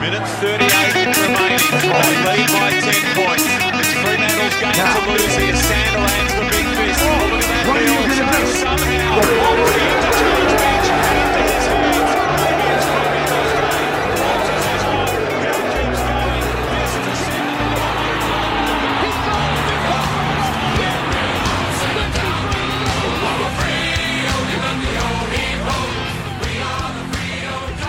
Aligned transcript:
Minute 0.00 0.22
38 0.38 0.62
remaining. 1.26 1.58
Lead 2.22 2.48
by 2.54 2.70
10 2.70 3.18
points. 3.18 3.42
It's 3.82 3.92
Fremantle's 3.98 4.54
game 4.62 4.78
to 4.78 5.00
lose 5.10 5.34
here. 5.34 5.58
Sandilands 5.58 6.34
the 6.38 6.44
big 6.54 6.66
fist. 6.78 7.02
Look 7.02 7.42
at 7.42 7.50
that 7.50 7.66
field 7.66 8.54
somehow. 8.54 10.17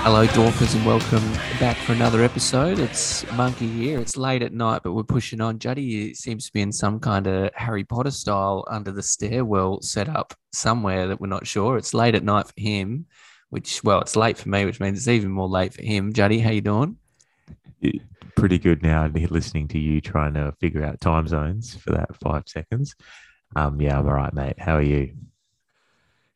Hello, 0.02 0.26
Dorkers, 0.28 0.76
and 0.76 0.86
welcome 0.86 1.34
back 1.60 1.76
for 1.76 1.92
another 1.92 2.24
episode. 2.24 2.80
It's 2.80 3.30
Monkey 3.34 3.68
here. 3.68 4.00
It's 4.00 4.16
late 4.16 4.42
at 4.42 4.54
night, 4.54 4.82
but 4.84 4.94
we're 4.94 5.04
pushing 5.04 5.42
on. 5.42 5.60
Juddy 5.60 6.14
seems 6.14 6.46
to 6.46 6.54
be 6.54 6.62
in 6.62 6.72
some 6.72 7.00
kind 7.00 7.28
of 7.28 7.52
Harry 7.54 7.84
Potter 7.84 8.12
style 8.12 8.64
under 8.70 8.92
the 8.92 9.04
stairwell 9.04 9.82
set 9.82 10.08
up 10.08 10.34
somewhere 10.54 11.08
that 11.08 11.20
we're 11.20 11.28
not 11.28 11.46
sure. 11.46 11.78
It's 11.78 11.94
late 11.94 12.16
at 12.16 12.24
night 12.24 12.48
for 12.48 12.54
him, 12.58 13.08
which, 13.50 13.84
well, 13.84 14.00
it's 14.00 14.16
late 14.16 14.38
for 14.38 14.48
me, 14.48 14.64
which 14.64 14.80
means 14.80 14.98
it's 14.98 15.08
even 15.10 15.32
more 15.32 15.50
late 15.50 15.74
for 15.74 15.84
him. 15.84 16.14
Juddy, 16.14 16.40
how 16.40 16.52
you 16.52 16.62
doing? 16.62 16.96
pretty 18.40 18.58
good 18.58 18.82
now 18.82 19.06
listening 19.30 19.68
to 19.68 19.78
you 19.78 20.00
trying 20.00 20.34
to 20.34 20.54
figure 20.62 20.82
out 20.82 21.02
time 21.02 21.28
zones 21.28 21.76
for 21.76 21.92
that 21.92 22.16
five 22.16 22.44
seconds. 22.48 22.96
Um, 23.54 23.82
yeah, 23.82 24.00
I'm 24.00 24.08
all 24.08 24.14
right, 24.14 24.34
mate. 24.34 24.58
How 24.58 24.76
are 24.76 24.82
you? 24.82 25.14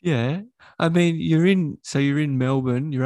Yeah, 0.01 0.41
I 0.77 0.89
mean, 0.89 1.15
you're 1.17 1.45
in. 1.45 1.77
So 1.81 1.99
you're 1.99 2.19
in 2.19 2.37
Melbourne. 2.37 2.91
You're 2.91 3.05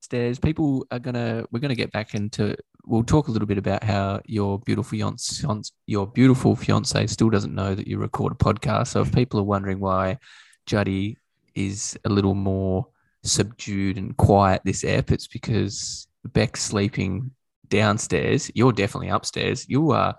upstairs. 0.00 0.38
People 0.38 0.86
are 0.90 0.98
gonna. 0.98 1.44
We're 1.50 1.60
gonna 1.60 1.74
get 1.74 1.92
back 1.92 2.14
into. 2.14 2.56
We'll 2.86 3.04
talk 3.04 3.28
a 3.28 3.30
little 3.30 3.46
bit 3.46 3.58
about 3.58 3.84
how 3.84 4.22
your 4.24 4.58
beautiful 4.60 4.88
fiance, 4.90 5.46
your 5.86 6.06
beautiful 6.06 6.56
fiance, 6.56 7.06
still 7.08 7.28
doesn't 7.28 7.54
know 7.54 7.74
that 7.74 7.86
you 7.86 7.98
record 7.98 8.32
a 8.32 8.36
podcast. 8.36 8.88
So 8.88 9.02
if 9.02 9.14
people 9.14 9.38
are 9.40 9.44
wondering 9.44 9.78
why 9.78 10.18
Juddy 10.64 11.18
is 11.54 11.98
a 12.06 12.08
little 12.08 12.34
more 12.34 12.86
subdued 13.22 13.98
and 13.98 14.16
quiet 14.16 14.62
this 14.64 14.84
ep, 14.84 15.10
it's 15.10 15.26
because 15.26 16.08
Beck's 16.24 16.62
sleeping 16.62 17.32
downstairs. 17.68 18.50
You're 18.54 18.72
definitely 18.72 19.10
upstairs. 19.10 19.68
You 19.68 19.90
are. 19.90 20.16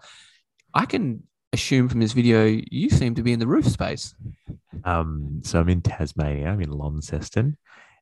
I 0.76 0.86
can 0.86 1.24
assume 1.54 1.90
from 1.90 2.00
this 2.00 2.14
video 2.14 2.62
you 2.70 2.90
seem 2.92 3.16
to 3.16 3.24
be 3.24 3.34
in 3.34 3.40
the 3.40 3.48
roof 3.48 3.66
space. 3.66 4.14
Um, 4.84 5.42
so 5.44 5.60
I'm 5.60 5.70
in 5.70 5.82
Tasmania. 5.82 6.50
I'm 6.50 6.62
in 6.62 6.70
Launceston, 6.70 7.58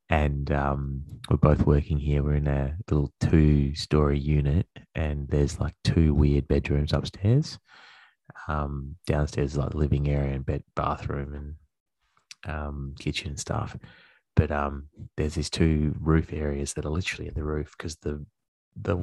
and 0.10 0.52
um, 0.52 1.04
we're 1.30 1.38
both 1.38 1.66
working 1.66 2.00
here. 2.00 2.24
We're 2.24 2.36
in 2.36 2.48
a 2.48 2.76
little 2.90 3.12
two-story 3.20 4.20
unit, 4.20 4.68
and 4.96 5.28
there's 5.28 5.60
like 5.60 5.76
two 5.84 6.14
weird 6.14 6.48
bedrooms 6.48 6.94
upstairs. 6.94 7.60
Um, 8.48 8.96
downstairs 9.06 9.52
is 9.52 9.58
like 9.58 9.76
living 9.76 10.10
area 10.10 10.34
and 10.34 10.46
bed, 10.46 10.64
bathroom, 10.76 11.34
and 12.46 12.54
um, 12.54 12.96
kitchen 13.00 13.30
and 13.30 13.40
stuff. 13.40 13.78
But 14.36 14.52
um, 14.52 14.88
there's 15.18 15.36
these 15.36 15.50
two 15.50 15.96
roof 16.00 16.34
areas 16.34 16.74
that 16.74 16.86
are 16.86 16.92
literally 16.92 17.28
in 17.28 17.34
the 17.34 17.44
roof 17.44 17.76
because 17.78 17.98
the 17.98 18.26
the 18.82 18.98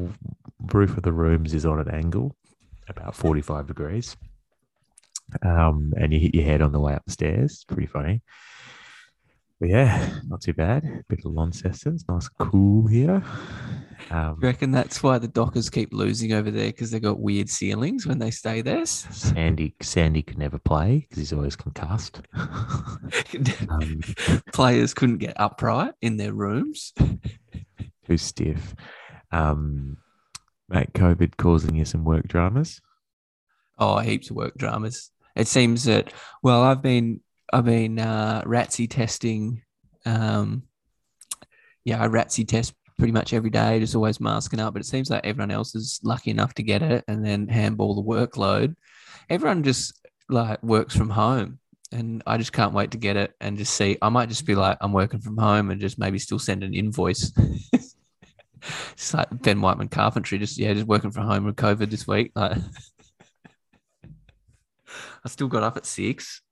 roof 0.72 0.96
of 0.96 1.02
the 1.02 1.12
rooms 1.12 1.52
is 1.52 1.66
on 1.66 1.78
an 1.78 1.90
angle, 1.90 2.34
about 2.88 3.14
45 3.14 3.66
degrees. 3.66 4.16
Um, 5.42 5.92
and 5.98 6.12
you 6.12 6.20
hit 6.20 6.34
your 6.34 6.44
head 6.44 6.62
on 6.62 6.72
the 6.72 6.80
way 6.80 6.94
up 6.94 7.04
the 7.04 7.12
stairs. 7.12 7.64
Pretty 7.68 7.86
funny. 7.86 8.22
But 9.58 9.70
yeah, 9.70 10.18
not 10.26 10.42
too 10.42 10.52
bad. 10.52 10.82
Bit 11.08 11.24
of 11.24 11.32
Launceston. 11.32 11.94
It's 11.94 12.06
nice 12.08 12.28
cool 12.28 12.86
here. 12.86 13.22
Um, 14.10 14.36
You 14.40 14.48
reckon 14.48 14.70
that's 14.70 15.02
why 15.02 15.16
the 15.18 15.28
Dockers 15.28 15.70
keep 15.70 15.92
losing 15.94 16.34
over 16.34 16.50
there 16.50 16.66
because 16.66 16.90
they've 16.90 17.00
got 17.00 17.18
weird 17.18 17.48
ceilings 17.48 18.06
when 18.06 18.18
they 18.18 18.30
stay 18.30 18.60
there? 18.60 18.84
Sandy 18.84 19.74
Sandy 19.80 20.22
could 20.22 20.38
never 20.38 20.58
play 20.58 21.06
because 21.08 21.16
he's 21.18 21.32
always 21.32 21.56
concussed. 21.56 22.20
Um, 23.68 24.00
Players 24.52 24.94
couldn't 24.94 25.18
get 25.18 25.38
upright 25.40 25.94
in 26.02 26.16
their 26.16 26.32
rooms. 26.32 26.92
too 28.06 28.16
stiff. 28.16 28.74
Um, 29.32 29.96
mate, 30.68 30.92
COVID 30.92 31.36
causing 31.36 31.76
you 31.76 31.84
some 31.84 32.04
work 32.04 32.26
dramas. 32.28 32.80
Oh, 33.78 33.98
heaps 33.98 34.30
of 34.30 34.36
work 34.36 34.54
dramas. 34.56 35.10
It 35.34 35.48
seems 35.48 35.84
that 35.84 36.12
well, 36.42 36.62
I've 36.62 36.82
been 36.82 37.20
I've 37.52 37.64
been 37.64 37.98
uh, 37.98 38.42
ratsy 38.42 38.88
testing. 38.88 39.62
Um, 40.04 40.64
yeah, 41.84 42.02
I 42.02 42.08
ratsy 42.08 42.46
test 42.46 42.74
pretty 42.98 43.12
much 43.12 43.32
every 43.32 43.50
day, 43.50 43.78
just 43.78 43.94
always 43.94 44.20
masking 44.20 44.60
up. 44.60 44.72
But 44.72 44.82
it 44.82 44.86
seems 44.86 45.10
like 45.10 45.24
everyone 45.24 45.50
else 45.50 45.74
is 45.74 46.00
lucky 46.02 46.30
enough 46.30 46.54
to 46.54 46.62
get 46.62 46.82
it 46.82 47.04
and 47.08 47.24
then 47.24 47.48
handball 47.48 47.94
the 47.94 48.02
workload. 48.02 48.74
Everyone 49.28 49.62
just 49.62 50.06
like 50.28 50.62
works 50.62 50.96
from 50.96 51.10
home. 51.10 51.58
And 51.92 52.22
I 52.26 52.36
just 52.36 52.52
can't 52.52 52.74
wait 52.74 52.90
to 52.90 52.98
get 52.98 53.16
it 53.16 53.32
and 53.40 53.56
just 53.56 53.74
see. 53.74 53.96
I 54.02 54.08
might 54.08 54.28
just 54.28 54.44
be 54.44 54.56
like, 54.56 54.76
I'm 54.80 54.92
working 54.92 55.20
from 55.20 55.36
home 55.36 55.70
and 55.70 55.80
just 55.80 56.00
maybe 56.00 56.18
still 56.18 56.40
send 56.40 56.64
an 56.64 56.74
invoice. 56.74 57.32
it's 58.92 59.14
like 59.14 59.28
Ben 59.42 59.60
Whiteman 59.60 59.88
carpentry, 59.88 60.38
just 60.38 60.58
yeah, 60.58 60.74
just 60.74 60.86
working 60.86 61.12
from 61.12 61.26
home 61.26 61.44
with 61.44 61.54
COVID 61.54 61.90
this 61.90 62.06
week. 62.08 62.32
Like, 62.34 62.58
I 65.24 65.28
still 65.28 65.48
got 65.48 65.62
up 65.62 65.76
at 65.76 65.86
six. 65.86 66.42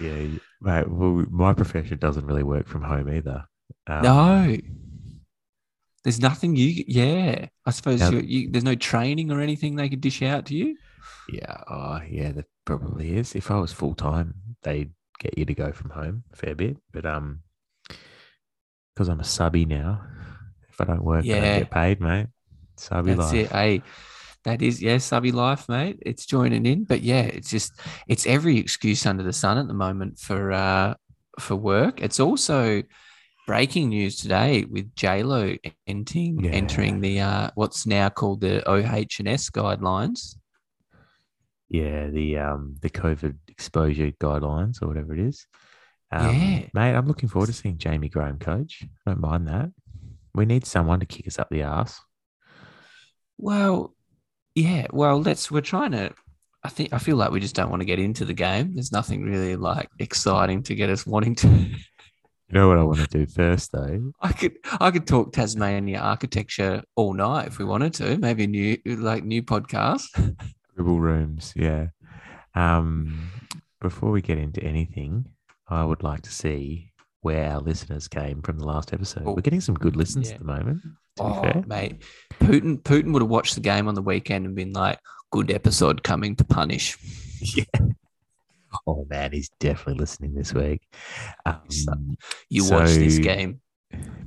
Yeah, 0.00 0.26
mate. 0.60 0.88
Well, 0.90 1.24
my 1.30 1.52
profession 1.54 1.98
doesn't 1.98 2.26
really 2.26 2.42
work 2.42 2.66
from 2.66 2.82
home 2.82 3.08
either. 3.08 3.44
Um, 3.86 4.02
no, 4.02 4.56
there's 6.02 6.20
nothing 6.20 6.56
you. 6.56 6.84
Yeah, 6.86 7.46
I 7.66 7.70
suppose 7.70 8.00
Now- 8.00 8.10
you, 8.10 8.20
you, 8.20 8.50
there's 8.50 8.64
no 8.64 8.74
training 8.74 9.30
or 9.30 9.40
anything 9.40 9.76
they 9.76 9.88
could 9.88 10.00
dish 10.00 10.22
out 10.22 10.46
to 10.46 10.54
you. 10.54 10.76
Yeah, 11.28 11.56
oh 11.70 12.00
yeah, 12.08 12.32
that 12.32 12.46
probably 12.64 13.16
is. 13.16 13.34
If 13.34 13.50
I 13.50 13.58
was 13.58 13.72
full 13.72 13.94
time, 13.94 14.34
they'd 14.62 14.92
get 15.18 15.38
you 15.38 15.44
to 15.46 15.54
go 15.54 15.72
from 15.72 15.90
home 15.90 16.24
a 16.32 16.36
fair 16.36 16.54
bit. 16.54 16.76
But 16.92 17.06
um, 17.06 17.40
because 18.94 19.08
I'm 19.08 19.20
a 19.20 19.24
subby 19.24 19.64
now, 19.64 20.02
if 20.68 20.80
I 20.80 20.84
don't 20.84 21.04
work, 21.04 21.24
I 21.24 21.28
don't 21.28 21.58
get 21.60 21.70
paid, 21.70 22.00
mate. 22.00 22.26
Subby 22.76 23.14
That's 23.14 23.32
life. 23.32 23.46
it. 23.46 23.52
Hey, 23.52 23.82
that 24.44 24.62
is 24.62 24.82
yeah, 24.82 24.98
subby 24.98 25.32
life, 25.32 25.68
mate. 25.68 25.98
It's 26.04 26.26
joining 26.26 26.66
in, 26.66 26.84
but 26.84 27.02
yeah, 27.02 27.22
it's 27.22 27.50
just 27.50 27.72
it's 28.08 28.26
every 28.26 28.58
excuse 28.58 29.06
under 29.06 29.22
the 29.22 29.32
sun 29.32 29.58
at 29.58 29.68
the 29.68 29.74
moment 29.74 30.18
for 30.18 30.52
uh 30.52 30.94
for 31.40 31.56
work. 31.56 32.00
It's 32.02 32.20
also 32.20 32.82
breaking 33.46 33.90
news 33.90 34.16
today 34.16 34.64
with 34.64 34.94
J 34.94 35.22
Lo 35.22 35.54
entering 35.86 36.44
Yeah. 36.44 36.50
entering 36.52 37.00
the 37.00 37.20
uh 37.20 37.50
what's 37.54 37.86
now 37.86 38.08
called 38.08 38.40
the 38.40 38.66
OH&S 38.68 39.50
guidelines. 39.50 40.36
Yeah, 41.68 42.08
the 42.08 42.38
um 42.38 42.76
the 42.80 42.90
COVID 42.90 43.36
exposure 43.48 44.12
guidelines 44.20 44.82
or 44.82 44.88
whatever 44.88 45.14
it 45.14 45.20
is. 45.20 45.46
Um, 46.12 46.28
Yeah. 46.30 46.66
mate, 46.74 46.94
I'm 46.94 47.06
looking 47.06 47.28
forward 47.28 47.46
to 47.48 47.52
seeing 47.52 47.78
Jaymie 47.78 48.12
Graham 48.12 48.38
coach. 48.38 48.84
I 49.06 49.10
don't 49.10 49.20
mind 49.20 49.48
that. 49.48 49.70
We 50.34 50.44
need 50.46 50.66
someone 50.66 51.00
to 51.00 51.06
kick 51.06 51.26
us 51.26 51.38
up 51.38 51.48
the 51.50 51.62
ass. 51.62 52.00
Well, 53.38 53.94
yeah. 54.54 54.86
Well, 54.92 55.20
let's. 55.20 55.50
We're 55.50 55.60
trying 55.60 55.92
to. 55.92 56.12
I 56.62 56.68
think 56.70 56.92
I 56.92 56.98
feel 56.98 57.16
like 57.16 57.30
we 57.30 57.40
just 57.40 57.54
don't 57.54 57.70
want 57.70 57.80
to 57.80 57.86
get 57.86 57.98
into 57.98 58.24
the 58.24 58.32
game. 58.32 58.74
There's 58.74 58.92
nothing 58.92 59.22
really 59.22 59.56
like 59.56 59.88
exciting 59.98 60.62
to 60.64 60.74
get 60.74 60.88
us 60.90 61.06
wanting 61.06 61.34
to. 61.36 61.48
You 61.48 62.60
know 62.60 62.68
what 62.68 62.78
I 62.78 62.82
want 62.82 62.98
to 63.00 63.06
do 63.06 63.26
first, 63.26 63.72
though? 63.72 64.12
I 64.20 64.32
could 64.32 64.54
I 64.80 64.90
could 64.90 65.06
talk 65.06 65.32
Tasmania 65.32 65.98
architecture 65.98 66.82
all 66.94 67.12
night 67.14 67.48
if 67.48 67.58
we 67.58 67.64
wanted 67.64 67.94
to. 67.94 68.16
Maybe 68.18 68.44
a 68.44 68.46
new 68.46 68.78
like 68.84 69.24
new 69.24 69.42
podcast. 69.42 70.04
Dribble 70.74 71.00
rooms, 71.00 71.52
yeah. 71.56 71.88
Um, 72.54 73.30
before 73.80 74.10
we 74.10 74.22
get 74.22 74.38
into 74.38 74.62
anything, 74.62 75.26
I 75.68 75.84
would 75.84 76.02
like 76.02 76.22
to 76.22 76.30
see 76.32 76.92
where 77.22 77.50
our 77.50 77.60
listeners 77.60 78.08
came 78.08 78.42
from 78.42 78.58
the 78.58 78.66
last 78.66 78.92
episode. 78.92 79.24
Oh. 79.26 79.32
We're 79.32 79.40
getting 79.42 79.60
some 79.60 79.74
good 79.74 79.96
listens 79.96 80.28
Yeah. 80.28 80.34
at 80.34 80.40
the 80.40 80.46
moment. 80.46 80.82
Oh, 81.20 81.42
fair, 81.42 81.62
mate, 81.66 82.02
Putin 82.40 82.82
Putin 82.82 83.12
would 83.12 83.22
have 83.22 83.30
watched 83.30 83.54
the 83.54 83.60
game 83.60 83.88
on 83.88 83.94
the 83.94 84.02
weekend 84.02 84.46
and 84.46 84.54
been 84.54 84.72
like, 84.72 84.98
"Good 85.30 85.50
episode 85.50 86.02
coming 86.02 86.36
to 86.36 86.44
punish." 86.44 86.96
Yeah. 87.40 87.64
Oh 88.86 89.06
man, 89.08 89.32
he's 89.32 89.50
definitely 89.60 90.00
listening 90.00 90.34
this 90.34 90.54
week. 90.54 90.80
Um, 91.44 91.60
So, 91.68 91.92
You 92.48 92.68
watch 92.70 92.90
this 92.90 93.18
game. 93.18 93.60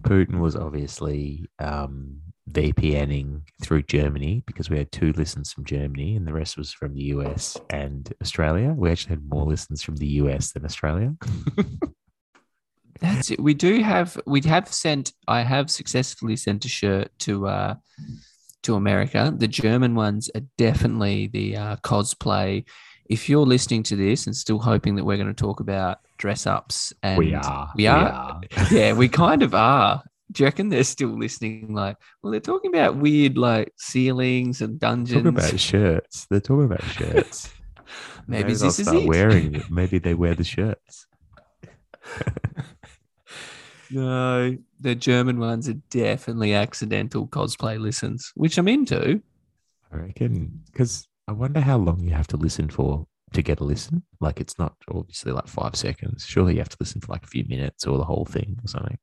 Putin 0.01 0.39
was 0.39 0.55
obviously 0.55 1.49
um, 1.59 2.21
VPNing 2.51 3.41
through 3.61 3.83
Germany 3.83 4.43
because 4.45 4.69
we 4.69 4.77
had 4.77 4.91
two 4.91 5.11
listens 5.13 5.51
from 5.51 5.65
Germany 5.65 6.15
and 6.15 6.25
the 6.27 6.33
rest 6.33 6.57
was 6.57 6.71
from 6.71 6.93
the 6.93 7.03
US 7.15 7.57
and 7.69 8.13
Australia. 8.21 8.73
We 8.77 8.91
actually 8.91 9.15
had 9.15 9.27
more 9.27 9.45
listens 9.45 9.81
from 9.83 9.95
the 9.97 10.07
US 10.21 10.51
than 10.51 10.63
Australia. 10.63 11.15
That's 12.99 13.31
it. 13.31 13.39
We 13.39 13.53
do 13.53 13.81
have 13.81 14.19
we 14.25 14.41
have 14.41 14.73
sent 14.73 15.13
I 15.27 15.41
have 15.41 15.69
successfully 15.69 16.35
sent 16.35 16.65
a 16.65 16.69
shirt 16.69 17.09
to 17.19 17.47
uh 17.47 17.75
to 18.63 18.75
America. 18.75 19.33
The 19.35 19.47
German 19.47 19.95
ones 19.95 20.29
are 20.35 20.41
definitely 20.57 21.27
the 21.27 21.55
uh, 21.55 21.75
cosplay. 21.77 22.65
If 23.09 23.29
you're 23.29 23.45
listening 23.45 23.83
to 23.83 23.95
this 23.95 24.27
and 24.27 24.35
still 24.35 24.59
hoping 24.59 24.95
that 24.95 25.05
we're 25.05 25.15
going 25.15 25.33
to 25.33 25.33
talk 25.33 25.61
about 25.61 25.99
dress 26.17 26.45
ups 26.45 26.93
and 27.01 27.17
we 27.17 27.33
are. 27.33 27.71
we 27.75 27.87
are. 27.87 28.41
yeah, 28.71 28.91
we 28.93 29.07
kind 29.07 29.41
of 29.41 29.55
are. 29.55 30.03
Do 30.31 30.43
you 30.43 30.47
reckon 30.47 30.67
they're 30.67 30.83
still 30.83 31.17
listening? 31.17 31.73
Like, 31.73 31.95
well, 32.21 32.31
they're 32.31 32.41
talking 32.41 32.73
about 32.73 32.97
weird 32.97 33.37
like 33.37 33.71
ceilings 33.77 34.61
and 34.61 34.77
dungeons. 34.77 35.23
Talking 35.23 35.27
about 35.27 35.59
shirts. 35.59 36.27
They're 36.29 36.41
talking 36.41 36.65
about 36.65 36.83
shirts. 36.97 37.53
Maybe 38.27 38.53
they'll 38.53 38.67
this 38.67 38.79
is 38.79 38.91
it. 38.91 39.07
wearing 39.07 39.55
it. 39.55 39.71
Maybe 39.71 39.99
they 39.99 40.13
wear 40.13 40.35
the 40.35 40.43
shirts. 40.43 41.07
No, 43.89 44.57
the 44.79 44.95
German 44.95 45.39
ones 45.39 45.69
are 45.69 45.79
definitely 45.89 46.53
accidental 46.53 47.27
cosplay 47.27 47.79
listens, 47.79 48.31
which 48.35 48.57
I'm 48.57 48.67
into. 48.67 49.21
I 49.91 49.97
reckon 49.97 50.61
because 50.65 51.07
I 51.27 51.31
wonder 51.31 51.61
how 51.61 51.77
long 51.77 52.01
you 52.01 52.11
have 52.11 52.27
to 52.27 52.37
listen 52.37 52.69
for 52.69 53.07
to 53.33 53.41
get 53.41 53.59
a 53.59 53.63
listen. 53.63 54.03
Like 54.19 54.39
it's 54.39 54.57
not 54.57 54.75
obviously 54.89 55.31
like 55.31 55.47
five 55.47 55.75
seconds. 55.75 56.25
Surely 56.25 56.53
you 56.53 56.59
have 56.59 56.69
to 56.69 56.77
listen 56.79 57.01
for 57.01 57.11
like 57.11 57.23
a 57.23 57.27
few 57.27 57.45
minutes 57.47 57.85
or 57.85 57.97
the 57.97 58.03
whole 58.03 58.25
thing 58.25 58.57
or 58.63 58.67
something. 58.67 58.97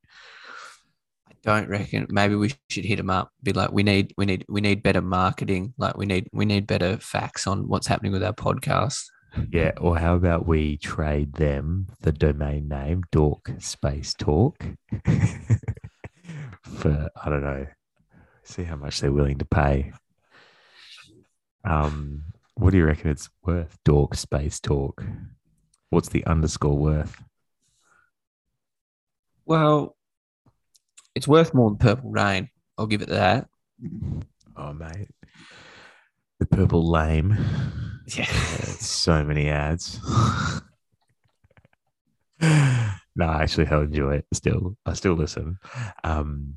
I 1.29 1.33
don't 1.43 1.69
reckon. 1.69 2.07
Maybe 2.09 2.35
we 2.35 2.53
should 2.69 2.85
hit 2.85 2.97
them 2.97 3.09
up. 3.09 3.31
Be 3.43 3.53
like, 3.53 3.71
we 3.71 3.83
need, 3.83 4.13
we 4.17 4.25
need, 4.25 4.45
we 4.49 4.61
need 4.61 4.81
better 4.81 5.01
marketing. 5.01 5.73
Like, 5.77 5.95
we 5.95 6.05
need, 6.05 6.27
we 6.33 6.45
need 6.45 6.65
better 6.65 6.97
facts 6.97 7.45
on 7.45 7.67
what's 7.67 7.87
happening 7.87 8.11
with 8.11 8.23
our 8.23 8.33
podcast. 8.33 9.05
Yeah. 9.51 9.71
Or 9.79 9.97
how 9.97 10.15
about 10.15 10.47
we 10.47 10.77
trade 10.77 11.33
them 11.33 11.87
the 12.01 12.11
domain 12.11 12.67
name 12.67 13.03
Dork 13.11 13.51
Space 13.59 14.13
Talk 14.13 14.65
for 16.63 17.09
I 17.23 17.29
don't 17.29 17.43
know. 17.43 17.67
See 18.43 18.63
how 18.63 18.75
much 18.75 18.99
they're 18.99 19.11
willing 19.11 19.39
to 19.39 19.45
pay. 19.45 19.91
Um, 21.63 22.25
what 22.55 22.71
do 22.71 22.77
you 22.77 22.85
reckon 22.85 23.09
it's 23.09 23.29
worth? 23.43 23.77
Dork 23.83 24.15
Space 24.15 24.59
Talk. 24.59 25.03
What's 25.89 26.09
the 26.09 26.25
underscore 26.25 26.77
worth? 26.77 27.21
Well, 29.45 29.95
it's 31.15 31.27
worth 31.27 31.53
more 31.53 31.69
than 31.69 31.77
Purple 31.77 32.11
Rain. 32.11 32.49
I'll 32.77 32.87
give 32.87 33.01
it 33.01 33.09
that. 33.09 33.47
Oh 34.57 34.73
mate, 34.73 35.09
the 36.39 36.45
purple 36.45 36.89
lame. 36.89 37.37
Yeah. 38.07 38.25
So 38.77 39.23
many 39.23 39.49
ads. 39.49 39.99
no, 42.41 43.25
I 43.25 43.43
actually 43.43 43.67
I 43.67 43.81
enjoy 43.81 44.15
it. 44.15 44.25
Still, 44.33 44.75
I 44.85 44.93
still 44.93 45.13
listen. 45.13 45.57
Um, 46.03 46.55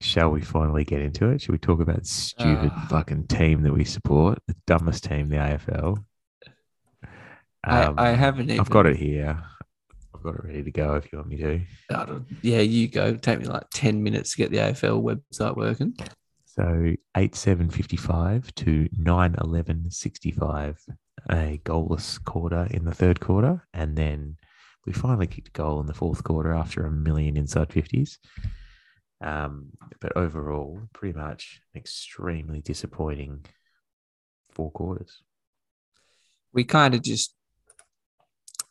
shall 0.00 0.30
we 0.30 0.40
finally 0.40 0.84
get 0.84 1.00
into 1.02 1.28
it? 1.30 1.40
Should 1.42 1.52
we 1.52 1.58
talk 1.58 1.80
about 1.80 2.06
stupid 2.06 2.70
Ah. 2.74 2.86
fucking 2.90 3.26
team 3.26 3.62
that 3.62 3.72
we 3.72 3.84
support, 3.84 4.38
the 4.46 4.56
dumbest 4.66 5.04
team 5.04 5.28
the 5.28 5.36
AFL? 5.36 5.98
Um, 7.64 7.94
I, 7.98 8.10
I 8.10 8.12
haven't 8.12 8.46
even. 8.50 8.60
I've 8.60 8.70
got 8.70 8.86
it 8.86 8.96
here. 8.96 9.42
I've 10.14 10.22
got 10.22 10.34
it 10.36 10.44
ready 10.44 10.62
to 10.62 10.70
go 10.70 10.94
if 10.94 11.12
you 11.12 11.18
want 11.18 11.28
me 11.28 11.36
to. 11.38 11.60
Yeah, 12.42 12.60
you 12.60 12.88
go. 12.88 13.14
Take 13.16 13.40
me 13.40 13.46
like 13.46 13.64
10 13.72 14.02
minutes 14.02 14.32
to 14.32 14.36
get 14.38 14.50
the 14.50 14.58
AFL 14.58 15.02
website 15.02 15.56
working. 15.56 15.94
So 16.58 16.92
eight 17.16 17.34
seven 17.34 17.70
fifty 17.70 17.96
five 17.96 18.54
to 18.56 18.88
nine 18.96 19.34
eleven 19.40 19.90
sixty 19.90 20.30
five, 20.30 20.78
a 21.30 21.60
goalless 21.64 22.22
quarter 22.24 22.66
in 22.70 22.84
the 22.84 22.94
third 22.94 23.20
quarter, 23.20 23.66
and 23.74 23.96
then 23.96 24.36
we 24.86 24.92
finally 24.92 25.26
kicked 25.26 25.48
a 25.48 25.50
goal 25.50 25.80
in 25.80 25.86
the 25.86 25.94
fourth 25.94 26.24
quarter 26.24 26.54
after 26.54 26.86
a 26.86 26.90
million 26.90 27.36
inside 27.36 27.72
fifties. 27.72 28.18
Um, 29.22 29.70
but 30.00 30.16
overall, 30.16 30.80
pretty 30.92 31.18
much 31.18 31.60
an 31.74 31.80
extremely 31.80 32.60
disappointing 32.60 33.44
four 34.50 34.70
quarters. 34.70 35.22
we 36.52 36.64
kind 36.64 36.94
of 36.94 37.02
just 37.02 37.34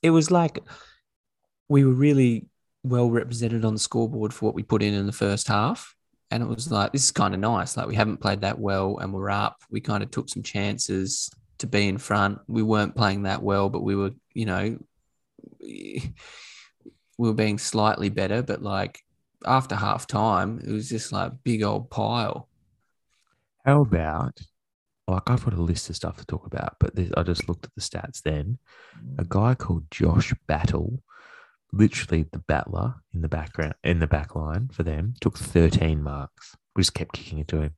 it 0.01 0.09
was 0.09 0.31
like 0.31 0.59
we 1.69 1.83
were 1.85 1.93
really 1.93 2.47
well 2.83 3.09
represented 3.09 3.65
on 3.65 3.73
the 3.73 3.79
scoreboard 3.79 4.33
for 4.33 4.45
what 4.45 4.55
we 4.55 4.63
put 4.63 4.83
in 4.83 4.93
in 4.93 5.05
the 5.05 5.11
first 5.11 5.47
half 5.47 5.94
and 6.31 6.41
it 6.41 6.47
was 6.47 6.71
like 6.71 6.91
this 6.91 7.05
is 7.05 7.11
kind 7.11 7.33
of 7.33 7.39
nice 7.39 7.77
like 7.77 7.87
we 7.87 7.95
haven't 7.95 8.21
played 8.21 8.41
that 8.41 8.59
well 8.59 8.97
and 8.97 9.13
we're 9.13 9.29
up. 9.29 9.57
We 9.69 9.81
kind 9.81 10.03
of 10.03 10.11
took 10.11 10.29
some 10.29 10.43
chances 10.43 11.29
to 11.59 11.67
be 11.67 11.87
in 11.87 11.97
front. 11.97 12.39
We 12.47 12.63
weren't 12.63 12.95
playing 12.95 13.23
that 13.23 13.41
well 13.43 13.69
but 13.69 13.83
we 13.83 13.95
were 13.95 14.11
you 14.33 14.45
know 14.45 14.77
we 15.59 16.13
were 17.17 17.33
being 17.33 17.57
slightly 17.57 18.09
better. 18.09 18.41
But 18.41 18.61
like 18.61 18.99
after 19.45 19.75
half 19.75 20.07
time 20.07 20.59
it 20.65 20.71
was 20.71 20.89
just 20.89 21.11
like 21.11 21.31
big 21.43 21.63
old 21.63 21.89
pile. 21.89 22.49
How 23.65 23.81
about 23.81 24.39
like 25.07 25.29
I've 25.29 25.45
got 25.45 25.53
a 25.53 25.61
list 25.61 25.89
of 25.89 25.95
stuff 25.95 26.17
to 26.17 26.25
talk 26.25 26.45
about, 26.47 26.77
but 26.79 26.93
I 27.15 27.23
just 27.23 27.47
looked 27.47 27.65
at 27.65 27.75
the 27.75 27.81
stats 27.81 28.21
then. 28.23 28.57
A 29.19 29.23
guy 29.23 29.53
called 29.53 29.89
Josh 29.91 30.33
Battle, 30.47 31.01
literally 31.71 32.25
the 32.31 32.39
battler 32.39 32.95
in 33.13 33.21
the 33.21 33.27
background 33.27 33.75
in 33.83 33.99
the 33.99 34.07
back 34.07 34.35
line 34.35 34.69
for 34.71 34.83
them, 34.83 35.13
took 35.21 35.37
13 35.37 36.01
marks. 36.01 36.55
We 36.75 36.81
just 36.81 36.93
kept 36.93 37.13
kicking 37.13 37.39
it 37.39 37.47
to 37.49 37.61
him. 37.61 37.75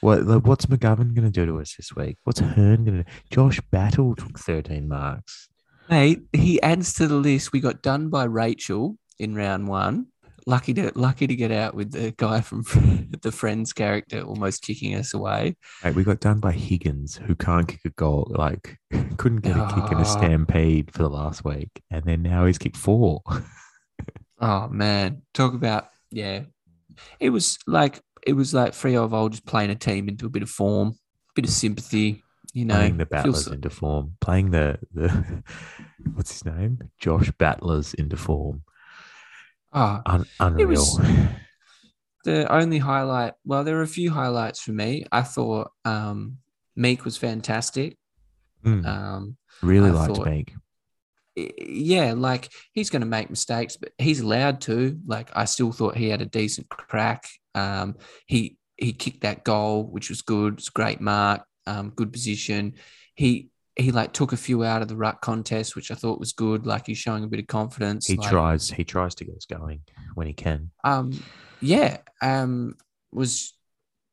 What 0.00 0.24
like, 0.24 0.46
what's 0.46 0.66
McGovern 0.66 1.14
going 1.14 1.24
to 1.24 1.30
do 1.30 1.46
to 1.46 1.60
us 1.60 1.76
this 1.76 1.96
week? 1.96 2.18
What's 2.24 2.40
Hearn 2.40 2.84
to 2.84 2.90
do? 2.90 3.04
Josh 3.30 3.60
Battle 3.70 4.14
took 4.14 4.38
13 4.38 4.86
marks. 4.86 5.48
Mate, 5.88 6.22
he 6.32 6.60
adds 6.60 6.92
to 6.94 7.06
the 7.06 7.14
list. 7.14 7.52
We 7.52 7.60
got 7.60 7.82
done 7.82 8.10
by 8.10 8.24
Rachel 8.24 8.98
in 9.18 9.34
round 9.34 9.68
one. 9.68 10.08
Lucky 10.46 10.74
to 10.74 10.92
lucky 10.94 11.26
to 11.26 11.34
get 11.34 11.50
out 11.50 11.74
with 11.74 11.92
the 11.92 12.12
guy 12.18 12.42
from 12.42 12.62
the 13.22 13.32
Friends 13.32 13.72
character 13.72 14.20
almost 14.20 14.62
kicking 14.62 14.94
us 14.94 15.14
away. 15.14 15.56
We 15.94 16.04
got 16.04 16.20
done 16.20 16.38
by 16.40 16.52
Higgins, 16.52 17.16
who 17.16 17.34
can't 17.34 17.66
kick 17.66 17.80
a 17.86 17.90
goal, 17.90 18.30
like 18.30 18.78
couldn't 19.16 19.40
get 19.40 19.56
a 19.56 19.66
kick 19.74 19.90
in 19.90 19.98
Ah. 19.98 20.02
a 20.02 20.04
stampede 20.04 20.92
for 20.92 20.98
the 21.02 21.08
last 21.08 21.44
week, 21.44 21.70
and 21.90 22.04
then 22.04 22.22
now 22.22 22.44
he's 22.46 22.58
kicked 22.58 22.76
four. 22.76 23.22
Oh 24.40 24.68
man, 24.68 25.22
talk 25.32 25.54
about 25.54 25.88
yeah. 26.10 26.42
It 27.20 27.30
was 27.30 27.56
like 27.66 28.00
it 28.26 28.34
was 28.34 28.52
like 28.52 28.72
Freo 28.72 29.04
of 29.04 29.14
old 29.14 29.32
just 29.32 29.46
playing 29.46 29.70
a 29.70 29.74
team 29.74 30.08
into 30.08 30.26
a 30.26 30.28
bit 30.30 30.42
of 30.42 30.50
form, 30.50 30.88
a 30.88 31.32
bit 31.34 31.44
of 31.46 31.50
sympathy. 31.52 32.22
You 32.52 32.66
know, 32.66 32.74
playing 32.74 32.98
the 32.98 33.06
feels- 33.06 33.22
battlers 33.22 33.46
into 33.46 33.70
form, 33.70 34.16
playing 34.20 34.50
the 34.50 34.78
the 34.92 35.42
what's 36.12 36.32
his 36.32 36.44
name, 36.44 36.90
Josh 36.98 37.30
Battlers 37.38 37.94
into 37.94 38.16
form. 38.16 38.62
Ah, 39.74 40.02
Un- 40.06 40.26
unreal. 40.40 40.68
was- 40.68 41.00
the 42.24 42.50
only 42.52 42.78
highlight. 42.78 43.34
Well, 43.44 43.64
there 43.64 43.76
were 43.76 43.82
a 43.82 43.86
few 43.86 44.10
highlights 44.10 44.60
for 44.60 44.72
me. 44.72 45.04
I 45.12 45.22
thought 45.22 45.70
um, 45.84 46.38
Meek 46.76 47.04
was 47.04 47.16
fantastic. 47.16 47.98
Mm, 48.64 48.86
Um, 48.86 49.36
really 49.62 49.90
I 49.90 49.92
liked 49.92 50.16
thought- 50.16 50.26
Meek. 50.26 50.54
yeah, 51.36 52.14
like 52.16 52.48
he's 52.72 52.90
going 52.90 53.02
to 53.02 53.06
make 53.06 53.28
mistakes, 53.28 53.76
but 53.76 53.92
he's 53.98 54.20
allowed 54.20 54.60
to. 54.62 54.98
Like 55.06 55.30
I 55.34 55.44
still 55.46 55.72
thought 55.72 55.96
he 55.96 56.08
had 56.08 56.22
a 56.22 56.26
decent 56.26 56.68
crack. 56.68 57.26
Um, 57.54 57.96
he 58.26 58.56
he 58.76 58.92
kicked 58.92 59.22
that 59.22 59.44
goal, 59.44 59.84
which 59.84 60.08
was 60.08 60.22
good. 60.22 60.54
It's 60.54 60.68
a 60.68 60.72
great 60.72 61.00
mark, 61.00 61.42
um, 61.66 61.90
good 61.90 62.12
position. 62.12 62.74
He 63.14 63.50
he 63.76 63.90
like 63.90 64.12
took 64.12 64.32
a 64.32 64.36
few 64.36 64.62
out 64.64 64.82
of 64.82 64.88
the 64.88 64.96
ruck 64.96 65.20
contest, 65.20 65.74
which 65.74 65.90
I 65.90 65.94
thought 65.94 66.20
was 66.20 66.32
good. 66.32 66.66
Like 66.66 66.86
he's 66.86 66.98
showing 66.98 67.24
a 67.24 67.28
bit 67.28 67.40
of 67.40 67.46
confidence. 67.46 68.06
He 68.06 68.16
like, 68.16 68.30
tries. 68.30 68.70
He 68.70 68.84
tries 68.84 69.14
to 69.16 69.24
get 69.24 69.36
us 69.36 69.46
going 69.46 69.80
when 70.14 70.26
he 70.26 70.32
can. 70.32 70.70
um, 70.84 71.12
yeah, 71.60 71.98
um, 72.20 72.76
was 73.10 73.54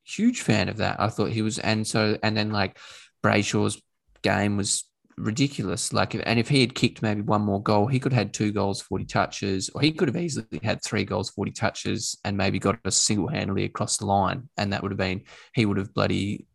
huge 0.04 0.42
fan 0.42 0.70
of 0.70 0.78
that. 0.78 1.00
I 1.00 1.10
thought 1.10 1.32
he 1.32 1.42
was, 1.42 1.60
and 1.60 1.86
so 1.86 2.18
and 2.24 2.36
then 2.36 2.52
like 2.52 2.78
Brayshaw's 3.24 3.82
game 4.22 4.58
was 4.58 4.86
ridiculous. 5.18 5.94
Like, 5.94 6.16
if, 6.16 6.22
and 6.26 6.40
if 6.40 6.50
he 6.50 6.62
had 6.62 6.74
kicked 6.74 7.02
maybe 7.02 7.22
one 7.22 7.42
more 7.42 7.62
goal, 7.62 7.88
he 7.88 8.00
could 8.00 8.14
have 8.14 8.20
had 8.20 8.34
two 8.34 8.52
goals, 8.52 8.82
forty 8.82 9.06
touches, 9.06 9.70
or 9.70 9.82
he 9.82 9.92
could 9.92 10.08
have 10.08 10.18
easily 10.18 10.60
had 10.64 10.84
three 10.84 11.04
goals, 11.04 11.30
forty 11.30 11.52
touches, 11.52 12.18
and 12.24 12.38
maybe 12.38 12.58
got 12.58 12.80
a 12.86 12.92
single 12.92 13.28
handedly 13.28 13.66
across 13.66 13.98
the 13.98 14.06
line, 14.06 14.50
and 14.58 14.74
that 14.74 14.82
would 14.82 14.92
have 14.92 14.98
been 14.98 15.24
he 15.54 15.66
would 15.66 15.78
have 15.78 15.94
bloody 15.94 16.48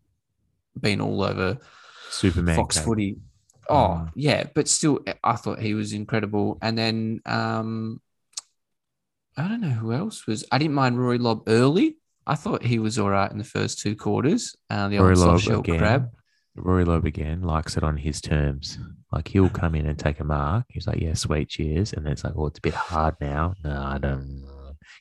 been 0.81 1.01
all 1.01 1.23
over 1.23 1.59
Superman. 2.11 2.57
Fox 2.57 2.77
cake. 2.77 2.85
footy. 2.85 3.17
Oh 3.69 3.75
Mm. 4.07 4.11
yeah, 4.15 4.45
but 4.55 4.69
still, 4.69 5.01
I 5.25 5.35
thought 5.37 5.59
he 5.61 5.75
was 5.75 5.93
incredible. 5.93 6.59
And 6.63 6.79
then 6.79 7.21
um, 7.27 8.01
I 9.37 9.49
don't 9.49 9.61
know 9.61 9.69
who 9.71 9.93
else 9.93 10.27
was. 10.27 10.45
I 10.53 10.59
didn't 10.59 10.75
mind 10.75 10.99
Rory 10.99 11.19
Lobb 11.19 11.43
early. 11.49 11.97
I 12.27 12.35
thought 12.37 12.63
he 12.65 12.79
was 12.79 12.99
all 12.99 13.11
right 13.11 13.31
in 13.31 13.39
the 13.39 13.45
first 13.45 13.79
two 13.81 13.95
quarters. 13.97 14.55
Uh, 14.71 14.89
the 14.89 14.99
Rory 14.99 15.11
old 15.11 15.19
soft 15.19 15.45
shell 15.45 15.61
again. 15.61 15.79
crab. 15.79 16.11
Rory 16.55 16.85
Lobb 16.85 17.05
again 17.05 17.43
likes 17.43 17.77
it 17.77 17.83
on 17.83 17.97
his 17.99 18.21
terms. 18.21 18.79
Like 19.13 19.29
he'll 19.29 19.51
come 19.51 19.75
in 19.75 19.87
and 19.87 19.99
take 19.99 20.21
a 20.21 20.25
mark. 20.25 20.65
He's 20.71 20.87
like, 20.87 21.01
"Yeah, 21.01 21.15
sweet, 21.15 21.49
cheers," 21.49 21.93
and 21.93 22.05
then 22.07 22.13
it's 22.13 22.25
like, 22.25 22.33
"Oh, 22.37 22.47
it's 22.47 22.59
a 22.59 22.63
bit 22.63 22.75
hard 22.75 23.17
now." 23.21 23.55
No, 23.63 23.81
I 23.83 23.99
don't. 23.99 24.45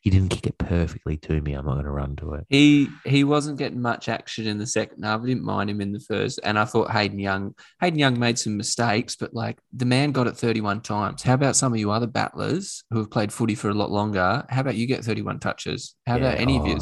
He 0.02 0.10
didn't 0.10 0.30
kick 0.30 0.48
it 0.48 0.58
perfectly 0.58 1.18
to 1.18 1.42
me. 1.42 1.54
I'm 1.54 1.66
not 1.66 1.74
going 1.74 1.86
to 1.86 1.92
run 1.92 2.16
to 2.18 2.34
it. 2.34 2.46
He 2.50 2.90
he 3.06 3.24
wasn't 3.24 3.58
getting 3.58 3.82
much 3.82 4.10
action 4.10 4.48
in 4.48 4.58
the 4.58 4.68
second 4.68 5.04
half. 5.04 5.22
I 5.22 5.26
didn't 5.26 5.44
mind 5.44 5.70
him 5.70 5.82
in 5.82 5.92
the 5.92 6.00
first, 6.00 6.40
and 6.44 6.60
I 6.60 6.66
thought 6.66 6.92
Hayden 6.92 7.20
Young 7.20 7.56
Hayden 7.82 8.00
Young 8.00 8.20
made 8.20 8.38
some 8.38 8.58
mistakes, 8.58 9.16
but 9.16 9.34
like 9.34 9.60
the 9.74 9.86
man 9.86 10.12
got 10.12 10.28
it 10.28 10.38
31 10.38 10.82
times. 10.82 11.24
How 11.24 11.34
about 11.34 11.56
some 11.56 11.74
of 11.74 11.80
you 11.80 11.92
other 11.92 12.08
battlers 12.08 12.84
who 12.92 13.00
have 13.00 13.12
played 13.12 13.34
footy 13.34 13.56
for 13.56 13.70
a 13.70 13.74
lot 13.74 13.92
longer? 13.92 14.46
How 14.50 14.62
about 14.62 14.76
you 14.76 14.88
get 14.88 15.04
31 15.04 15.40
touches? 15.40 15.96
How 16.06 16.18
about 16.18 16.36
Yeah, 16.36 16.42
any 16.42 16.58
of 16.58 16.64
oh, 16.64 16.68
you? 16.68 16.80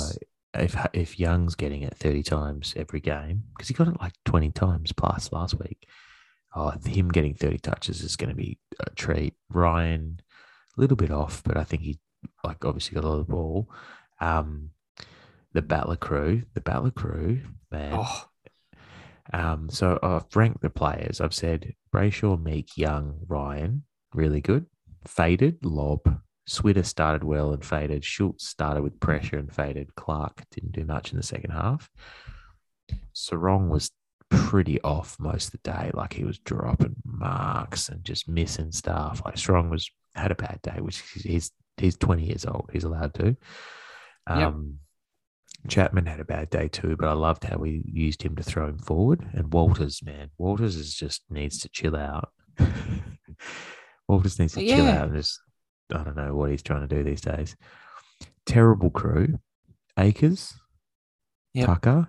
If 0.56 0.76
if 0.94 1.20
Young's 1.20 1.56
getting 1.56 1.82
it 1.82 1.96
30 1.98 2.24
times 2.24 2.74
every 2.78 3.00
game, 3.00 3.44
because 3.56 3.68
he 3.68 3.74
got 3.74 3.88
it 3.88 4.00
like 4.00 4.14
20 4.26 4.52
times 4.52 4.92
plus 4.92 5.32
last 5.32 5.60
week, 5.60 5.88
oh, 6.56 6.72
him 6.86 7.10
getting 7.10 7.34
30 7.34 7.58
touches 7.60 8.02
is 8.02 8.16
going 8.16 8.30
to 8.30 8.36
be 8.36 8.60
a 8.80 8.90
treat. 8.92 9.34
Ryan, 9.50 10.22
a 10.78 10.82
little 10.82 10.98
bit 10.98 11.12
off, 11.12 11.42
but 11.44 11.58
I 11.58 11.64
think 11.64 11.82
he 11.82 12.00
like 12.44 12.64
obviously 12.66 12.96
got 12.96 13.04
a 13.04 13.08
lot 13.08 13.20
of 13.20 13.28
the 13.28 13.34
ball. 13.34 13.70
Um, 14.20 14.70
the 15.54 15.62
Battler 15.62 15.96
crew, 15.98 16.44
the 16.54 16.62
Battler 16.62 16.92
crew, 16.92 17.42
man. 17.72 17.94
Oh, 17.96 18.26
Um, 19.32 19.70
so 19.70 20.00
I've 20.04 20.36
ranked 20.36 20.62
the 20.62 20.70
players. 20.70 21.22
I've 21.22 21.34
said 21.34 21.74
Brayshaw, 21.94 22.42
Meek, 22.42 22.78
Young, 22.78 23.20
Ryan, 23.28 23.84
really 24.14 24.42
good. 24.42 24.66
Faded, 25.06 25.64
Lobb. 25.64 26.20
Switter 26.46 26.84
started 26.84 27.24
well 27.24 27.54
and 27.54 27.64
faded. 27.64 28.04
Schultz 28.04 28.48
started 28.48 28.84
with 28.84 29.00
pressure 29.00 29.38
and 29.38 29.54
faded. 29.54 29.96
Clark 29.96 30.44
didn't 30.52 30.74
do 30.74 30.84
much 30.84 31.12
in 31.12 31.18
the 31.18 31.24
second 31.24 31.52
half. 31.52 31.90
Serong 33.16 33.70
was 33.70 33.92
pretty 34.30 34.82
off 34.82 35.18
most 35.20 35.54
of 35.54 35.62
the 35.64 35.72
day. 35.72 35.92
Like 35.94 36.14
he 36.14 36.26
was 36.26 36.40
dropping 36.40 36.96
marks 37.06 37.88
and 37.90 38.04
just 38.04 38.28
missing 38.28 38.72
stuff. 38.72 39.22
Like 39.24 39.36
Serong 39.36 39.70
was 39.70 39.90
had 40.16 40.32
a 40.32 40.36
bad 40.36 40.60
day, 40.64 40.80
which 40.82 41.00
he's 41.14 41.52
he's 41.78 41.98
20 41.98 42.24
years 42.26 42.46
old. 42.46 42.70
He's 42.74 42.84
allowed 42.84 43.14
to. 43.16 43.36
Um, 44.28 44.80
Chapman 45.68 46.06
had 46.06 46.20
a 46.20 46.26
bad 46.26 46.50
day 46.50 46.68
too, 46.68 46.96
but 46.98 47.08
I 47.08 47.14
loved 47.14 47.44
how 47.46 47.58
we 47.58 47.84
used 47.86 48.22
him 48.24 48.36
to 48.36 48.44
throw 48.44 48.68
him 48.68 48.78
forward. 48.78 49.26
And 49.34 49.52
Walters, 49.54 50.02
man, 50.04 50.30
Walters 50.38 50.76
is 50.76 50.94
just 50.94 51.24
needs 51.30 51.60
to 51.60 51.70
chill 51.70 51.96
out. 51.96 52.32
Walters 54.08 54.40
needs 54.40 54.54
to 54.54 54.60
chill 54.60 54.86
Yeah. 54.86 55.02
out 55.02 55.08
and 55.08 55.16
just 55.16 55.40
I 55.94 56.04
don't 56.04 56.16
know 56.16 56.36
what 56.36 56.50
he's 56.50 56.64
trying 56.64 56.88
to 56.88 56.96
do 56.96 57.04
these 57.04 57.22
days. 57.22 57.56
Terrible 58.46 58.90
crew. 58.90 59.40
Acres, 59.98 60.54
Yep. 61.54 61.66
Tucker, 61.68 62.08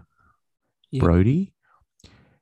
Yep. 0.91 1.03
Brodie. 1.05 1.53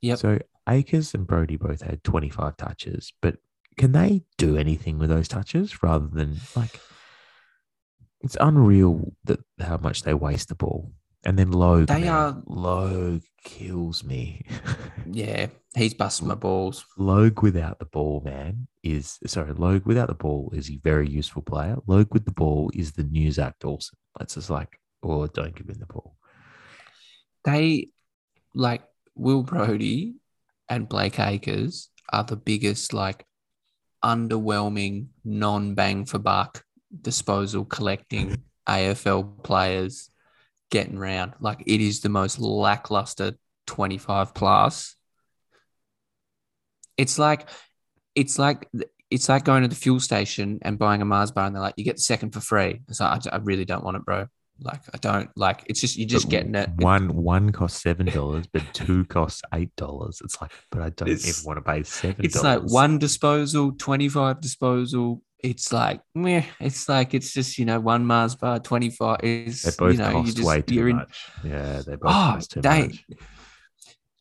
Yep. 0.03 0.19
So 0.19 0.39
Acres 0.69 1.15
and 1.15 1.27
Brodie 1.27 1.57
both 1.57 1.83
had 1.83 2.05
25 2.05 2.57
touches, 2.57 3.13
but 3.21 3.37
can 3.77 3.93
they 3.93 4.23
do 4.39 4.57
anything 4.57 4.99
with 4.99 5.09
those 5.11 5.27
touches 5.29 5.83
rather 5.83 6.07
than 6.07 6.37
like 6.55 6.79
it's 8.23 8.37
unreal 8.41 9.13
that 9.25 9.41
how 9.61 9.77
much 9.79 10.03
they 10.03 10.15
waste 10.15 10.49
the 10.49 10.55
ball. 10.55 10.93
And 11.25 11.39
then 11.39 11.53
Logue, 11.53 11.87
They 11.87 12.01
man, 12.01 12.09
are- 12.09 12.43
Logue 12.47 13.23
kills 13.45 14.03
me. 14.03 14.45
yeah, 15.11 15.47
he's 15.77 15.95
busting 15.95 16.27
my 16.27 16.35
balls. 16.35 16.85
Logue 16.99 17.43
without 17.43 17.79
the 17.79 17.85
ball, 17.85 18.23
man, 18.25 18.67
is 18.83 19.21
sorry. 19.27 19.53
Logue 19.53 19.87
without 19.87 20.09
the 20.09 20.15
ball 20.15 20.51
is 20.53 20.69
a 20.71 20.79
very 20.83 21.09
useful 21.09 21.43
player. 21.43 21.77
Logue 21.87 22.13
with 22.13 22.25
the 22.25 22.33
ball 22.33 22.71
is 22.75 22.93
the 22.93 23.05
new 23.05 23.31
Zach 23.31 23.55
Dawson. 23.61 23.97
It's 24.21 24.35
just 24.35 24.51
like, 24.51 24.81
oh, 25.05 25.27
don't 25.29 25.55
give 25.55 25.69
him 25.69 25.79
the 25.79 25.87
ball. 25.87 26.17
They 27.45 27.89
like 28.55 28.83
Will 29.15 29.43
Brodie 29.45 30.15
and 30.69 30.89
Blake 30.89 31.21
Acres 31.21 31.89
are 32.13 32.25
the 32.25 32.37
biggest 32.37 32.93
like 32.93 33.25
underwhelming 34.05 35.07
non 35.25 35.75
bang 35.75 36.05
for 36.05 36.19
buck 36.19 36.65
disposal 37.01 37.65
collecting 37.65 38.43
AFL 38.69 39.43
players 39.43 40.11
getting 40.71 40.99
round. 40.99 41.35
Like 41.41 41.63
it 41.67 41.81
is 41.81 42.01
the 42.01 42.09
most 42.09 42.39
lackluster 42.39 43.33
25 43.67 44.35
plus. 44.35 44.97
It's 46.97 47.19
like 47.19 47.49
it's 48.15 48.39
like 48.39 48.69
it's 49.11 49.29
like 49.29 49.45
going 49.45 49.63
to 49.63 49.69
the 49.69 49.75
fuel 49.75 50.01
station 50.01 50.59
and 50.63 50.79
buying 50.79 51.03
a 51.03 51.05
Mars 51.05 51.31
bar 51.31 51.47
and 51.47 51.55
they're 51.55 51.63
like, 51.63 51.75
you 51.77 51.85
get 51.85 51.97
the 51.97 52.03
second 52.03 52.31
for 52.33 52.41
free. 52.41 52.81
It's 52.89 53.01
like, 53.01 53.27
I, 53.27 53.37
I 53.37 53.39
really 53.39 53.65
don't 53.65 53.85
want 53.85 53.97
it, 53.97 54.05
bro. 54.05 54.27
Like 54.61 54.83
I 54.95 54.99
don't 54.99 55.29
like 55.35 55.65
it's 55.67 55.81
just 55.81 55.97
you're 55.97 56.07
just 56.07 56.27
But 56.27 56.31
getting 56.31 56.55
it. 56.55 56.69
One 56.77 57.17
one 57.17 57.51
costs 57.51 57.83
seven 57.83 58.07
dollars, 58.07 58.47
but 58.53 58.63
two 58.73 59.05
costs 59.07 59.43
eight 59.55 59.75
dollars. 59.77 60.21
It's 60.23 60.41
like, 60.41 60.53
but 60.71 60.83
I 60.83 60.91
don't 60.91 61.09
It's- 61.09 61.27
even 61.29 61.47
want 61.47 61.57
to 61.59 61.63
pay 61.71 61.83
seven. 61.83 62.25
It's 62.25 62.43
like 62.43 62.61
one 62.63 62.99
disposal, 62.99 63.73
25 63.73 64.41
disposal. 64.41 65.23
It's 65.43 65.73
like, 65.73 66.01
meh. 66.15 66.45
It's 66.61 66.89
like, 66.89 67.15
it's 67.15 67.33
just, 67.33 67.59
you 67.59 67.65
know, 67.65 67.81
one 67.81 68.07
Mars 68.07 68.37
bar, 68.37 68.61
25 68.61 69.19
is, 69.25 69.63
They 69.63 69.71
both 69.77 69.93
you 69.93 69.99
know, 69.99 70.09
you 70.09 70.15
cost 70.25 70.37
just, 70.37 70.47
way 70.49 70.63
too 70.63 70.75
you're 70.75 70.89
in, 70.89 70.97
much. 70.97 71.25
Yeah, 71.43 71.83
they 71.85 71.97
both 71.97 72.03
Oh, 72.05 72.33
cost 72.35 72.51
too 72.53 72.61
they- 72.61 72.83
much. 72.83 73.05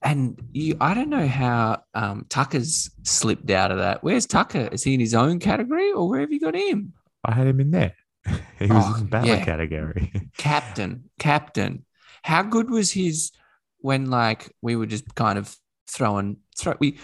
and 0.04 0.42
you, 0.52 0.78
I 0.82 0.94
don't 0.96 1.10
know 1.10 1.28
how 1.28 1.84
um, 1.94 2.26
Tucker's 2.30 2.90
slipped 3.04 3.52
out 3.52 3.72
of 3.72 3.78
that. 3.78 4.04
Where's 4.04 4.26
Tucker? 4.26 4.70
Is 4.72 4.84
he 4.84 4.96
in 4.96 5.00
his 5.00 5.14
own 5.14 5.40
category 5.40 5.92
or 5.92 6.10
where 6.10 6.22
have 6.22 6.32
you 6.32 6.40
got 6.40 6.56
him? 6.56 6.94
I 7.24 7.34
had 7.34 7.46
him 7.48 7.60
in 7.60 7.70
there. 7.72 7.94
he 8.58 8.66
was 8.68 8.84
Oh, 8.88 8.96
in 8.96 9.00
the 9.04 9.10
battler 9.10 9.36
yeah. 9.36 9.46
category. 9.46 10.12
Captain, 10.38 11.10
captain. 11.20 11.86
How 12.24 12.42
good 12.44 12.70
was 12.70 12.92
his 12.92 13.32
when 13.80 14.10
like 14.10 14.52
we 14.62 14.76
were 14.76 14.86
just 14.88 15.14
kind 15.16 15.38
of 15.40 15.56
throwing 15.88 16.38
throw 16.58 16.76
we 16.80 16.98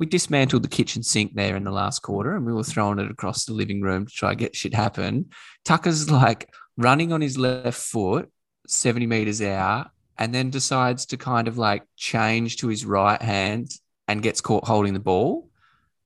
we 0.00 0.06
dismantled 0.06 0.62
the 0.62 0.68
kitchen 0.68 1.02
sink 1.02 1.34
there 1.34 1.54
in 1.56 1.62
the 1.62 1.70
last 1.70 2.00
quarter 2.00 2.34
and 2.34 2.46
we 2.46 2.54
were 2.54 2.64
throwing 2.64 2.98
it 2.98 3.10
across 3.10 3.44
the 3.44 3.52
living 3.52 3.82
room 3.82 4.06
to 4.06 4.12
try 4.12 4.30
to 4.30 4.34
get 4.34 4.56
shit 4.56 4.72
happen. 4.72 5.28
Tucker's 5.66 6.10
like 6.10 6.48
running 6.78 7.12
on 7.12 7.20
his 7.20 7.36
left 7.36 7.78
foot, 7.78 8.32
70 8.66 9.06
meters 9.06 9.42
out, 9.42 9.90
and 10.16 10.34
then 10.34 10.48
decides 10.48 11.04
to 11.06 11.18
kind 11.18 11.48
of 11.48 11.58
like 11.58 11.82
change 11.96 12.56
to 12.56 12.68
his 12.68 12.86
right 12.86 13.20
hand 13.20 13.70
and 14.08 14.22
gets 14.22 14.40
caught 14.40 14.66
holding 14.66 14.94
the 14.94 15.00
ball. 15.00 15.50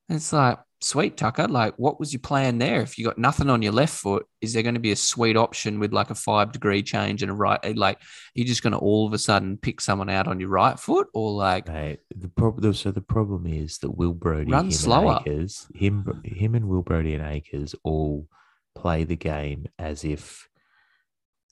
And 0.09 0.17
it's 0.17 0.33
like, 0.33 0.59
sweet 0.85 1.17
Tucker, 1.17 1.47
like 1.47 1.73
what 1.77 1.99
was 1.99 2.13
your 2.13 2.19
plan 2.19 2.59
there? 2.59 2.81
If 2.81 2.97
you 2.97 3.05
got 3.05 3.17
nothing 3.17 3.49
on 3.49 3.61
your 3.61 3.71
left 3.71 3.93
foot, 3.93 4.25
is 4.41 4.53
there 4.53 4.63
going 4.63 4.75
to 4.75 4.81
be 4.81 4.91
a 4.91 4.95
sweet 4.95 5.35
option 5.35 5.79
with 5.79 5.91
like 5.91 6.11
a 6.11 6.15
five 6.15 6.51
degree 6.51 6.83
change 6.83 7.23
and 7.23 7.31
a 7.31 7.33
right? 7.33 7.59
Eh, 7.63 7.73
like 7.75 8.01
you're 8.35 8.45
just 8.45 8.61
going 8.61 8.73
to 8.73 8.79
all 8.79 9.07
of 9.07 9.13
a 9.13 9.17
sudden 9.17 9.57
pick 9.57 9.81
someone 9.81 10.09
out 10.09 10.27
on 10.27 10.39
your 10.39 10.49
right 10.49 10.79
foot, 10.79 11.07
or 11.13 11.31
like 11.31 11.67
Mate, 11.67 11.99
the 12.15 12.29
problem. 12.29 12.73
So 12.73 12.91
the 12.91 13.01
problem 13.01 13.47
is 13.47 13.79
that 13.79 13.91
Will 13.91 14.13
Brodie, 14.13 14.51
Run 14.51 14.71
slower. 14.71 15.21
and 15.25 15.27
Acres, 15.27 15.67
him, 15.73 16.21
him 16.23 16.55
and 16.55 16.67
Will 16.67 16.83
Brodie 16.83 17.15
and 17.15 17.25
Acres 17.25 17.73
all 17.83 18.27
play 18.75 19.03
the 19.03 19.15
game 19.15 19.65
as 19.79 20.03
if, 20.03 20.47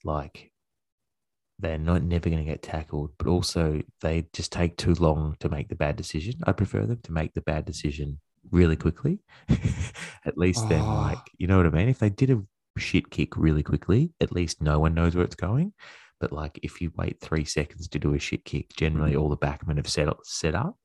like, 0.04 0.52
they're 1.58 1.78
not 1.78 2.02
never 2.02 2.28
going 2.28 2.44
to 2.44 2.50
get 2.50 2.62
tackled, 2.62 3.12
but 3.18 3.26
also 3.26 3.80
they 4.00 4.26
just 4.32 4.52
take 4.52 4.76
too 4.76 4.94
long 4.94 5.36
to 5.40 5.48
make 5.48 5.68
the 5.68 5.74
bad 5.74 5.96
decision. 5.96 6.34
I 6.44 6.52
prefer 6.52 6.84
them 6.84 7.00
to 7.04 7.12
make 7.12 7.34
the 7.34 7.40
bad 7.40 7.64
decision 7.64 8.20
really 8.50 8.76
quickly. 8.76 9.20
at 10.24 10.36
least 10.38 10.68
then, 10.68 10.80
Oh. 10.82 10.94
like, 10.94 11.18
you 11.38 11.46
know 11.46 11.56
what 11.56 11.66
I 11.66 11.70
mean? 11.70 11.88
If 11.88 11.98
they 11.98 12.10
did 12.10 12.30
a 12.30 12.42
shit 12.78 13.10
kick 13.10 13.36
really 13.36 13.62
quickly, 13.62 14.12
at 14.20 14.32
least 14.32 14.60
no 14.62 14.78
one 14.78 14.94
knows 14.94 15.14
where 15.14 15.24
it's 15.24 15.34
going. 15.36 15.72
But 16.20 16.32
like, 16.32 16.58
if 16.62 16.80
you 16.80 16.92
wait 16.96 17.20
three 17.20 17.44
seconds 17.44 17.88
to 17.88 17.98
do 17.98 18.14
a 18.14 18.18
shit 18.18 18.44
kick, 18.44 18.70
Mm. 18.70 18.76
generally 18.76 19.16
all 19.16 19.28
the 19.28 19.36
backmen 19.36 19.76
have 19.76 19.88
set 19.88 20.08
up, 20.08 20.20
set 20.24 20.54
up. 20.54 20.76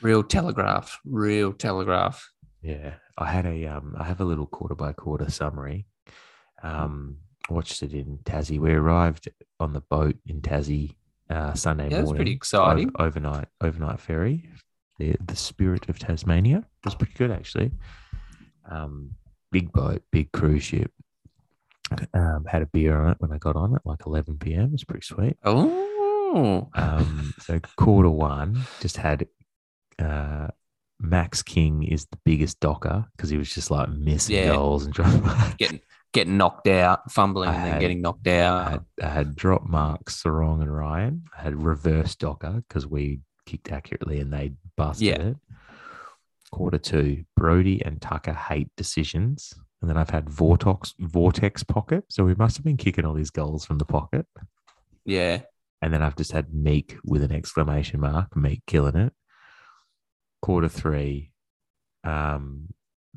real 0.00 0.22
telegraph, 0.22 0.98
real 1.04 1.52
telegraph. 1.52 2.30
Yeah, 2.62 2.94
I 3.16 3.26
had 3.26 3.46
a 3.46 3.66
um, 3.66 3.94
I 3.98 4.04
have 4.04 4.20
a 4.20 4.24
little 4.24 4.46
quarter 4.46 4.74
by 4.74 4.92
quarter 4.92 5.30
summary. 5.30 5.86
Um, 6.62 7.18
watched 7.48 7.82
it 7.82 7.92
in 7.92 8.18
Tassie. 8.24 8.58
We 8.58 8.72
arrived 8.72 9.28
on 9.60 9.72
the 9.72 9.80
boat 9.80 10.16
in 10.26 10.40
Tassie 10.40 10.94
uh, 11.30 11.54
Sunday 11.54 11.84
Yeah, 11.84 11.98
that's 11.98 12.04
morning. 12.06 12.16
pretty 12.18 12.32
ov- 12.32 12.36
exciting. 12.36 12.90
overnight, 12.98 13.48
overnight 13.60 14.00
ferry. 14.00 14.48
The 14.98 15.16
the 15.24 15.36
Spirit 15.36 15.88
of 15.88 15.98
Tasmania 15.98 16.58
It 16.58 16.84
was 16.84 16.94
pretty 16.94 17.14
good 17.14 17.30
actually. 17.30 17.70
Um, 18.70 19.12
big 19.50 19.72
boat, 19.72 20.02
big 20.12 20.30
cruise 20.32 20.62
ship. 20.64 20.92
Um, 22.12 22.44
had 22.46 22.60
a 22.62 22.66
beer 22.66 23.00
on 23.00 23.12
it 23.12 23.16
when 23.18 23.32
I 23.32 23.38
got 23.38 23.56
on 23.56 23.74
at 23.74 23.86
like 23.86 24.04
11 24.04 24.36
p.m. 24.38 24.64
It 24.66 24.72
was 24.72 24.84
pretty 24.84 25.04
sweet. 25.06 25.38
Oh, 25.42 26.68
Um, 26.74 27.32
so 27.40 27.58
quarter 27.76 28.10
one 28.10 28.60
just 28.80 28.98
had 28.98 29.26
uh, 29.98 30.48
Max 31.00 31.42
King 31.42 31.84
is 31.84 32.04
the 32.06 32.18
biggest 32.26 32.60
docker 32.60 33.06
because 33.16 33.30
he 33.30 33.38
was 33.38 33.52
just 33.54 33.70
like 33.70 33.88
missing 33.88 34.36
Yeah. 34.36 34.48
goals 34.52 34.84
and 34.84 34.94
getting 35.58 35.80
getting 36.12 36.36
knocked 36.36 36.68
out, 36.68 37.10
fumbling, 37.10 37.48
I 37.48 37.54
and 37.54 37.64
then 37.72 37.80
getting 37.80 38.02
knocked 38.02 38.26
I 38.28 38.38
out. 38.40 38.70
had, 38.70 38.84
I 39.02 39.08
had 39.08 39.36
drop 39.36 39.66
marks, 39.66 40.22
Serong 40.22 40.60
and 40.60 40.74
Ryan. 40.74 41.24
I 41.38 41.42
had 41.42 41.62
reverse 41.62 42.14
docker 42.16 42.62
because 42.68 42.86
we 42.86 43.20
kicked 43.46 43.72
accurately 43.72 44.20
and 44.20 44.30
they 44.32 44.52
busted 44.78 45.06
Yeah. 45.06 45.32
Quarter 46.50 46.78
two, 46.78 47.24
Brodie 47.36 47.84
and 47.84 48.00
Tucker 48.00 48.32
hate 48.32 48.70
decisions. 48.76 49.52
And 49.80 49.88
then 49.90 49.96
I've 49.98 50.10
had 50.10 50.30
Vortex 50.30 50.94
Vortex 50.98 51.62
pocket. 51.62 52.04
So 52.08 52.24
we 52.24 52.34
must 52.34 52.56
have 52.56 52.64
been 52.64 52.76
kicking 52.78 53.04
all 53.04 53.14
these 53.14 53.30
goals 53.30 53.64
from 53.64 53.78
the 53.78 53.84
pocket. 53.84 54.26
Yeah, 55.04 55.42
And 55.80 55.92
then 55.92 56.02
I've 56.02 56.16
just 56.16 56.32
had 56.32 56.52
Meek 56.52 56.96
with 57.04 57.22
an 57.22 57.32
exclamation 57.32 58.00
mark, 58.00 58.36
Meek 58.36 58.62
killing 58.66 58.96
it. 58.96 59.12
Quarter 60.42 60.68
three, 60.68 61.32
um, 62.04 62.68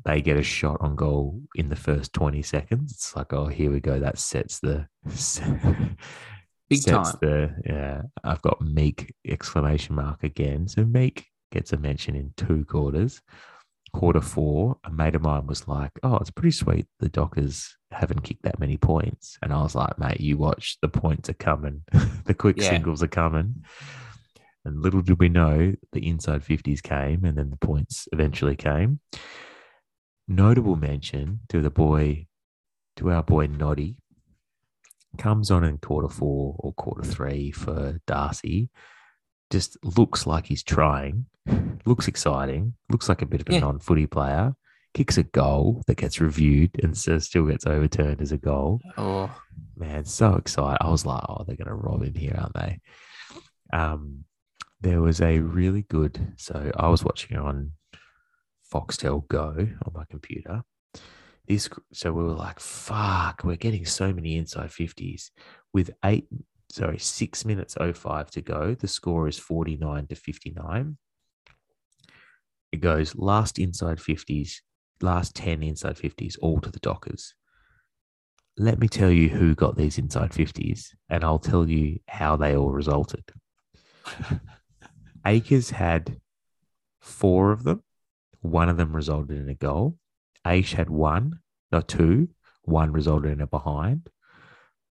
they 0.04 0.22
get 0.22 0.36
a 0.36 0.42
shot 0.42 0.78
on 0.80 0.96
goal 0.96 1.42
in 1.54 1.68
the 1.68 1.76
first 1.76 2.12
20 2.12 2.42
seconds. 2.42 2.92
It's 2.92 3.14
like, 3.16 3.32
oh, 3.32 3.46
here 3.46 3.70
we 3.70 3.80
go. 3.80 3.98
That 4.00 4.18
sets 4.18 4.60
the 4.60 4.86
Big 6.68 6.78
sets 6.78 7.10
time. 7.12 7.18
The, 7.20 7.54
yeah, 7.66 8.02
I've 8.24 8.42
got 8.42 8.60
Meek 8.60 9.14
exclamation 9.26 9.94
mark 9.94 10.22
again. 10.22 10.68
So 10.68 10.84
Meek 10.84 11.26
gets 11.52 11.72
a 11.72 11.76
mention 11.76 12.16
in 12.16 12.32
two 12.36 12.64
quarters. 12.64 13.22
Quarter 13.92 14.22
four, 14.22 14.78
a 14.84 14.90
mate 14.90 15.14
of 15.14 15.22
mine 15.22 15.46
was 15.46 15.68
like, 15.68 15.92
"Oh, 16.02 16.16
it's 16.16 16.30
pretty 16.30 16.50
sweet. 16.52 16.86
The 16.98 17.08
Dockers 17.10 17.76
haven't 17.90 18.22
kicked 18.24 18.42
that 18.42 18.58
many 18.58 18.76
points," 18.78 19.38
and 19.42 19.52
I 19.52 19.62
was 19.62 19.74
like, 19.74 19.98
"Mate, 19.98 20.20
you 20.20 20.38
watch. 20.38 20.78
The 20.80 20.88
points 20.88 21.28
are 21.28 21.34
coming. 21.34 21.82
the 22.24 22.34
quick 22.34 22.56
Yeah. 22.58 22.70
singles 22.70 23.02
are 23.02 23.08
coming." 23.08 23.64
And 24.64 24.80
little 24.80 25.02
did 25.02 25.18
we 25.18 25.28
know, 25.28 25.74
the 25.92 26.08
inside 26.08 26.42
fifties 26.42 26.80
came, 26.80 27.24
and 27.24 27.36
then 27.36 27.50
the 27.50 27.56
points 27.56 28.08
eventually 28.12 28.56
came. 28.56 29.00
Notable 30.28 30.76
mention 30.76 31.40
to 31.50 31.60
the 31.60 31.70
boy 31.70 32.26
to 32.96 33.10
our 33.10 33.22
boy 33.22 33.46
Noddy. 33.46 33.96
Comes 35.18 35.50
on 35.50 35.64
in 35.64 35.78
quarter 35.78 36.08
four 36.08 36.56
or 36.58 36.72
quarter 36.72 37.02
three 37.02 37.50
for 37.50 38.00
Darcy. 38.06 38.70
Just 39.52 39.76
looks 39.84 40.26
like 40.26 40.46
he's 40.46 40.62
trying. 40.64 41.26
Looks 41.86 42.08
exciting. 42.08 42.74
Looks 42.90 43.08
like 43.08 43.22
a 43.22 43.26
bit 43.26 43.42
of 43.42 43.48
a 43.48 43.52
Yeah. 43.52 43.60
non-footy 43.60 44.06
player. 44.08 44.54
Kicks 44.94 45.16
a 45.18 45.22
goal 45.22 45.82
that 45.86 45.96
gets 45.98 46.20
reviewed 46.20 46.70
and 46.82 46.96
so 47.04 47.18
still 47.18 47.46
gets 47.46 47.66
overturned 47.66 48.20
as 48.20 48.32
a 48.32 48.38
goal. 48.38 48.80
Oh, 48.96 49.30
Man, 49.76 50.04
so 50.04 50.34
excited. 50.36 50.78
I 50.80 50.90
was 50.90 51.04
like, 51.06 51.22
oh, 51.28 51.44
they're 51.46 51.56
going 51.56 51.68
to 51.68 51.74
rob 51.74 52.02
him 52.02 52.14
here, 52.14 52.34
aren't 52.38 52.54
they? 52.54 52.80
Um, 53.72 54.24
there 54.80 55.00
was 55.00 55.20
a 55.20 55.38
really 55.40 55.82
good. 55.82 56.34
So 56.36 56.70
I 56.76 56.88
was 56.88 57.04
watching 57.04 57.36
on 57.36 57.72
Foxtel 58.72 59.26
Go 59.28 59.48
on 59.84 59.92
my 59.94 60.04
computer. 60.10 60.62
This, 61.48 61.68
so 61.92 62.12
we 62.12 62.22
were 62.22 62.32
like, 62.34 62.60
fuck, 62.60 63.42
we're 63.44 63.56
getting 63.56 63.84
so 63.84 64.12
many 64.12 64.36
inside 64.36 64.70
50s 64.70 65.30
with 65.72 65.90
eight, 66.04 66.26
sorry, 66.72 66.98
six 66.98 67.44
minutes 67.44 67.76
05 67.80 68.30
to 68.32 68.40
go. 68.40 68.74
The 68.74 68.88
score 68.88 69.28
is 69.28 69.38
49 69.38 70.06
to 70.08 70.14
59. 70.14 70.96
It 72.72 72.80
goes 72.80 73.14
last 73.14 73.58
inside 73.58 73.98
50s, 73.98 74.60
last 75.00 75.36
10 75.36 75.62
inside 75.62 75.96
50s, 75.96 76.36
all 76.40 76.60
to 76.60 76.70
the 76.70 76.80
Dockers 76.80 77.34
let 78.58 78.78
me 78.78 78.88
tell 78.88 79.10
you 79.10 79.28
who 79.28 79.54
got 79.54 79.76
these 79.76 79.98
inside 79.98 80.30
50s, 80.30 80.94
and 81.08 81.24
I'll 81.24 81.38
tell 81.38 81.68
you 81.68 82.00
how 82.06 82.36
they 82.36 82.56
all 82.56 82.70
resulted. 82.70 83.24
Acres 85.26 85.70
had 85.70 86.18
four 87.00 87.52
of 87.52 87.64
them. 87.64 87.82
One 88.40 88.68
of 88.68 88.76
them 88.76 88.94
resulted 88.94 89.38
in 89.38 89.48
a 89.48 89.54
goal. 89.54 89.96
Aish 90.46 90.74
had 90.74 90.90
one, 90.90 91.38
no, 91.70 91.80
two. 91.80 92.28
One 92.64 92.92
resulted 92.92 93.32
in 93.32 93.40
a 93.40 93.46
behind. 93.46 94.08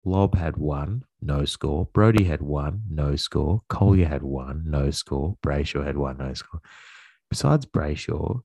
Lobb 0.03 0.35
had 0.35 0.57
one, 0.57 1.03
no 1.21 1.45
score. 1.45 1.87
Brodie 1.93 2.23
had 2.23 2.41
one, 2.41 2.81
no 2.89 3.15
score. 3.15 3.61
Collier 3.69 4.07
had 4.07 4.23
one, 4.23 4.63
no 4.67 4.91
score. 4.91 5.37
Brayshaw 5.45 5.85
had 5.85 5.97
one, 5.97 6.17
no 6.17 6.33
score. 6.33 6.61
Besides 7.29 7.65
Brayshaw, 7.65 8.41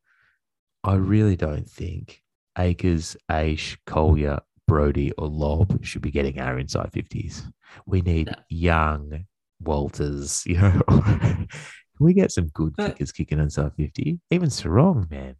I 0.85 0.95
really 0.95 1.37
don't 1.37 1.69
think 1.69 2.23
Acres, 2.59 3.17
Aish, 3.31 3.77
Collier, 3.87 4.41
Brodie, 4.69 5.13
or 5.13 5.29
Lobb 5.29 5.85
should 5.85 6.03
be 6.03 6.11
getting 6.11 6.41
our 6.41 6.59
inside 6.59 6.91
50s. 6.93 7.43
We 7.87 8.01
need 8.03 8.29
No. 8.29 8.35
young 8.49 9.27
Walters, 9.61 10.43
you 10.47 10.59
know. 10.61 10.81
Can 10.89 11.49
we 12.05 12.13
get 12.15 12.31
some 12.31 12.49
good 12.49 12.75
But- 12.77 12.93
kickers 12.93 13.13
kicking 13.13 13.39
inside 13.39 13.73
50? 13.77 14.21
Even 14.31 14.49
Serong, 14.49 15.11
man. 15.11 15.37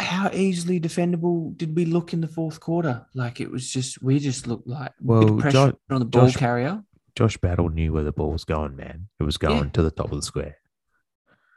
How 0.00 0.30
easily 0.32 0.80
defendable 0.80 1.56
did 1.56 1.76
we 1.76 1.84
look 1.84 2.12
in 2.12 2.20
the 2.20 2.28
fourth 2.28 2.60
quarter? 2.60 3.06
Like 3.14 3.40
it 3.40 3.50
was 3.50 3.70
just 3.70 4.02
we 4.02 4.18
just 4.18 4.46
looked 4.46 4.66
like 4.66 4.92
Well, 5.00 5.36
pressure 5.38 5.72
Jo- 5.72 5.78
on 5.90 5.98
the 6.00 6.04
ball 6.06 6.26
Josh- 6.26 6.36
carrier. 6.36 6.82
Josh 7.16 7.36
Battle 7.38 7.68
knew 7.68 7.92
where 7.92 8.04
the 8.04 8.12
ball 8.12 8.30
was 8.32 8.44
going, 8.44 8.76
man. 8.76 9.08
It 9.18 9.24
was 9.24 9.36
going 9.36 9.64
Yeah. 9.64 9.70
to 9.70 9.82
the 9.82 9.90
top 9.90 10.12
of 10.12 10.16
the 10.18 10.22
square. 10.22 10.56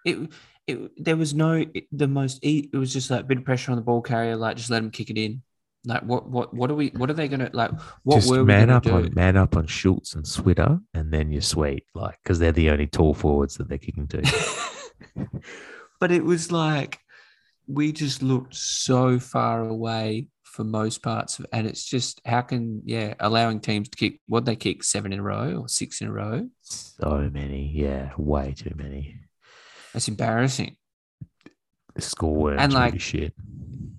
It 0.06 0.30
it 0.68 1.04
there 1.04 1.16
was 1.18 1.34
no 1.34 1.54
it, 1.74 1.86
the 1.92 2.08
most 2.08 2.40
it 2.44 2.74
was 2.76 2.92
just 2.94 3.10
like 3.12 3.22
a 3.22 3.24
bit 3.24 3.38
of 3.38 3.46
pressure 3.46 3.72
on 3.72 3.78
the 3.78 3.84
ball 3.84 4.02
carrier. 4.02 4.36
Like 4.36 4.58
just 4.58 4.70
let 4.70 4.82
them 4.82 4.92
kick 4.92 5.10
it 5.10 5.18
in. 5.18 5.42
Like 5.86 6.04
what 6.04 6.30
what 6.30 6.54
what 6.54 6.72
are 6.72 6.76
we 6.76 6.90
what 6.96 7.10
are 7.10 7.14
they 7.14 7.28
gonna 7.28 7.50
like? 7.54 7.72
What 8.04 8.16
Just 8.16 8.30
were 8.32 8.44
man 8.46 8.68
gonna 8.68 8.78
up 8.78 8.84
do? 8.84 8.94
on 8.94 9.14
man 9.14 9.36
up 9.38 9.56
on 9.58 9.68
Schultz 9.68 10.16
and 10.16 10.26
Switter, 10.28 10.80
and 10.94 11.12
then 11.12 11.32
you're 11.32 11.42
sweet, 11.42 11.86
like 11.94 12.18
because 12.24 12.40
they're 12.40 12.54
the 12.54 12.70
only 12.70 12.88
tall 12.88 13.14
forwards 13.14 13.58
that 13.58 13.68
they're 13.70 13.78
kicking 13.78 14.08
to. 14.08 14.22
but 16.00 16.12
it 16.12 16.24
was 16.24 16.52
like 16.52 17.00
we 17.68 17.92
just 17.92 18.22
looked 18.22 18.56
so 18.56 19.20
far 19.20 19.66
away 19.68 20.28
for 20.44 20.64
most 20.64 21.02
parts 21.02 21.40
of 21.40 21.46
and 21.52 21.66
it's 21.66 21.84
just 21.86 22.22
how 22.26 22.42
can 22.42 22.82
yeah 22.86 23.14
allowing 23.20 23.60
teams 23.60 23.90
to 23.90 23.98
kick 23.98 24.20
what 24.28 24.46
they 24.46 24.56
kick 24.56 24.84
seven 24.84 25.12
in 25.12 25.20
a 25.20 25.24
row 25.24 25.62
or 25.62 25.68
six 25.68 26.00
in 26.02 26.08
a 26.08 26.12
row 26.12 26.48
so 26.62 27.30
many, 27.34 27.72
yeah, 27.74 28.12
way 28.18 28.54
too 28.56 28.72
many. 28.76 29.16
that's 29.94 30.08
embarrassing 30.08 30.76
The 31.96 32.02
score 32.02 32.54
And, 32.54 32.72
like, 32.74 33.00
shit. 33.02 33.34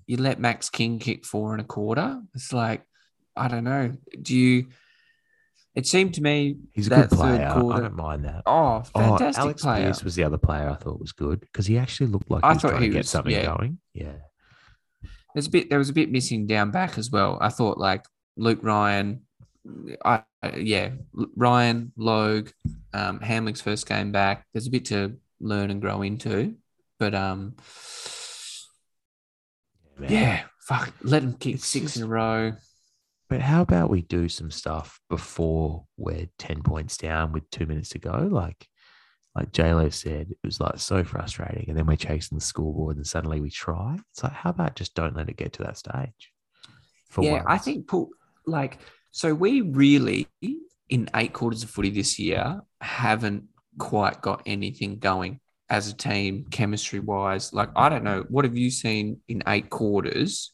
you 0.06 0.16
let 0.18 0.38
max 0.38 0.70
king 0.70 0.98
kick 1.00 1.24
four 1.24 1.52
and 1.52 1.60
a 1.60 1.64
quarter 1.64 2.20
it's 2.34 2.52
like 2.52 2.82
i 3.36 3.48
don't 3.48 3.64
know 3.64 3.92
do 4.22 4.36
you 4.36 4.66
it 5.74 5.86
seemed 5.86 6.14
to 6.14 6.22
me 6.22 6.56
He's 6.72 6.86
a 6.86 6.90
good 6.90 7.10
third 7.10 7.16
player. 7.16 7.48
I 7.48 7.80
don't 7.80 7.96
mind 7.96 8.24
that. 8.24 8.42
oh 8.46 8.82
Oh, 8.94 9.00
fantastic 9.00 9.40
Alex 9.42 9.62
player 9.62 9.86
Pearce 9.86 10.04
was 10.04 10.14
the 10.14 10.24
other 10.24 10.38
player 10.38 10.68
I 10.70 10.74
thought 10.76 11.00
was 11.00 11.12
good 11.12 11.40
because 11.40 11.66
he 11.66 11.78
actually 11.78 12.06
looked 12.08 12.30
like 12.30 12.42
he 12.42 12.48
I 12.48 12.52
was 12.54 12.62
thought 12.62 12.70
trying 12.70 12.82
he 12.82 12.88
to 12.88 12.92
get 12.92 12.98
was- 13.00 13.10
something 13.10 13.32
yeah. 13.32 13.44
going. 13.56 13.78
Yeah. 13.92 14.12
There's 15.34 15.46
a 15.48 15.50
bit. 15.50 15.68
There 15.68 15.80
was 15.80 15.88
a 15.90 15.92
bit 15.92 16.12
missing 16.12 16.46
down 16.46 16.70
back 16.70 16.96
as 16.96 17.10
well. 17.10 17.38
I 17.40 17.48
thought 17.48 17.76
like 17.76 18.04
Luke 18.36 18.60
Ryan, 18.62 19.22
I 20.04 20.22
yeah, 20.56 20.90
Ryan 21.34 21.90
Logue, 21.96 22.50
um, 22.92 23.18
Hamling's 23.20 23.60
first 23.60 23.88
game 23.88 24.12
back. 24.12 24.46
There's 24.52 24.68
a 24.68 24.70
bit 24.70 24.84
to 24.86 25.16
learn 25.40 25.72
and 25.72 25.80
grow 25.80 26.02
into, 26.02 26.54
but 27.00 27.16
um, 27.16 27.56
man. 29.98 30.10
yeah, 30.12 30.42
fuck, 30.60 30.92
let 31.02 31.24
him 31.24 31.34
kick 31.34 31.56
It's 31.56 31.66
six 31.66 31.84
just- 31.86 31.96
in 31.96 32.02
a 32.04 32.06
row. 32.06 32.52
But 33.28 33.40
how 33.40 33.62
about 33.62 33.90
we 33.90 34.02
do 34.02 34.28
some 34.28 34.50
stuff 34.50 35.00
before 35.08 35.84
we're 35.96 36.28
10 36.38 36.62
points 36.62 36.96
down 36.96 37.32
with 37.32 37.48
two 37.50 37.66
minutes 37.66 37.90
to 37.90 37.98
go? 37.98 38.28
Like, 38.30 38.68
like 39.34 39.50
JLo 39.50 39.92
said, 39.92 40.30
it 40.30 40.38
was 40.44 40.60
like 40.60 40.78
so 40.78 41.02
frustrating. 41.04 41.64
And 41.68 41.76
then 41.76 41.86
we're 41.86 41.96
chasing 41.96 42.38
the 42.38 42.44
scoreboard 42.44 42.96
and 42.96 43.06
suddenly 43.06 43.40
we 43.40 43.50
try. 43.50 43.96
It's 44.12 44.22
like, 44.22 44.32
how 44.32 44.50
about 44.50 44.76
just 44.76 44.94
don't 44.94 45.16
let 45.16 45.28
it 45.28 45.36
get 45.36 45.54
to 45.54 45.62
that 45.64 45.78
stage? 45.78 46.32
For 47.08 47.24
yeah, 47.24 47.42
I 47.46 47.58
think 47.58 47.86
put 47.86 48.08
like 48.46 48.78
so 49.10 49.32
we 49.32 49.60
really 49.60 50.26
in 50.88 51.08
eight 51.14 51.32
quarters 51.32 51.62
of 51.62 51.70
footy 51.70 51.90
this 51.90 52.18
year 52.18 52.60
haven't 52.80 53.44
quite 53.78 54.20
got 54.20 54.42
anything 54.46 54.98
going 54.98 55.40
as 55.70 55.88
a 55.88 55.94
team 55.94 56.46
chemistry 56.50 57.00
wise. 57.00 57.52
Like 57.52 57.70
I 57.76 57.88
don't 57.88 58.04
know, 58.04 58.24
what 58.28 58.44
have 58.44 58.56
you 58.56 58.70
seen 58.70 59.20
in 59.28 59.42
eight 59.46 59.70
quarters 59.70 60.52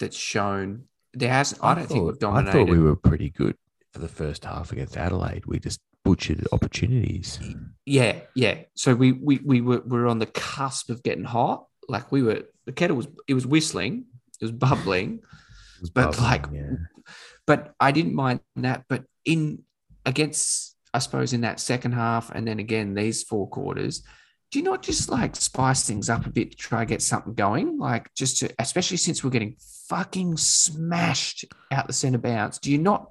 that's 0.00 0.16
shown 0.16 0.87
there 1.14 1.32
has 1.32 1.58
I, 1.62 1.74
don't 1.74 1.86
think 1.86 2.04
we've 2.04 2.22
I 2.22 2.50
thought 2.50 2.68
we 2.68 2.78
were 2.78 2.96
pretty 2.96 3.30
good 3.30 3.56
for 3.92 4.00
the 4.00 4.08
first 4.08 4.44
half 4.44 4.72
against 4.72 4.96
Adelaide. 4.96 5.46
We 5.46 5.58
just 5.58 5.80
butchered 6.04 6.46
opportunities. 6.52 7.38
yeah, 7.84 8.20
yeah. 8.34 8.62
So 8.74 8.94
we 8.94 9.12
we 9.12 9.38
we 9.44 9.60
were 9.60 9.82
we 9.84 9.98
were 9.98 10.06
on 10.06 10.18
the 10.18 10.26
cusp 10.26 10.90
of 10.90 11.02
getting 11.02 11.24
hot. 11.24 11.66
Like 11.88 12.12
we 12.12 12.22
were 12.22 12.42
the 12.66 12.72
kettle 12.72 12.96
was 12.96 13.08
it 13.26 13.34
was 13.34 13.46
whistling, 13.46 14.04
it 14.40 14.44
was 14.44 14.52
bubbling. 14.52 15.20
It 15.78 15.82
was 15.82 15.90
But, 15.90 16.04
bubbling, 16.16 16.24
like, 16.24 16.46
yeah. 16.52 17.12
but 17.46 17.72
I 17.78 17.92
didn't 17.92 18.16
mind 18.16 18.40
that. 18.56 18.82
But 18.88 19.04
in 19.24 19.62
against, 20.04 20.74
I 20.92 20.98
suppose, 20.98 21.32
in 21.32 21.42
that 21.42 21.60
second 21.60 21.92
half, 21.92 22.32
and 22.34 22.48
then 22.48 22.58
again 22.58 22.94
these 22.94 23.22
four 23.22 23.48
quarters, 23.48 24.02
do 24.50 24.58
you 24.58 24.64
not 24.64 24.82
just 24.82 25.08
like 25.08 25.36
spice 25.36 25.86
things 25.86 26.10
up 26.10 26.26
a 26.26 26.30
bit 26.30 26.50
to 26.50 26.56
try 26.56 26.80
and 26.80 26.88
get 26.88 27.00
something 27.00 27.34
going? 27.34 27.78
Like 27.78 28.12
just 28.16 28.38
to, 28.38 28.52
especially 28.58 28.96
since 28.96 29.22
we're 29.22 29.30
getting 29.30 29.54
fucking 29.88 30.36
smashed 30.36 31.44
out 31.72 31.86
the 31.86 31.92
center 31.92 32.18
bounce. 32.18 32.58
Do 32.58 32.70
you 32.70 32.78
not? 32.78 33.10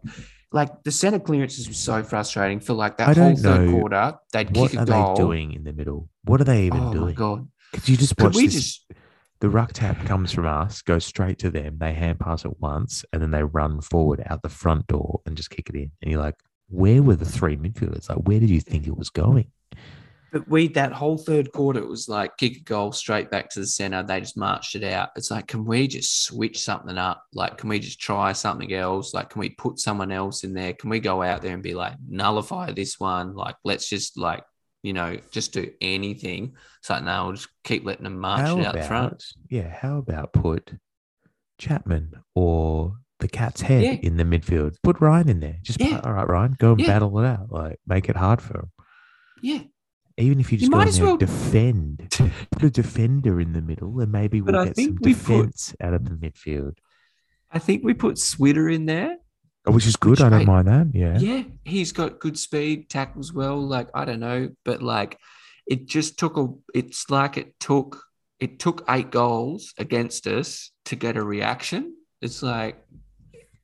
Like 0.51 0.83
the 0.83 0.91
center 0.91 1.19
clearances 1.19 1.67
were 1.67 1.73
so 1.73 2.03
frustrating. 2.03 2.59
for 2.59 2.73
like 2.73 2.97
that 2.97 3.09
I 3.09 3.13
whole 3.21 3.35
third 3.35 3.65
know 3.67 3.79
quarter, 3.79 4.15
they'd 4.31 4.55
what 4.55 4.71
kick 4.71 4.79
a 4.79 4.85
goal. 4.85 4.95
What 5.01 5.09
are 5.09 5.15
they 5.15 5.21
doing 5.21 5.53
in 5.53 5.63
the 5.63 5.73
middle? 5.73 6.09
What 6.23 6.39
are 6.41 6.45
they 6.45 6.63
even 6.65 6.83
oh 6.83 6.93
doing? 6.93 7.15
god! 7.15 7.47
Could 7.73 7.89
you 7.89 7.97
just 7.97 8.15
Could 8.15 8.27
watch 8.27 8.35
we 8.35 8.45
this? 8.47 8.53
just? 8.53 8.91
the 9.39 9.49
ruck 9.49 9.73
tap 9.73 10.03
comes 10.05 10.31
from 10.31 10.47
us, 10.47 10.81
goes 10.81 11.05
straight 11.05 11.37
to 11.39 11.51
them. 11.51 11.77
They 11.79 11.93
hand 11.93 12.19
pass 12.19 12.45
it 12.45 12.59
once, 12.59 13.03
and 13.11 13.21
then 13.21 13.31
they 13.31 13.43
run 13.43 13.81
forward 13.81 14.23
out 14.25 14.41
the 14.41 14.49
front 14.49 14.87
door 14.87 15.21
and 15.25 15.35
just 15.35 15.49
kick 15.49 15.69
it 15.69 15.75
in. 15.75 15.91
And 16.01 16.11
you're 16.11 16.21
like, 16.21 16.35
where 16.69 17.03
were 17.03 17.15
the 17.15 17.25
three 17.25 17.55
midfielders? 17.57 18.09
Like, 18.09 18.19
where 18.19 18.39
did 18.39 18.49
you 18.49 18.61
think 18.61 18.87
it 18.87 18.97
was 18.97 19.09
going? 19.09 19.51
But 20.31 20.47
we 20.49 20.67
that 20.69 20.91
whole 20.91 21.17
third 21.17 21.51
quarter 21.53 21.79
it 21.79 21.87
was 21.87 22.09
like 22.09 22.35
kick 22.37 22.57
a 22.57 22.59
goal 22.59 22.91
straight 22.91 23.31
back 23.31 23.49
to 23.51 23.61
the 23.61 23.65
center. 23.67 24.03
They 24.03 24.19
just 24.19 24.35
marched 24.37 24.75
it 24.75 24.83
out. 24.83 25.09
It's 25.15 25.31
like, 25.31 25.47
can 25.47 25.63
we 25.63 25.87
just 25.87 26.23
switch 26.23 26.59
something 26.59 26.97
up? 26.97 27.23
Like, 27.33 27.57
can 27.57 27.69
we 27.69 27.79
just 27.79 27.99
try 28.01 28.33
something 28.33 28.73
else? 28.73 29.13
Like, 29.13 29.29
can 29.29 29.39
we 29.39 29.49
put 29.51 29.79
someone 29.79 30.11
else 30.11 30.43
in 30.43 30.53
there? 30.53 30.73
Can 30.73 30.89
we 30.89 30.99
go 30.99 31.21
out 31.23 31.41
there 31.41 31.53
and 31.53 31.63
be 31.63 31.73
like, 31.73 31.93
nullify 32.07 32.71
this 32.73 32.99
one? 32.99 33.35
Like, 33.35 33.55
let's 33.63 33.87
just 33.87 34.17
like, 34.17 34.43
you 34.83 34.91
know, 34.93 35.17
just 35.31 35.53
do 35.53 35.71
anything. 35.81 36.53
It's 36.79 36.89
like, 36.89 37.03
now 37.03 37.25
we'll 37.27 37.35
just 37.35 37.47
keep 37.63 37.85
letting 37.85 38.03
them 38.03 38.19
march 38.19 38.41
how 38.41 38.57
it 38.59 38.65
out 38.65 38.75
about, 38.75 38.81
the 38.81 38.87
front. 38.87 39.23
yeah, 39.49 39.69
how 39.69 39.97
about 39.97 40.33
put 40.33 40.73
Chapman 41.57 42.13
or 42.35 42.97
the 43.19 43.27
cat's 43.27 43.61
head 43.61 43.83
Yeah. 43.83 43.91
in 43.93 44.17
the 44.17 44.23
midfield? 44.23 44.75
Put 44.83 44.99
Ryan 45.01 45.29
in 45.29 45.39
there. 45.39 45.57
Just 45.63 45.79
Yeah. 45.79 46.01
all 46.03 46.13
right, 46.13 46.27
Ryan, 46.27 46.55
go 46.59 46.71
and 46.73 46.81
Yeah. 46.81 46.87
battle 46.87 47.17
it 47.19 47.25
out. 47.25 47.51
Like, 47.51 47.79
make 47.87 48.09
it 48.09 48.15
hard 48.15 48.41
for 48.41 48.59
him. 48.59 48.71
Yeah. 49.41 49.59
Even 50.17 50.39
if 50.39 50.51
you 50.51 50.55
You 50.55 50.59
just 50.61 50.71
go 50.71 50.77
might 50.77 50.87
as 50.87 50.99
well- 50.99 51.17
defend, 51.17 52.07
put 52.51 52.63
a 52.63 52.69
defender 52.71 53.39
in 53.39 53.53
the 53.53 53.61
middle, 53.61 53.99
and 53.99 54.11
maybe 54.11 54.41
we'll 54.41 54.55
I 54.55 54.65
get 54.65 54.75
some 54.75 54.85
we 55.01 55.13
put- 55.13 55.27
defense 55.27 55.75
out 55.79 55.93
of 55.93 56.05
the 56.05 56.11
midfield, 56.15 56.77
I 57.51 57.59
think 57.59 57.83
we 57.83 57.93
put 57.93 58.17
Switter 58.17 58.67
in 58.67 58.85
there. 58.87 59.17
Oh, 59.65 59.71
which 59.71 59.85
is 59.85 59.95
good. 59.95 60.11
Which 60.11 60.21
I 60.21 60.29
don't 60.29 60.45
mind 60.45 60.67
that. 60.67 60.87
Yeah. 60.93 61.17
Yeah, 61.19 61.43
he's 61.65 61.91
got 61.91 62.19
good 62.19 62.37
speed, 62.39 62.89
tackles 62.89 63.31
well. 63.33 63.57
Like 63.61 63.89
I 63.93 64.05
don't 64.05 64.19
know, 64.21 64.49
but 64.65 64.81
like 64.81 65.17
it 65.67 65.87
just 65.87 66.17
took 66.17 66.37
a. 66.37 66.47
It's 66.73 67.09
like 67.09 67.37
it 67.37 67.59
took 67.59 68.01
it 68.39 68.59
took 68.59 68.83
eight 68.89 69.11
goals 69.11 69.73
against 69.77 70.25
us 70.27 70.71
to 70.85 70.95
get 70.95 71.17
a 71.17 71.23
reaction. 71.23 71.93
It's 72.21 72.41
like, 72.41 72.83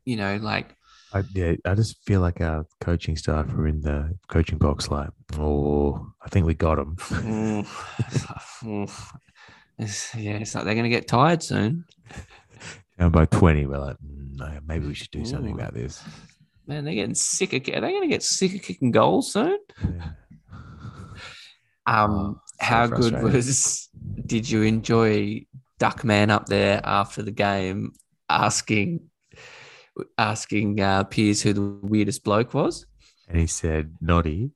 you 0.06 0.18
know, 0.18 0.38
like 0.38 0.76
I, 1.14 1.24
yeah, 1.34 1.54
I 1.66 1.76
just 1.76 2.04
feel 2.06 2.22
like 2.22 2.42
our 2.42 2.66
coaching 2.82 3.16
staff 3.16 3.54
are 3.54 3.68
in 3.68 3.82
the 3.82 4.18
coaching 4.30 4.58
box, 4.58 4.90
like, 4.90 5.10
oh, 5.38 6.08
I 6.22 6.30
think 6.30 6.46
we 6.46 6.54
got 6.56 6.76
them. 6.76 6.96
It's- 9.80 10.16
yeah, 10.16 10.34
it's 10.38 10.54
like 10.56 10.66
they're 10.66 10.76
going 10.76 10.84
to 10.84 10.90
get 10.90 11.08
tired 11.08 11.42
soon. 11.44 11.86
And 12.98 13.12
by 13.12 13.26
20, 13.26 13.66
we're 13.66 13.80
like, 13.80 13.98
"Mm, 13.98 14.36
no, 14.38 14.60
maybe 14.68 14.86
we 14.88 14.94
should 14.94 15.10
do 15.12 15.26
something 15.26 15.52
Ooh. 15.52 15.56
about 15.56 15.74
this. 15.74 16.02
Man, 16.68 16.86
they're 16.86 16.94
getting 16.94 17.16
sick 17.16 17.54
of. 17.54 17.62
Are 17.76 17.82
they 17.82 17.90
going 17.92 18.04
to 18.04 18.08
get 18.08 18.24
sick 18.24 18.56
of 18.56 18.62
kicking 18.62 18.92
goals 18.92 19.34
soon? 19.34 19.58
Yeah. 19.84 20.10
Um, 21.86 22.40
Oh, 22.40 22.40
so 22.60 22.66
how 22.66 22.88
good 22.88 23.22
was? 23.22 23.90
Did 24.26 24.50
you 24.50 24.62
enjoy 24.62 25.46
Duckman 25.80 26.30
up 26.30 26.46
there 26.46 26.80
after 26.84 27.22
the 27.24 27.32
game 27.32 27.92
asking, 28.30 29.10
asking 30.18 30.80
uh, 30.80 31.04
Pearce 31.06 31.42
who 31.42 31.54
the 31.54 31.62
weirdest 31.88 32.24
bloke 32.24 32.54
was? 32.54 32.86
And 33.28 33.40
he 33.40 33.48
said, 33.48 33.96
Noddy. 34.02 34.52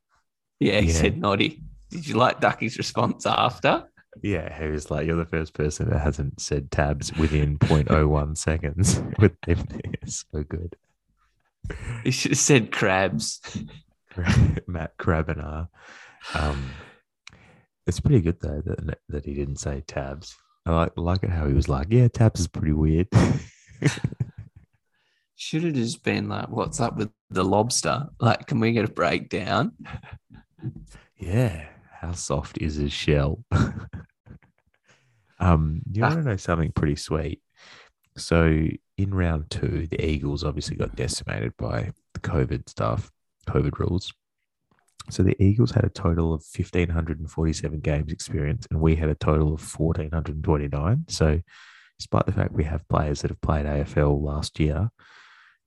Yeah, 0.59 0.79
he 0.81 0.87
Yeah. 0.87 0.93
said 0.93 1.17
Noddy. 1.17 1.61
Did 1.89 2.07
you 2.07 2.15
like 2.15 2.41
Ducky's 2.41 2.77
response 2.77 3.25
after? 3.25 3.85
Yeah, 4.23 4.57
he 4.59 4.67
was 4.69 4.89
like, 4.89 5.05
you're 5.05 5.15
the 5.15 5.25
first 5.25 5.53
person 5.53 5.89
that 5.89 5.99
hasn't 5.99 6.41
said 6.41 6.71
tabs 6.71 7.13
within 7.17 7.57
0.01 7.59 8.37
seconds. 8.37 9.01
With 9.19 9.33
it's 9.47 10.25
so 10.31 10.43
good. 10.43 10.75
He 12.03 12.11
should 12.11 12.31
have 12.31 12.37
said 12.39 12.71
crabs. 12.71 13.39
Matt 14.67 14.97
Crabinar. 14.97 15.67
Um, 16.33 16.71
it's 17.85 17.99
pretty 17.99 18.21
good 18.21 18.39
though 18.41 18.61
that 18.65 18.97
that 19.09 19.25
he 19.25 19.33
didn't 19.33 19.57
say 19.57 19.83
tabs. 19.85 20.35
I 20.65 20.71
like 20.71 20.91
like 20.97 21.23
it 21.23 21.29
how 21.29 21.47
he 21.47 21.53
was 21.53 21.69
like, 21.69 21.87
yeah, 21.91 22.07
tabs 22.07 22.39
is 22.39 22.47
pretty 22.47 22.73
weird. 22.73 23.07
Should 25.39 25.63
have 25.65 25.73
just 25.75 26.03
been 26.03 26.27
like, 26.27 26.49
"What's 26.49 26.79
up 26.79 26.97
with 26.97 27.11
the 27.29 27.43
lobster? 27.45 28.07
Like, 28.19 28.47
can 28.47 28.59
we 28.59 28.71
get 28.71 28.89
a 28.89 28.91
breakdown?" 28.91 29.71
yeah, 31.17 31.67
how 32.01 32.13
soft 32.13 32.57
is 32.57 32.75
his 32.75 32.91
shell? 32.91 33.43
um, 35.39 35.81
you 35.91 36.03
Ah. 36.03 36.09
want 36.09 36.23
to 36.23 36.29
know 36.29 36.37
something 36.37 36.71
pretty 36.71 36.95
sweet? 36.95 37.41
So 38.17 38.65
in 38.97 39.13
round 39.13 39.51
two, 39.51 39.87
the 39.91 40.03
Eagles 40.03 40.43
obviously 40.43 40.75
got 40.75 40.95
decimated 40.95 41.53
by 41.57 41.91
the 42.13 42.19
COVID 42.19 42.67
stuff, 42.67 43.11
COVID 43.47 43.77
rules. 43.77 44.11
So 45.11 45.21
the 45.23 45.41
Eagles 45.41 45.71
had 45.71 45.83
a 45.85 45.89
total 45.89 46.33
of 46.33 46.43
1,547 46.43 47.79
games 47.81 48.11
experience, 48.11 48.65
and 48.71 48.81
we 48.81 48.95
had 48.95 49.09
a 49.09 49.15
total 49.15 49.53
of 49.53 49.61
1,429. 49.79 51.05
So, 51.09 51.41
despite 51.99 52.25
the 52.25 52.31
fact 52.33 52.51
we 52.53 52.63
have 52.65 52.87
players 52.89 53.21
that 53.21 53.29
have 53.31 53.39
played 53.41 53.65
AFL 53.67 54.19
last 54.21 54.59
year, 54.59 54.89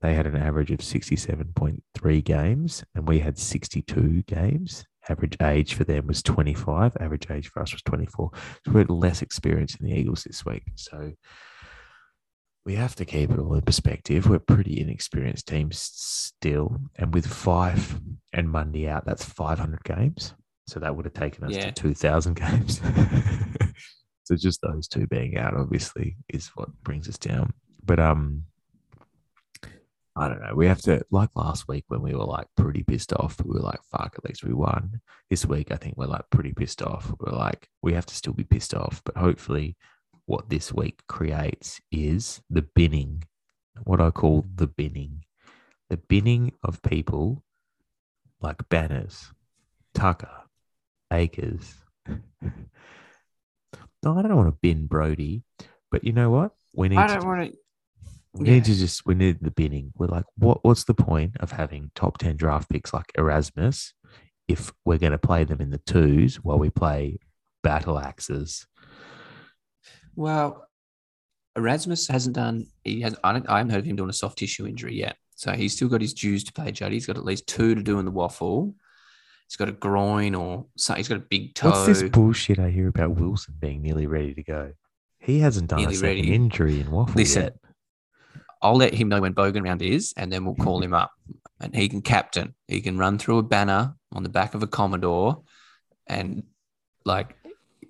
they 0.00 0.14
had 0.14 0.26
an 0.26 0.36
average 0.36 0.70
of 0.70 0.78
67.3 0.80 2.24
games, 2.24 2.84
and 2.94 3.06
we 3.06 3.18
had 3.18 3.38
62 3.38 4.22
games. 4.22 4.84
Average 5.08 5.36
age 5.42 5.74
for 5.74 5.84
them 5.84 6.06
was 6.06 6.22
25. 6.22 6.96
Average 7.00 7.30
age 7.30 7.48
for 7.48 7.62
us 7.62 7.72
was 7.72 7.82
24. 7.82 8.30
So, 8.66 8.72
we 8.72 8.78
had 8.80 8.90
less 8.90 9.22
experience 9.22 9.74
in 9.76 9.86
the 9.86 9.92
Eagles 9.92 10.24
this 10.24 10.44
week. 10.44 10.62
So, 10.76 11.12
we 12.64 12.74
have 12.74 12.94
to 12.96 13.04
keep 13.06 13.30
it 13.30 13.38
all 13.38 13.54
in 13.54 13.62
perspective. 13.62 14.28
We're 14.28 14.38
pretty 14.38 14.80
inexperienced 14.80 15.48
teams 15.48 15.78
still. 15.80 16.76
And 16.96 17.12
with 17.14 17.26
Fyfe 17.26 17.98
and 18.34 18.50
Mundy 18.50 18.86
out, 18.88 19.06
that's 19.06 19.24
500 19.24 19.82
games. 19.84 20.34
So 20.68 20.78
that 20.78 20.94
would 20.94 21.06
have 21.06 21.14
taken 21.14 21.44
us 21.44 21.54
Yeah. 21.54 21.70
to 21.70 21.72
2,000 21.72 22.34
games. 22.38 22.80
so 24.24 24.36
just 24.36 24.60
those 24.62 24.86
two 24.88 25.06
being 25.06 25.38
out, 25.38 25.54
obviously, 25.56 26.16
is 26.28 26.48
what 26.48 26.68
brings 26.82 27.08
us 27.08 27.16
down. 27.18 27.54
But 27.82 27.98
um, 27.98 28.44
I 30.20 30.28
don't 30.28 30.42
know. 30.42 30.54
We 30.54 30.66
have 30.66 30.82
to, 30.82 31.02
like 31.10 31.30
last 31.34 31.66
week 31.66 31.84
when 31.88 32.02
we 32.02 32.14
were 32.14 32.24
like 32.24 32.46
pretty 32.56 32.82
pissed 32.82 33.12
off, 33.14 33.36
we 33.42 33.54
were 33.54 33.60
like, 33.64 33.80
fuck, 33.90 34.14
at 34.16 34.24
least 34.24 34.44
we 34.44 34.52
won. 34.52 35.00
This 35.30 35.46
week, 35.46 35.72
I 35.72 35.76
think 35.76 35.96
we're 35.96 36.06
like 36.06 36.28
pretty 36.30 36.52
pissed 36.52 36.82
off. 36.82 37.12
We're 37.18 37.36
like, 37.36 37.68
we 37.82 37.94
have 37.94 38.06
to 38.06 38.14
still 38.14 38.34
be 38.34 38.44
pissed 38.44 38.74
off, 38.74 39.00
but 39.04 39.16
hopefully 39.16 39.76
what 40.26 40.50
this 40.50 40.72
week 40.72 41.00
creates 41.08 41.80
is 41.90 42.42
the 42.50 42.62
binning, 42.62 43.24
what 43.84 44.00
I 44.00 44.10
call 44.10 44.44
the 44.54 44.66
binning, 44.66 45.24
the 45.88 45.96
binning 45.96 46.52
of 46.62 46.82
people 46.82 47.42
like 48.40 48.68
Banners, 48.68 49.32
Tucker, 49.94 50.42
Acres. 51.12 51.74
no, 52.06 52.18
I 54.18 54.22
don't 54.22 54.36
want 54.36 54.48
to 54.48 54.58
bin 54.60 54.86
Brodie, 54.86 55.42
but 55.90 56.04
you 56.04 56.12
know 56.12 56.30
what? 56.30 56.52
We 56.74 56.88
need 56.88 56.98
I 56.98 57.06
don't 57.06 57.20
do- 57.22 57.26
want 57.26 57.52
to. 57.52 57.58
We 58.32 58.46
yeah. 58.46 58.54
need 58.54 58.64
to 58.66 58.74
just 58.74 59.04
we 59.06 59.14
need 59.14 59.38
the 59.40 59.50
binning. 59.50 59.92
We're 59.96 60.06
like, 60.06 60.24
what 60.36 60.64
what's 60.64 60.84
the 60.84 60.94
point 60.94 61.36
of 61.40 61.52
having 61.52 61.90
top 61.94 62.18
ten 62.18 62.36
draft 62.36 62.68
picks 62.70 62.92
like 62.92 63.10
Erasmus 63.16 63.92
if 64.48 64.72
we're 64.84 64.98
going 64.98 65.12
to 65.12 65.18
play 65.18 65.44
them 65.44 65.60
in 65.60 65.70
the 65.70 65.78
twos 65.78 66.36
while 66.36 66.58
we 66.58 66.70
play 66.70 67.18
battle 67.62 67.98
axes? 67.98 68.66
Well, 70.14 70.66
Erasmus 71.56 72.08
hasn't 72.08 72.36
done. 72.36 72.66
He 72.84 73.00
has. 73.02 73.16
I, 73.24 73.40
I 73.48 73.58
haven't 73.58 73.70
heard 73.70 73.80
of 73.80 73.84
him 73.86 73.96
doing 73.96 74.10
a 74.10 74.14
soft 74.14 74.38
tissue 74.38 74.66
injury 74.66 74.96
yet. 74.96 75.16
So 75.34 75.52
he's 75.52 75.74
still 75.74 75.88
got 75.88 76.02
his 76.02 76.14
dues 76.14 76.44
to 76.44 76.52
pay. 76.52 76.70
Juddy. 76.70 76.96
He's 76.96 77.06
got 77.06 77.16
at 77.16 77.24
least 77.24 77.46
two 77.46 77.74
to 77.74 77.82
do 77.82 77.98
in 77.98 78.04
the 78.04 78.10
waffle. 78.10 78.74
He's 79.48 79.56
got 79.56 79.68
a 79.68 79.72
groin 79.72 80.36
or 80.36 80.66
something. 80.76 81.00
He's 81.00 81.08
got 81.08 81.16
a 81.16 81.24
big 81.28 81.54
toe. 81.54 81.70
What's 81.70 81.86
this 81.86 82.08
bullshit 82.10 82.60
I 82.60 82.70
hear 82.70 82.86
about 82.86 83.12
Wilson 83.12 83.54
being 83.58 83.82
nearly 83.82 84.06
ready 84.06 84.34
to 84.34 84.42
go? 84.44 84.72
He 85.18 85.40
hasn't 85.40 85.68
done 85.68 85.80
Nearly 85.80 85.94
a 85.94 85.98
second 85.98 86.16
ready. 86.16 86.34
injury 86.34 86.80
in 86.80 86.90
waffle 86.90 87.14
Listen, 87.16 87.42
yet. 87.42 87.56
I'll 88.62 88.76
let 88.76 88.94
him 88.94 89.08
know 89.08 89.20
when 89.20 89.34
Bogan 89.34 89.64
round 89.64 89.82
is, 89.82 90.12
and 90.16 90.32
then 90.32 90.44
we'll 90.44 90.54
call 90.54 90.82
him 90.82 90.92
up, 90.94 91.12
and 91.60 91.74
he 91.74 91.88
can 91.88 92.02
captain. 92.02 92.54
He 92.68 92.80
can 92.80 92.98
run 92.98 93.18
through 93.18 93.38
a 93.38 93.42
banner 93.42 93.94
on 94.12 94.22
the 94.22 94.28
back 94.28 94.54
of 94.54 94.62
a 94.62 94.66
Commodore, 94.66 95.42
and 96.06 96.42
like 97.04 97.36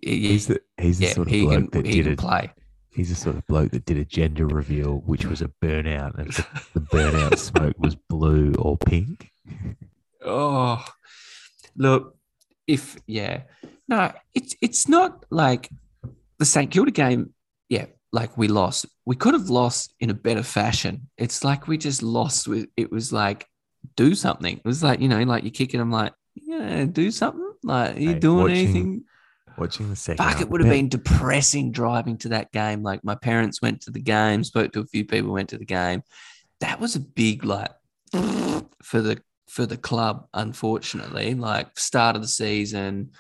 he- 0.00 0.28
He's 0.28 0.46
the 0.46 0.60
he's 0.78 0.98
the 0.98 1.06
yeah, 1.06 1.12
sort 1.12 1.26
of 1.28 1.32
he 1.32 1.42
bloke 1.42 1.72
can 1.72 1.82
that 1.82 1.86
he 1.86 1.92
did 2.02 2.04
can 2.04 2.12
a 2.12 2.16
play. 2.16 2.50
he's 2.90 3.08
the 3.08 3.14
sort 3.14 3.36
of 3.36 3.46
bloke 3.46 3.70
that 3.72 3.84
did 3.84 3.98
a 3.98 4.04
gender 4.04 4.46
reveal, 4.46 4.98
which 5.06 5.24
was 5.26 5.42
a 5.42 5.50
burnout, 5.62 6.16
and 6.18 6.32
the, 6.32 6.46
the 6.74 6.80
burnout 6.80 7.38
smoke 7.38 7.74
was 7.78 7.96
blue 7.96 8.52
or 8.58 8.76
pink. 8.78 9.30
Oh, 10.24 10.84
look, 11.76 12.16
if 12.66 12.96
yeah, 13.06 13.42
no, 13.88 14.12
it's 14.34 14.54
it's 14.60 14.88
not 14.88 15.24
like 15.30 15.68
the 16.38 16.44
St 16.44 16.70
Kilda 16.70 16.90
game. 16.92 17.34
Like 18.12 18.36
we 18.36 18.48
lost. 18.48 18.86
We 19.06 19.16
could 19.16 19.34
have 19.34 19.50
lost 19.50 19.94
in 20.00 20.10
a 20.10 20.14
better 20.14 20.42
fashion. 20.42 21.08
It's 21.16 21.44
like 21.44 21.68
we 21.68 21.78
just 21.78 22.02
lost 22.02 22.48
with. 22.48 22.68
It 22.76 22.90
was 22.90 23.12
like 23.12 23.46
do 23.96 24.14
something. 24.14 24.56
It 24.56 24.64
was 24.64 24.82
like 24.82 25.00
you 25.00 25.08
know, 25.08 25.22
like 25.22 25.44
you're 25.44 25.52
kicking. 25.52 25.80
I'm 25.80 25.90
like, 25.92 26.12
yeah, 26.34 26.84
do 26.84 27.10
something. 27.10 27.52
Like 27.62 27.96
are 27.96 28.00
you 28.00 28.08
Hey, 28.14 28.18
doing 28.18 28.38
watching 28.38 28.54
anything? 28.56 29.04
Watching 29.58 29.90
the 29.90 29.96
second, 29.96 30.24
Fuck, 30.24 30.40
it 30.40 30.48
would 30.48 30.60
have 30.60 30.70
been 30.70 30.88
depressing 30.88 31.70
driving 31.70 32.16
to 32.18 32.30
that 32.30 32.50
game. 32.50 32.82
Like 32.82 33.04
my 33.04 33.14
parents 33.14 33.60
went 33.60 33.82
to 33.82 33.90
the 33.90 34.00
game, 34.00 34.42
spoke 34.42 34.72
to 34.72 34.80
a 34.80 34.86
few 34.86 35.04
people, 35.04 35.32
went 35.32 35.50
to 35.50 35.58
the 35.58 35.64
game. 35.66 36.02
That 36.60 36.80
was 36.80 36.96
a 36.96 37.00
big 37.00 37.44
like 37.44 37.70
for 38.82 39.00
the 39.02 39.22
for 39.48 39.66
the 39.66 39.76
club, 39.76 40.26
unfortunately. 40.32 41.34
Like 41.34 41.78
start 41.78 42.16
of 42.16 42.22
the 42.22 42.28
season. 42.28 43.10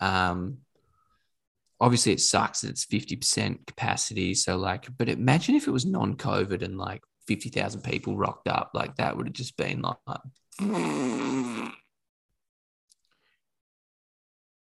Um 0.00 0.58
obviously 1.80 2.12
it 2.12 2.20
sucks 2.20 2.60
that 2.62 2.70
it's 2.70 2.86
50% 2.86 3.66
capacity. 3.66 4.34
So 4.34 4.56
like, 4.56 4.88
but 4.96 5.08
imagine 5.08 5.54
if 5.54 5.66
it 5.68 5.72
was 5.72 5.86
non-COVID 5.86 6.62
and 6.62 6.78
like 6.78 7.02
50,000 7.26 7.82
people 7.82 8.16
rocked 8.16 8.48
up, 8.48 8.70
like 8.74 8.96
that 8.96 9.16
would 9.16 9.26
have 9.26 9.34
just 9.34 9.56
been 9.56 9.82
like 9.82 9.96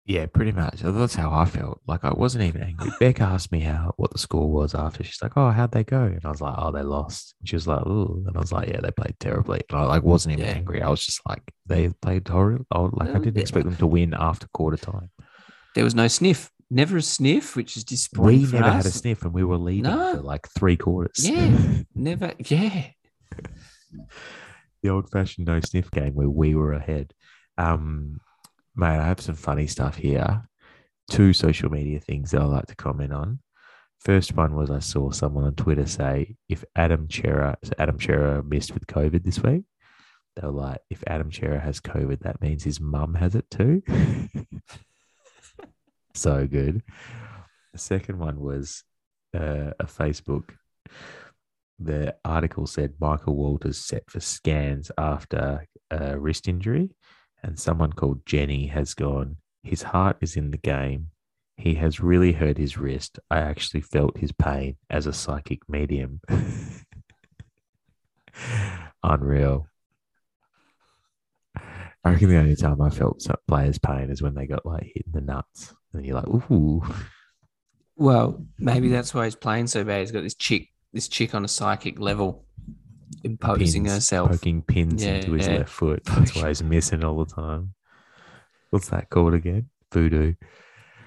Yeah, 0.09 0.27
pretty 0.27 0.53
much. 0.53 0.81
That's 0.83 1.17
how 1.17 1.33
I 1.33 1.47
felt. 1.47 1.81
Like 1.89 2.05
I 2.05 2.13
wasn't 2.13 2.45
even 2.45 2.63
angry. 2.63 2.91
Beck 3.01 3.21
asked 3.21 3.51
me 3.51 3.59
how 3.61 3.93
what 3.97 4.13
the 4.13 4.19
score 4.19 4.49
was 4.49 4.73
after. 4.73 5.03
She's 5.03 5.21
like, 5.21 5.33
"Oh, 5.37 5.51
how'd 5.51 5.73
they 5.73 5.83
go?" 5.83 6.05
And 6.05 6.25
I 6.25 6.29
was 6.29 6.41
like, 6.41 6.55
"Oh, 6.57 6.71
they 6.71 6.83
lost." 6.83 7.35
And 7.41 7.49
she 7.49 7.57
was 7.57 7.67
like, 7.67 7.83
"Oh," 7.85 8.23
and 8.25 8.37
I 8.37 8.41
was 8.41 8.53
like, 8.53 8.69
"Yeah, 8.69 8.81
they 8.81 8.93
played 8.93 9.17
terribly." 9.19 9.63
And 9.69 9.81
I 9.81 9.85
like 9.85 10.05
wasn't 10.05 10.35
even 10.35 10.45
Yeah. 10.45 10.53
angry. 10.53 10.81
I 10.81 10.91
was 10.91 11.05
just 11.05 11.21
like, 11.29 11.43
they 11.67 11.89
played 11.89 12.29
horrible. 12.29 12.65
Like 12.93 13.11
I 13.17 13.19
didn't 13.19 13.39
expect 13.41 13.65
them 13.67 13.77
to 13.79 13.87
win 13.87 14.15
after 14.15 14.47
quarter 14.55 14.77
time. 14.77 15.11
there 15.75 15.83
was 15.85 15.95
no 15.97 16.07
sniff. 16.07 16.51
Never 16.71 16.97
a 16.97 17.03
sniff, 17.03 17.55
which 17.55 17.77
is 17.77 17.85
We 17.85 17.87
disappointing. 17.87 18.47
for 18.47 18.57
never 18.57 18.71
had 18.73 18.87
a 18.87 18.91
sniff, 18.91 19.23
and 19.23 19.33
we 19.33 19.45
were 19.45 19.57
leading 19.59 19.85
No. 19.85 20.15
for 20.17 20.23
like 20.23 20.49
three 20.49 20.77
quarters. 20.77 21.29
Yeah. 21.29 21.83
Never, 21.95 22.33
yeah. 22.39 22.89
the 24.83 24.89
old 24.89 25.09
fashioned 25.11 25.47
no 25.47 25.61
sniff 25.61 25.91
game 25.91 26.15
where 26.15 26.29
we 26.29 26.55
were 26.55 26.73
ahead. 26.73 27.13
Um, 27.57 28.21
mate, 28.75 28.99
I 28.99 29.07
have 29.07 29.21
some 29.21 29.37
funny 29.37 29.67
stuff 29.67 29.97
here. 29.97 30.49
Two 31.11 31.33
social 31.33 31.71
media 31.71 32.01
things 32.01 32.33
that 32.33 32.41
I 32.43 32.45
like 32.45 32.67
to 32.67 32.77
comment 32.77 33.13
on. 33.13 33.39
First 34.01 34.35
one 34.37 34.55
was 34.55 34.71
I 34.71 34.81
saw 34.81 35.11
someone 35.11 35.45
on 35.45 35.55
Twitter 35.55 35.87
say 35.87 36.37
if 36.49 36.65
Adam 36.75 37.09
Cerra, 37.11 37.57
so 37.63 37.73
Adam 37.79 37.99
Cerra 38.01 38.43
missed 38.43 38.75
with 38.75 38.87
COVID 38.87 39.23
this 39.25 39.41
week. 39.43 39.63
They 40.35 40.47
were 40.47 40.53
like, 40.53 40.81
if 40.91 41.03
Adam 41.07 41.33
Cerra 41.33 41.59
has 41.59 41.81
COVID, 41.81 42.21
that 42.21 42.43
means 42.43 42.63
his 42.63 42.79
mum 42.81 43.15
has 43.15 43.35
it 43.35 43.49
too. 43.51 43.83
so 46.17 46.47
good. 46.47 46.83
The 47.73 47.79
second 47.79 48.19
one 48.19 48.41
was 48.41 48.83
uh, 49.35 49.73
a 49.79 49.85
Facebook 49.85 50.51
the 51.79 52.17
article 52.25 52.67
said 52.67 52.95
Michael 53.01 53.37
Walters 53.37 53.77
set 53.79 54.11
for 54.11 54.21
scans 54.21 54.91
after 54.97 55.67
a 55.91 56.19
wrist 56.19 56.49
injury, 56.49 56.91
and 57.43 57.59
someone 57.59 57.93
called 57.93 58.25
Jenny 58.25 58.69
has 58.69 58.95
gone. 58.95 59.37
His 59.63 59.83
heart 59.83 60.17
is 60.21 60.37
in 60.37 60.53
the 60.53 60.59
game. 60.59 61.11
He 61.59 61.75
has 61.75 62.01
really 62.01 62.33
hurt 62.33 62.57
his 62.59 62.79
wrist. 62.79 63.19
I 63.31 63.39
actually 63.39 63.83
felt 63.83 64.19
his 64.19 64.33
pain 64.33 64.77
as 64.89 65.07
a 65.07 65.13
psychic 65.13 65.69
medium. 65.69 66.21
Unreal. 69.03 69.67
I 72.07 72.13
reckon 72.13 72.29
the 72.29 72.39
only 72.39 72.55
time 72.55 72.81
I 72.81 72.89
felt 72.91 73.27
players' 73.49 73.79
pain 73.79 74.11
is 74.11 74.23
when 74.23 74.35
they 74.35 74.47
got 74.47 74.65
like 74.65 74.85
hit 74.85 75.07
in 75.07 75.13
the 75.13 75.21
nuts, 75.21 75.75
and 75.93 76.07
you're 76.07 76.15
like, 76.15 76.29
"Ooh, 76.29 76.83
Well, 77.97 78.45
maybe 78.59 78.89
that's 78.91 79.13
why 79.13 79.25
he's 79.25 79.35
playing 79.35 79.67
so 79.67 79.83
bad. 79.83 80.01
He's 80.01 80.13
got 80.13 80.23
this 80.23 80.35
chick, 80.37 80.69
this 80.93 81.09
chick 81.09 81.35
on 81.35 81.45
a 81.45 81.49
psychic 81.49 81.99
level, 81.99 82.45
imposing 83.25 83.85
pins, 83.85 83.95
herself. 83.95 84.31
poking 84.31 84.63
pins 84.63 85.05
Yeah, 85.05 85.15
into 85.15 85.33
his 85.33 85.47
yeah. 85.49 85.57
left 85.59 85.71
foot. 85.71 86.05
That's 86.07 86.37
why 86.37 86.49
he's 86.49 86.63
missing 86.63 87.03
all 87.03 87.25
the 87.25 87.33
time. 87.35 87.75
What's 88.71 88.89
that 88.91 89.11
called 89.11 89.35
again? 89.35 89.71
Voodoo. 89.93 90.35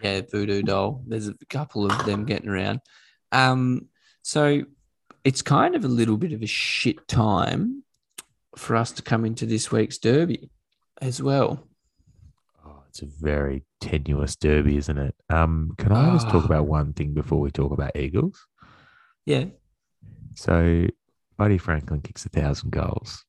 Yeah, 0.02 0.22
voodoo 0.30 0.64
doll. 0.64 1.04
There's 1.08 1.28
a 1.28 1.36
couple 1.50 1.86
of 1.90 2.06
them 2.06 2.26
getting 2.26 2.50
around. 2.50 2.80
Um, 3.32 3.88
so 4.22 4.64
it's 5.24 5.42
kind 5.42 5.76
of 5.76 5.86
a 5.86 5.90
little 5.90 6.18
bit 6.18 6.34
of 6.34 6.42
a 6.42 6.48
shit 6.48 7.08
time 7.08 7.84
for 8.58 8.76
us 8.76 8.92
to 8.94 9.02
come 9.02 9.24
into 9.26 9.46
this 9.46 9.72
week's 9.72 9.98
derby 9.98 10.50
as 11.02 11.22
well. 11.22 11.68
Oh, 12.66 12.84
it's 12.90 13.02
a 13.02 13.06
very 13.08 13.64
tenuous 13.82 14.36
derby, 14.36 14.78
isn't 14.78 14.98
it? 14.98 15.16
Um, 15.30 15.72
can 15.78 15.92
I 15.92 16.12
just 16.14 16.30
talk 16.30 16.44
Ah. 16.44 16.46
about 16.46 16.68
one 16.68 16.94
thing 16.94 17.14
before 17.14 17.40
we 17.40 17.52
talk 17.52 17.72
about 17.72 17.96
Eagles? 17.96 18.46
Yeah. 19.26 19.46
So, 20.36 20.88
Buddy 21.38 21.58
Franklin 21.58 22.02
kicks 22.02 22.26
a 22.26 22.30
thousand 22.30 22.72
goals. 22.72 23.24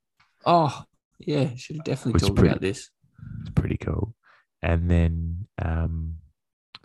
Oh, 0.46 0.84
yeah. 1.18 1.54
Should 1.54 1.76
have 1.76 1.84
definitely 1.84 2.20
talked 2.20 2.36
pretty- 2.36 2.48
about 2.50 2.60
this. 2.60 2.90
It's 3.42 3.50
pretty 3.50 3.76
cool. 3.76 4.14
And 4.62 4.90
then 4.90 5.46
um, 5.62 6.16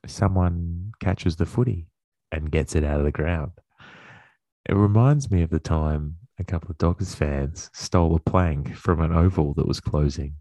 someone 0.06 0.91
catches 1.00 1.36
the 1.38 1.45
footy 1.45 1.88
and 2.32 2.52
gets 2.52 2.76
it 2.76 2.84
out 2.84 3.00
of 3.00 3.06
the 3.06 3.12
ground. 3.12 3.52
It 4.67 4.76
reminds 4.76 5.30
me 5.32 5.41
of 5.41 5.50
the 5.50 5.60
time 5.60 6.17
a 6.39 6.43
couple 6.43 6.69
of 6.71 6.78
Dockers 6.78 7.15
fans 7.15 7.69
stole 7.74 8.15
a 8.15 8.19
plank 8.19 8.76
from 8.76 9.00
an 9.02 9.13
oval 9.13 9.54
that 9.56 9.67
was 9.67 9.80
closing, 9.80 10.36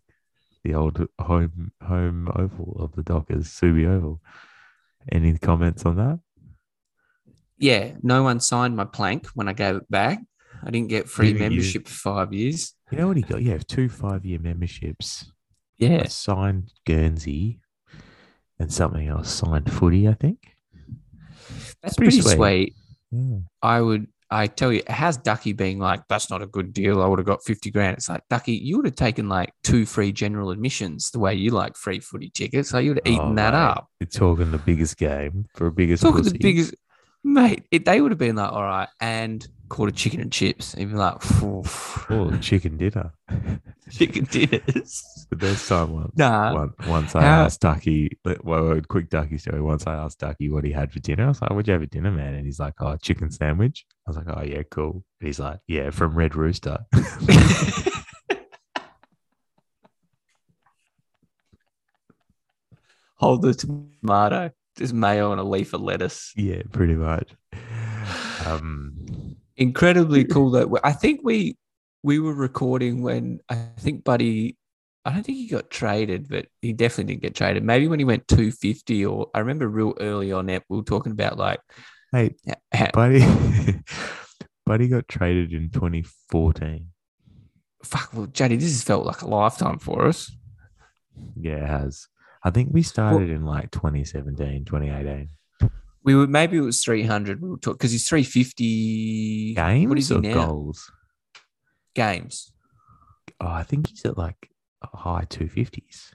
the 0.65 0.75
old 0.75 1.07
home 1.21 1.71
home 1.87 2.29
oval 2.35 2.77
of 2.81 2.93
the 2.97 3.03
Dockers, 3.03 3.49
Subi 3.49 3.87
Oval. 3.87 4.21
Any 5.13 5.37
comments 5.39 5.85
on 5.85 5.97
that? 5.97 6.19
Yeah. 7.59 7.93
No 8.03 8.23
one 8.23 8.41
signed 8.41 8.75
my 8.75 8.85
plank 8.87 9.27
when 9.35 9.49
I 9.49 9.53
gave 9.53 9.77
it 9.77 9.91
back. 9.91 10.19
I 10.63 10.71
didn't 10.71 10.89
get 10.89 11.09
free 11.09 11.33
Didn't 11.33 11.43
you? 11.43 11.49
membership 11.59 11.87
for 11.87 11.95
five 11.95 12.33
years. 12.33 12.75
You 12.91 12.99
know 12.99 13.09
what 13.09 13.17
he 13.17 13.23
got? 13.23 13.43
Yeah, 13.43 13.59
two 13.59 13.89
five 13.89 14.25
year 14.25 14.39
memberships. 14.39 15.31
Yeah. 15.77 16.03
A 16.03 16.09
signed 16.11 16.73
Guernsey 16.87 17.61
and 18.59 18.73
something 18.73 19.07
else 19.07 19.31
signed 19.31 19.71
footy, 19.71 20.09
I 20.09 20.15
think. 20.15 20.39
That's 21.83 21.97
pretty 21.97 22.13
pretty, 22.17 22.23
sweet. 22.23 22.37
sweet. 22.37 22.75
Yeah. 23.11 23.39
I 23.61 23.81
would, 23.81 24.07
I 24.31 24.47
tell 24.47 24.73
you, 24.73 24.83
how's 24.89 25.17
Ducky 25.17 25.53
being 25.53 25.79
like, 25.79 26.03
that's 26.09 26.31
not 26.31 26.43
a 26.43 26.47
good 26.47 26.73
deal. 26.73 27.03
I 27.03 27.07
would 27.07 27.19
have 27.19 27.27
got 27.27 27.45
50 27.45 27.71
grand. 27.71 27.97
It's 27.99 28.09
like, 28.09 28.23
Ducky, 28.31 28.53
you 28.53 28.77
would 28.77 28.87
have 28.87 28.95
taken 28.97 29.29
like 29.29 29.53
two 29.63 29.85
free 29.87 30.13
general 30.13 30.51
admissions 30.51 31.11
the 31.11 31.19
way 31.19 31.35
you 31.35 31.51
like 31.51 31.77
free 31.77 32.01
footy 32.01 32.31
tickets. 32.31 32.71
So 32.71 32.79
you 32.79 32.91
would 32.91 33.01
have 33.05 33.13
eaten 33.13 33.33
Oh, 33.33 33.35
that 33.35 33.53
mate, 33.53 33.59
up. 33.59 33.89
You're 34.01 34.09
talking 34.09 34.51
the 34.51 34.59
biggest 34.59 34.97
game 34.97 35.47
for 35.55 35.67
a 35.67 35.73
biggest 35.73 36.03
Talking 36.03 36.23
pussy. 36.25 36.33
the 36.33 36.39
biggest, 36.39 36.75
mate, 37.25 37.65
it, 37.71 37.85
they 37.85 38.01
would 38.01 38.11
have 38.13 38.19
been 38.19 38.37
like, 38.37 38.53
all 38.53 38.63
right, 38.63 38.89
and 39.01 39.47
quarter 39.69 39.93
chicken 39.93 40.21
and 40.21 40.31
chips. 40.31 40.77
Even 40.79 40.97
like, 40.97 41.17
Oh, 41.43 42.37
chicken 42.41 42.77
dinner. 42.77 43.13
chicken 43.91 44.25
dinners. 44.25 45.03
the 45.31 45.37
best 45.37 45.69
time 45.69 45.93
once. 45.93 46.13
Nah. 46.17 46.55
Once, 46.55 46.75
once 46.87 47.15
I 47.17 47.23
How- 47.23 47.45
asked 47.45 47.61
Ducky, 47.61 48.19
well, 48.25 48.37
well, 48.45 48.81
quick 48.89 49.09
Ducky 49.11 49.39
story. 49.39 49.61
Once 49.63 49.87
I 49.87 49.95
asked 49.95 50.21
Ducky 50.21 50.51
what 50.51 50.65
he 50.65 50.71
had 50.73 50.93
for 50.93 51.01
dinner, 51.01 51.25
I 51.25 51.29
was 51.29 51.41
like, 51.41 51.51
"What'd 51.51 51.67
you 51.67 51.73
have 51.73 51.83
for 51.83 51.87
dinner, 51.87 52.11
man?" 52.11 52.35
And 52.35 52.45
he's 52.45 52.61
like, 52.61 52.75
"Oh, 52.81 52.97
chicken 52.97 53.31
sandwich." 53.31 53.87
I 54.07 54.11
was 54.11 54.17
like, 54.19 54.27
"Oh 54.29 54.43
yeah, 54.43 54.63
cool." 54.71 55.03
And 55.21 55.27
he's 55.27 55.41
like, 55.41 55.61
"Yeah, 55.67 55.91
from 55.91 56.15
Red 56.15 56.37
Rooster." 56.37 56.79
Hold 63.17 63.43
the 63.43 63.55
tomato, 63.55 64.51
just 64.77 64.93
mayo 64.93 65.33
and 65.33 65.41
a 65.41 65.45
leaf 65.45 65.73
of 65.73 65.81
lettuce. 65.81 66.33
yeah, 66.37 66.63
pretty 66.73 66.95
much. 66.95 67.31
Um, 68.47 69.37
incredibly 69.57 70.25
cool 70.25 70.51
that 70.51 70.69
I 70.85 70.93
think 70.93 71.21
we 71.23 71.57
we 72.03 72.19
were 72.19 72.35
recording 72.35 73.03
when 73.03 73.41
I 73.49 73.55
think 73.79 74.05
Buddy 74.05 74.59
I 75.07 75.13
don't 75.13 75.23
think 75.23 75.39
he 75.39 75.49
got 75.49 75.71
traded, 75.71 76.29
but 76.29 76.47
he 76.63 76.73
definitely 76.73 77.15
didn't 77.15 77.23
get 77.23 77.35
traded. 77.35 77.63
Maybe 77.63 77.89
when 77.89 77.99
he 77.99 78.05
went 78.05 78.27
250 78.29 79.07
or 79.07 79.29
I 79.35 79.41
remember 79.41 79.69
real 79.69 79.95
early 80.01 80.33
on 80.33 80.47
that 80.47 80.65
we 80.69 80.77
were 80.79 80.83
talking 80.83 81.13
about 81.13 81.39
like 81.39 81.61
hey, 82.13 82.35
ha- 82.75 82.91
Buddy, 82.93 83.21
Buddy 84.67 84.89
got 84.89 85.09
traded 85.09 85.53
in 85.53 85.71
2014. 85.71 86.89
fuck 87.83 88.11
well 88.13 88.27
Jaddy, 88.27 88.57
this 88.57 88.73
has 88.73 88.83
felt 88.83 89.07
like 89.07 89.23
a 89.23 89.29
lifetime 89.29 89.79
for 89.79 90.07
us. 90.07 90.31
Yeah, 91.41 91.65
it 91.65 91.69
has. 91.69 92.09
I 92.45 92.51
think 92.51 92.69
we 92.73 92.83
started 92.83 93.31
in 93.31 93.45
like 93.47 93.71
2017, 93.71 94.65
2018. 94.67 95.31
We 96.03 96.15
were 96.15 96.27
maybe 96.27 96.59
it 96.59 96.61
was 96.61 96.85
300 96.85 97.41
we 97.41 97.49
were 97.49 97.57
talking 97.57 97.77
because 97.79 97.93
he's 97.93 98.07
350 98.07 99.55
Games 99.55 99.89
What 99.89 99.99
is 99.99 100.09
he 100.11 100.15
or 100.17 100.21
now? 100.21 100.35
goals? 100.47 100.93
games. 101.95 102.53
Oh, 103.41 103.47
I 103.49 103.63
think 103.63 103.89
he's 103.89 104.05
at 104.05 104.19
like 104.19 104.51
high 104.83 105.25
250s. 105.31 106.13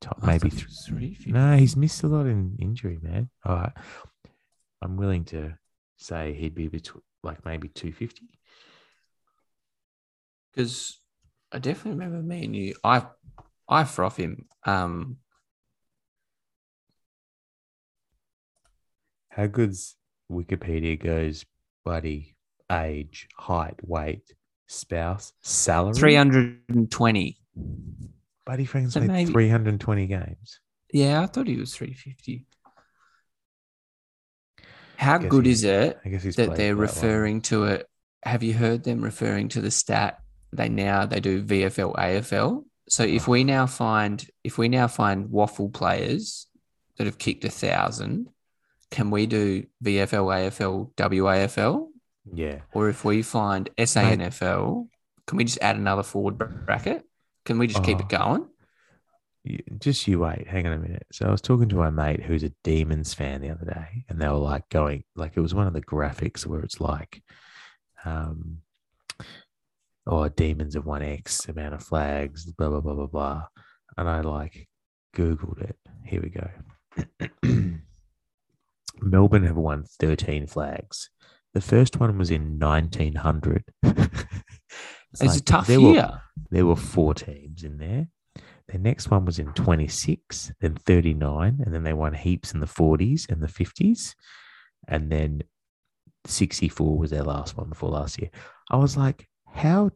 Top, 0.00 0.18
I 0.22 0.26
maybe 0.26 0.50
thought 0.50 0.58
th- 0.58 0.86
350. 0.86 1.32
No, 1.32 1.56
he's 1.56 1.76
missed 1.76 2.02
a 2.02 2.06
lot 2.06 2.26
in 2.26 2.56
injury, 2.60 2.98
man. 3.02 3.30
All 3.44 3.56
right. 3.56 3.72
I'm 4.82 4.96
willing 4.96 5.24
to 5.26 5.54
say 5.96 6.34
he'd 6.34 6.54
be 6.54 6.68
between 6.68 7.02
like 7.22 7.44
maybe 7.44 7.68
250. 7.68 8.28
because 10.52 11.00
I 11.50 11.58
definitely 11.58 11.92
remember 12.04 12.22
me 12.22 12.44
and 12.44 12.54
you. 12.54 12.74
I 12.84 13.06
I 13.68 13.84
froth 13.84 14.16
him. 14.16 14.44
Um, 14.66 15.16
How 19.34 19.48
good's 19.48 19.96
Wikipedia 20.30 21.02
goes, 21.02 21.44
buddy, 21.84 22.36
age, 22.70 23.26
height, 23.36 23.74
weight, 23.82 24.32
spouse, 24.68 25.32
salary? 25.42 25.94
three 25.94 26.14
hundred 26.14 26.60
and 26.68 26.88
twenty. 26.88 27.38
Buddy 28.46 28.64
Frank's 28.64 28.94
So 28.94 29.00
played 29.00 29.10
maybe- 29.10 29.32
320 29.32 30.06
games. 30.06 30.60
Yeah, 30.92 31.22
I 31.22 31.26
thought 31.26 31.48
he 31.48 31.56
was 31.56 31.74
three 31.74 31.94
fifty. 31.94 32.46
How 34.96 35.18
good 35.18 35.48
is 35.48 35.64
it 35.64 35.98
I 36.04 36.08
guess 36.08 36.22
he's 36.22 36.36
that 36.36 36.54
they're 36.54 36.76
referring 36.76 37.40
to 37.42 37.64
it? 37.64 37.88
Have 38.22 38.44
you 38.44 38.54
heard 38.54 38.84
them 38.84 39.02
referring 39.02 39.48
to 39.50 39.60
the 39.60 39.72
stat? 39.72 40.20
They 40.52 40.68
now 40.68 41.06
they 41.06 41.18
do 41.18 41.42
VFL 41.42 41.96
AFL. 41.96 42.64
So 42.88 43.02
if 43.02 43.28
oh. 43.28 43.32
we 43.32 43.42
now 43.42 43.66
find 43.66 44.24
if 44.44 44.58
we 44.58 44.68
now 44.68 44.86
find 44.86 45.30
waffle 45.30 45.70
players 45.70 46.46
that 46.96 47.06
have 47.06 47.18
kicked 47.18 47.44
a 47.44 47.50
thousand, 47.50 48.28
can 48.94 49.10
we 49.10 49.26
do 49.26 49.64
VFL 49.82 50.26
AFL 50.38 50.92
WAFL? 50.94 51.88
Yeah. 52.32 52.60
Or 52.72 52.88
if 52.88 53.04
we 53.04 53.22
find 53.22 53.68
SANFL, 53.76 54.86
can 55.26 55.36
we 55.36 55.42
just 55.44 55.58
add 55.60 55.74
another 55.76 56.04
forward 56.04 56.38
bracket? 56.64 57.02
Can 57.44 57.58
we 57.58 57.66
just 57.66 57.82
keep 57.82 57.98
Oh. 57.98 58.02
it 58.02 58.08
going? 58.08 58.48
You- 59.42 59.64
Just 59.78 60.06
you 60.06 60.20
wait. 60.20 60.46
Hang 60.46 60.64
on 60.68 60.72
a 60.74 60.78
minute. 60.78 61.06
So 61.12 61.26
I 61.26 61.30
was 61.32 61.40
talking 61.42 61.68
to 61.70 61.76
my 61.76 61.90
mate 61.90 62.22
who's 62.22 62.44
a 62.44 62.52
Demons 62.62 63.12
fan 63.14 63.40
the 63.42 63.50
other 63.50 63.64
day, 63.66 64.04
and 64.08 64.18
they 64.20 64.28
were 64.28 64.36
like 64.52 64.68
going 64.70 65.02
like 65.16 65.36
it 65.36 65.40
was 65.40 65.54
one 65.54 65.66
of 65.66 65.74
the 65.74 65.82
graphics 65.82 66.46
where 66.46 66.60
it's 66.60 66.80
like, 66.80 67.20
um, 68.04 68.58
oh, 70.06 70.28
Demons 70.28 70.74
have 70.74 70.86
won 70.86 71.02
X 71.02 71.46
amount 71.48 71.74
of 71.74 71.82
flags, 71.82 72.46
blah 72.52 72.70
blah 72.70 72.80
blah 72.80 72.94
blah 72.94 73.06
blah, 73.06 73.42
and 73.98 74.08
I 74.08 74.20
like 74.20 74.68
googled 75.16 75.60
it. 75.62 75.76
Here 76.04 76.22
we 76.22 76.30
go. 76.30 76.48
Melbourne 79.00 79.44
have 79.44 79.56
won 79.56 79.84
thirteen 79.84 80.46
flags. 80.46 81.10
The 81.52 81.60
first 81.60 82.00
one 82.00 82.18
was 82.18 82.30
in 82.30 82.58
1900. 82.58 83.64
It's 85.12 85.22
It's 85.22 85.36
a 85.36 85.42
tough 85.44 85.68
there 85.68 85.80
were- 85.80 85.92
year. 85.92 86.22
there 86.50 86.66
were 86.66 86.74
four 86.74 87.14
teams 87.14 87.62
in 87.62 87.78
there. 87.78 88.08
The 88.66 88.78
next 88.78 89.10
one 89.12 89.24
was 89.24 89.38
in 89.38 89.52
26, 89.52 90.52
then 90.60 90.74
39, 90.74 91.60
and 91.64 91.72
then 91.72 91.84
they 91.84 91.92
won 91.92 92.14
heaps 92.14 92.52
in 92.52 92.58
the 92.58 92.66
40s 92.66 93.30
and 93.30 93.40
the 93.40 93.46
50s. 93.46 94.14
And 94.88 95.12
then 95.12 95.42
64 96.26 96.98
was 96.98 97.10
their 97.10 97.22
last 97.22 97.56
one 97.56 97.68
before 97.68 97.90
last 97.90 98.20
year. 98.20 98.30
I 98.70 98.76
was 98.76 98.96
like, 98.96 99.28
how 99.46 99.90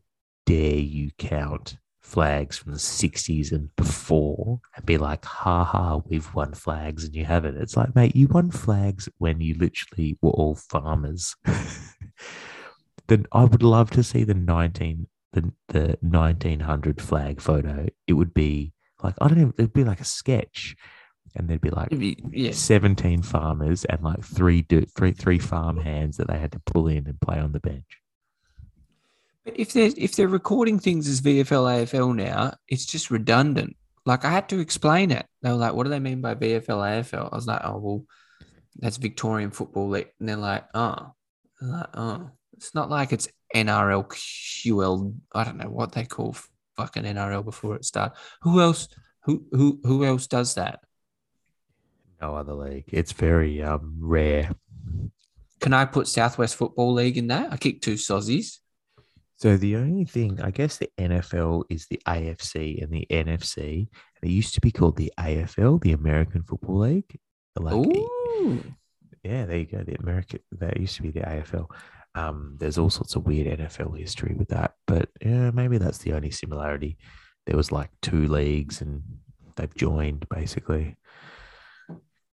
dare 0.47 0.77
you 0.77 1.11
count 1.19 1.79
flags 2.09 2.57
from 2.57 2.73
the 2.73 2.79
60s 2.79 3.53
and 3.53 3.75
before 3.77 4.61
and 4.75 4.87
be 4.87 4.97
like, 4.97 5.25
ha 5.25 5.63
ha, 5.63 6.01
we've 6.07 6.35
won 6.35 6.55
flags 6.55 7.05
and 7.05 7.15
you 7.15 7.27
haven't? 7.27 7.59
It's 7.59 7.77
like, 7.77 7.95
mate, 7.95 8.17
you 8.17 8.29
won 8.29 8.51
flags 8.51 9.09
when 9.19 9.41
you 9.41 9.55
literally 9.55 10.19
were 10.23 10.31
all 10.31 10.55
farmers. 10.55 11.37
then 13.09 13.27
I 13.33 13.45
would 13.45 13.63
love 13.63 13.91
to 13.91 14.03
see 14.03 14.25
the 14.25 14.35
nineteen 14.35 15.09
the 15.33 15.53
the 15.69 15.99
nineteen 16.01 16.61
hundred 16.61 17.03
flag 17.03 17.43
photo. 17.43 17.87
It 18.07 18.15
would 18.15 18.33
be 18.33 18.73
like 19.03 19.15
I 19.21 19.29
don't 19.29 19.39
know. 19.39 19.53
It'd 19.59 19.75
be 19.75 19.85
like 19.85 20.01
a 20.01 20.05
sketch, 20.05 20.77
and 21.37 21.47
there'd 21.47 21.61
be 21.61 21.71
like 21.71 21.91
be- 21.91 22.23
yes. 22.33 22.57
seventeen 22.57 23.23
farmers 23.23 23.85
and 23.85 24.03
like 24.03 24.25
three 24.25 24.63
do, 24.63 24.87
three 24.97 25.13
three 25.13 25.39
farm 25.39 25.77
hands 25.77 26.17
that 26.17 26.29
they 26.29 26.39
had 26.39 26.53
to 26.53 26.61
pull 26.61 26.89
in 26.89 27.07
and 27.07 27.21
play 27.21 27.39
on 27.39 27.53
the 27.53 27.61
bench. 27.61 27.99
If 29.55 29.73
they're 29.73 29.91
if 29.97 30.17
they're 30.17 30.29
recording 30.29 30.79
things 30.79 31.09
as 31.09 31.21
VFL 31.21 31.85
AFL 31.85 32.15
now, 32.15 32.55
it's 32.69 32.87
just 32.87 33.11
redundant. 33.11 33.77
Like 34.07 34.25
I 34.25 34.31
had 34.31 34.49
to 34.51 34.59
explain 34.61 35.11
it. 35.11 35.27
They 35.43 35.51
were 35.51 35.57
like, 35.57 35.75
"What 35.75 35.85
do 35.85 35.91
they 35.91 36.01
mean 36.01 36.21
by 36.21 36.35
VFL 36.35 37.03
AFL?" 37.03 37.33
I 37.33 37.37
was 37.37 37.47
like, 37.47 37.61
"Oh 37.65 37.79
well, 37.79 38.05
that's 38.77 38.97
Victorian 38.97 39.51
Football 39.51 39.91
League." 39.91 40.09
And 40.19 40.29
they're 40.29 40.37
like, 40.37 40.65
"Oh, 40.75 41.13
They're 41.61 41.71
like, 41.71 41.89
oh, 41.95 42.31
it's 42.57 42.75
not 42.75 42.91
like 42.91 43.13
it's 43.13 43.29
NRL 43.55 44.07
QL. 44.09 45.15
I 45.35 45.45
don't 45.45 45.57
know 45.57 45.71
what 45.71 45.93
they 45.93 46.05
call 46.05 46.37
fucking 46.77 47.05
NRL 47.05 47.45
before 47.45 47.77
it 47.77 47.85
starts. 47.85 48.19
Who 48.43 48.61
else? 48.61 48.89
Who 49.25 49.45
who 49.53 49.81
who 49.83 50.05
else 50.05 50.27
does 50.27 50.55
that? 50.55 50.81
No 52.21 52.35
other 52.35 52.55
league. 52.55 52.87
It's 52.89 53.13
very 53.13 53.63
um 53.63 53.97
rare. 54.01 54.51
Can 55.61 55.73
I 55.73 55.85
put 55.85 56.07
Southwest 56.07 56.57
Football 56.57 56.95
League 56.95 57.19
in 57.19 57.27
that? 57.29 57.53
I 57.53 57.57
kicked 57.57 57.83
two 57.83 57.95
sozzies. 57.95 58.59
So 59.39 59.57
the 59.57 59.77
only 59.77 60.05
thing, 60.05 60.41
I 60.43 60.51
guess, 60.51 60.79
the 60.79 60.91
NFL 60.99 61.65
is 61.71 61.87
the 61.87 62.01
AFC 62.07 62.83
and 62.83 62.93
the 62.93 63.07
NFC. 63.09 63.89
And 64.21 64.31
it 64.31 64.35
used 64.35 64.55
to 64.55 64.61
be 64.61 64.73
called 64.73 64.97
the 64.97 65.13
AFL, 65.19 65.81
the 65.81 65.93
American 65.93 66.43
Football 66.43 66.81
League. 66.81 67.19
Like, 67.57 67.75
Ooh. 67.75 68.65
yeah, 69.23 69.47
there 69.47 69.59
you 69.59 69.67
go. 69.67 69.85
The 69.85 69.95
American 70.01 70.41
that 70.59 70.79
used 70.81 70.97
to 70.97 71.03
be 71.03 71.13
the 71.13 71.21
AFL. 71.21 71.71
Um, 72.17 72.57
there's 72.59 72.79
all 72.79 72.91
sorts 72.91 73.15
of 73.15 73.27
weird 73.27 73.59
NFL 73.61 73.97
history 73.97 74.35
with 74.37 74.49
that, 74.49 74.75
but 74.89 75.09
yeah, 75.25 75.53
maybe 75.53 75.79
that's 75.79 75.99
the 75.99 76.15
only 76.15 76.33
similarity. 76.33 76.99
There 77.47 77.57
was 77.57 77.71
like 77.71 77.91
two 78.03 78.27
leagues, 78.27 78.81
and 78.81 79.03
they've 79.55 79.75
joined 79.75 80.27
basically. 80.29 80.97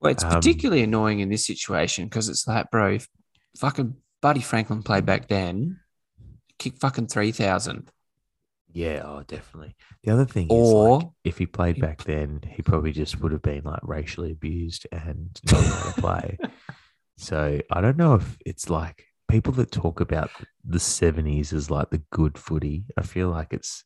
Well, 0.01 0.13
it's 0.13 0.25
Um, 0.25 0.31
particularly 0.31 0.83
annoying 0.83 1.21
in 1.21 1.29
this 1.29 1.47
situation 1.47 2.07
because 2.07 2.31
it's 2.31 2.47
like, 2.47 2.71
bro, 2.71 2.95
if 2.95 3.09
fucking 3.59 3.97
Buddy 4.23 4.41
Franklin 4.41 4.83
played 4.83 5.05
back 5.05 5.29
then, 5.29 5.81
kick 6.65 6.79
fucking 6.79 7.07
3,000. 7.09 7.91
Yeah, 8.73 9.03
oh, 9.05 9.23
definitely. 9.27 9.77
The 10.03 10.13
other 10.13 10.25
thing 10.25 10.47
is, 10.47 10.51
Or- 10.53 10.99
like, 10.99 11.09
if 11.23 11.39
he 11.39 11.47
played 11.47 11.81
back 11.81 12.03
then, 12.05 12.41
he 12.49 12.63
probably 12.63 12.93
just 12.93 13.21
would 13.21 13.31
have 13.33 13.43
been 13.43 13.63
like 13.65 13.81
racially 13.83 14.33
abused 14.33 14.87
and 14.91 15.31
not 15.51 15.65
allowed 15.65 15.95
to 15.95 16.01
play. 16.01 16.39
So 17.17 17.61
I 17.71 17.81
don't 17.81 17.97
know 17.97 18.15
if 18.15 18.37
it's 18.45 18.69
like 18.69 19.05
people 19.29 19.53
that 19.53 19.71
talk 19.71 20.01
about 20.01 20.31
the 20.65 20.81
seventies 20.81 21.53
as 21.53 21.71
like 21.71 21.91
the 21.91 22.03
good 22.11 22.37
footy. 22.37 22.87
I 22.99 23.03
feel 23.03 23.29
like 23.31 23.53
it's 23.53 23.85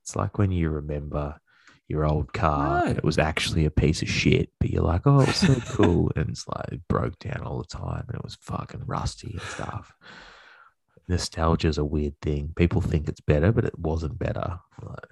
it's 0.00 0.14
like 0.14 0.38
when 0.38 0.52
you 0.52 0.70
remember 0.70 1.40
your 1.88 2.04
old 2.04 2.32
car 2.32 2.84
and 2.86 2.96
it 2.96 3.02
was 3.02 3.18
actually 3.18 3.64
a 3.64 3.70
piece 3.72 4.00
of 4.00 4.08
shit, 4.08 4.50
but 4.60 4.70
you're 4.70 4.84
like, 4.84 5.02
oh, 5.06 5.22
it 5.22 5.26
was 5.26 5.36
so 5.38 5.54
cool, 5.74 6.12
and 6.14 6.30
it's 6.30 6.46
like 6.46 6.68
it 6.70 6.86
broke 6.86 7.18
down 7.18 7.42
all 7.44 7.58
the 7.58 7.64
time 7.76 8.04
and 8.06 8.14
it 8.16 8.22
was 8.22 8.38
fucking 8.40 8.84
rusty 8.86 9.32
and 9.32 9.42
stuff. 9.42 9.92
Nostalgia 11.08 11.68
is 11.68 11.78
a 11.78 11.84
weird 11.84 12.20
thing. 12.20 12.52
People 12.56 12.80
think 12.80 13.08
it's 13.08 13.20
better, 13.20 13.52
but 13.52 13.64
it 13.64 13.78
wasn't 13.78 14.18
better. 14.18 14.58
Like- 14.82 15.06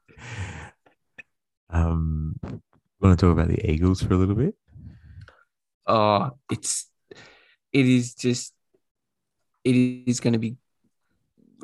um, 1.71 2.37
want 3.01 3.19
to 3.19 3.27
talk 3.27 3.33
about 3.33 3.49
the 3.49 3.71
Eagles 3.71 4.03
for 4.03 4.15
a 4.15 4.17
little 4.17 4.35
bit? 4.35 4.55
Oh, 5.87 6.31
it's, 6.51 6.91
it 7.73 7.87
is 7.87 8.15
just, 8.15 8.53
it 9.65 9.75
is 10.07 10.21
going 10.21 10.33
to 10.33 10.39
be, 10.39 10.57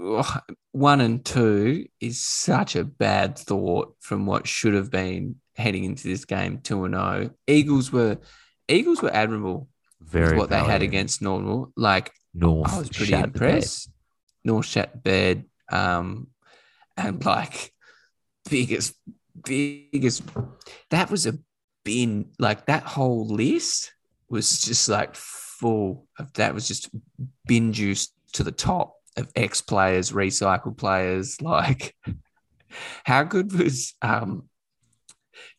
ugh, 0.03 0.43
one 0.73 1.01
and 1.01 1.25
two 1.25 1.87
is 2.01 2.23
such 2.23 2.77
a 2.77 2.85
bad 2.85 3.39
thought 3.39 3.95
from 4.01 4.27
what 4.27 4.47
should 4.47 4.75
have 4.75 4.91
been 4.91 5.37
heading 5.57 5.85
into 5.85 6.07
this 6.09 6.25
game, 6.25 6.59
2 6.59 6.85
and 6.85 6.95
0. 6.95 7.31
Eagles 7.47 7.93
were, 7.93 8.19
Eagles 8.69 9.03
were 9.03 9.13
admirable 9.13 9.69
with 10.01 10.09
Very 10.09 10.37
what 10.37 10.51
they 10.51 10.59
had 10.59 10.83
against 10.83 11.23
Normal. 11.23 11.73
Like, 11.77 12.13
North. 12.35 12.73
I 12.73 12.79
was 12.79 12.89
pretty 12.91 13.15
impressed. 13.15 13.91
North 14.45 14.67
shat 14.67 15.03
bed, 15.03 15.45
um, 15.71 16.29
and 16.97 17.25
like 17.25 17.73
biggest, 18.49 18.95
biggest. 19.45 20.23
That 20.91 21.11
was 21.11 21.27
a 21.27 21.39
bin. 21.85 22.31
Like 22.39 22.67
that 22.67 22.85
whole 22.85 23.27
list 23.27 23.93
was 24.29 24.61
just 24.61 24.89
like 24.89 25.15
full 25.15 26.07
of. 26.19 26.33
That 26.35 26.55
was 26.55 26.69
just 26.69 26.89
bin 27.47 27.73
juice 27.73 28.09
to 28.35 28.45
the 28.45 28.53
top 28.53 28.95
of 29.17 29.31
ex 29.35 29.61
players, 29.61 30.13
recycled 30.13 30.77
players. 30.77 31.39
Like, 31.49 31.95
how 33.05 33.25
good 33.25 33.53
was 33.53 33.95
um 34.03 34.49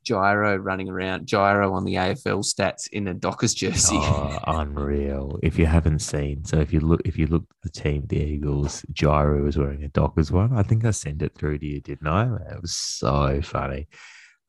Giro 0.05 0.55
running 0.57 0.89
around? 0.89 1.27
Giro 1.27 1.73
on 1.73 1.85
the 1.85 1.95
AFL 1.95 2.43
stats 2.43 2.88
in 2.91 3.07
a 3.07 3.13
Dockers 3.13 3.53
jersey. 3.53 3.97
Oh, 3.97 4.39
unreal! 4.47 5.39
If 5.43 5.59
you 5.59 5.65
haven't 5.65 5.99
seen, 5.99 6.45
so 6.45 6.59
if 6.59 6.73
you 6.73 6.79
look, 6.79 7.01
if 7.05 7.17
you 7.17 7.27
look 7.27 7.43
at 7.49 7.71
the 7.71 7.81
team, 7.81 8.05
the 8.07 8.17
Eagles, 8.17 8.85
Giro 8.93 9.43
was 9.43 9.57
wearing 9.57 9.83
a 9.83 9.89
Dockers 9.89 10.31
one. 10.31 10.53
I 10.53 10.63
think 10.63 10.85
I 10.85 10.91
sent 10.91 11.21
it 11.21 11.35
through 11.35 11.59
to 11.59 11.65
you, 11.65 11.81
didn't 11.81 12.07
I? 12.07 12.25
It 12.51 12.62
was 12.62 12.75
so 12.75 13.41
funny. 13.41 13.88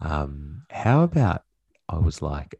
Um, 0.01 0.63
how 0.71 1.03
about 1.03 1.43
I 1.89 1.99
was 1.99 2.23
like, 2.23 2.55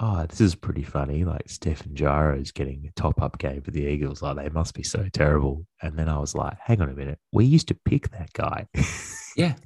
oh, 0.00 0.26
this 0.26 0.40
is 0.40 0.54
pretty 0.54 0.82
funny. 0.82 1.24
Like 1.24 1.48
Stephen 1.48 1.94
Giro's 1.94 2.52
getting 2.52 2.86
a 2.86 3.00
top 3.00 3.22
up 3.22 3.38
game 3.38 3.62
for 3.62 3.70
the 3.70 3.84
Eagles. 3.84 4.22
Like 4.22 4.36
they 4.36 4.48
must 4.48 4.74
be 4.74 4.82
so 4.82 5.06
terrible. 5.12 5.66
And 5.82 5.98
then 5.98 6.08
I 6.08 6.18
was 6.18 6.34
like, 6.34 6.58
hang 6.60 6.80
on 6.80 6.90
a 6.90 6.94
minute, 6.94 7.18
we 7.32 7.44
used 7.44 7.68
to 7.68 7.74
pick 7.74 8.10
that 8.10 8.32
guy. 8.32 8.66
Yeah. 9.36 9.54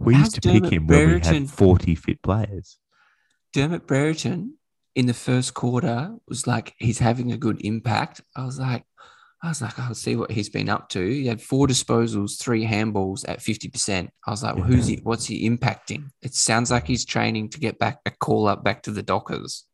we 0.00 0.14
How's 0.14 0.26
used 0.26 0.42
to 0.42 0.48
pick 0.52 0.72
him 0.72 0.86
when 0.86 1.14
we 1.14 1.20
had 1.20 1.50
forty 1.50 1.94
fit 1.94 2.22
players. 2.22 2.78
Dermott 3.52 3.86
Brereton 3.86 4.54
in 4.94 5.06
the 5.06 5.14
first 5.14 5.54
quarter 5.54 6.14
was 6.26 6.46
like 6.46 6.74
he's 6.78 6.98
having 6.98 7.32
a 7.32 7.36
good 7.36 7.60
impact. 7.64 8.20
I 8.36 8.44
was 8.44 8.58
like, 8.58 8.84
I 9.42 9.48
was 9.48 9.62
like, 9.62 9.78
I'll 9.78 9.94
see 9.94 10.16
what 10.16 10.30
he's 10.30 10.48
been 10.48 10.68
up 10.68 10.88
to. 10.90 11.06
He 11.06 11.26
had 11.26 11.40
four 11.40 11.66
disposals, 11.66 12.40
three 12.40 12.66
handballs 12.66 13.24
at 13.28 13.40
fifty 13.40 13.68
percent. 13.68 14.10
I 14.26 14.30
was 14.30 14.42
like, 14.42 14.56
well, 14.56 14.64
who's 14.64 14.86
he? 14.86 14.96
What's 15.02 15.26
he 15.26 15.48
impacting? 15.48 16.10
It 16.22 16.34
sounds 16.34 16.70
like 16.70 16.86
he's 16.86 17.04
training 17.04 17.50
to 17.50 17.60
get 17.60 17.78
back 17.78 18.00
a 18.04 18.10
call 18.10 18.48
up 18.48 18.64
back 18.64 18.82
to 18.84 18.90
the 18.90 19.02
Dockers. 19.02 19.64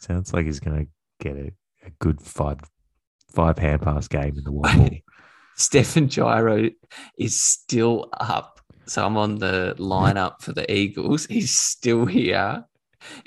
Sounds 0.00 0.32
like 0.32 0.46
he's 0.46 0.60
going 0.60 0.84
to 0.84 0.90
get 1.20 1.36
a, 1.36 1.52
a 1.86 1.90
good 1.98 2.20
five 2.20 2.58
five 3.32 3.58
hand 3.58 3.82
pass 3.82 4.08
game 4.08 4.36
in 4.36 4.44
the 4.44 4.52
wobble. 4.52 4.90
Stefan 5.56 6.06
Giro 6.06 6.70
is 7.18 7.42
still 7.42 8.08
up. 8.12 8.57
So 8.88 9.04
I'm 9.04 9.16
on 9.16 9.36
the 9.36 9.74
lineup 9.78 10.42
for 10.42 10.52
the 10.52 10.70
Eagles. 10.72 11.26
He's 11.30 11.58
still 11.58 12.06
here 12.06 12.64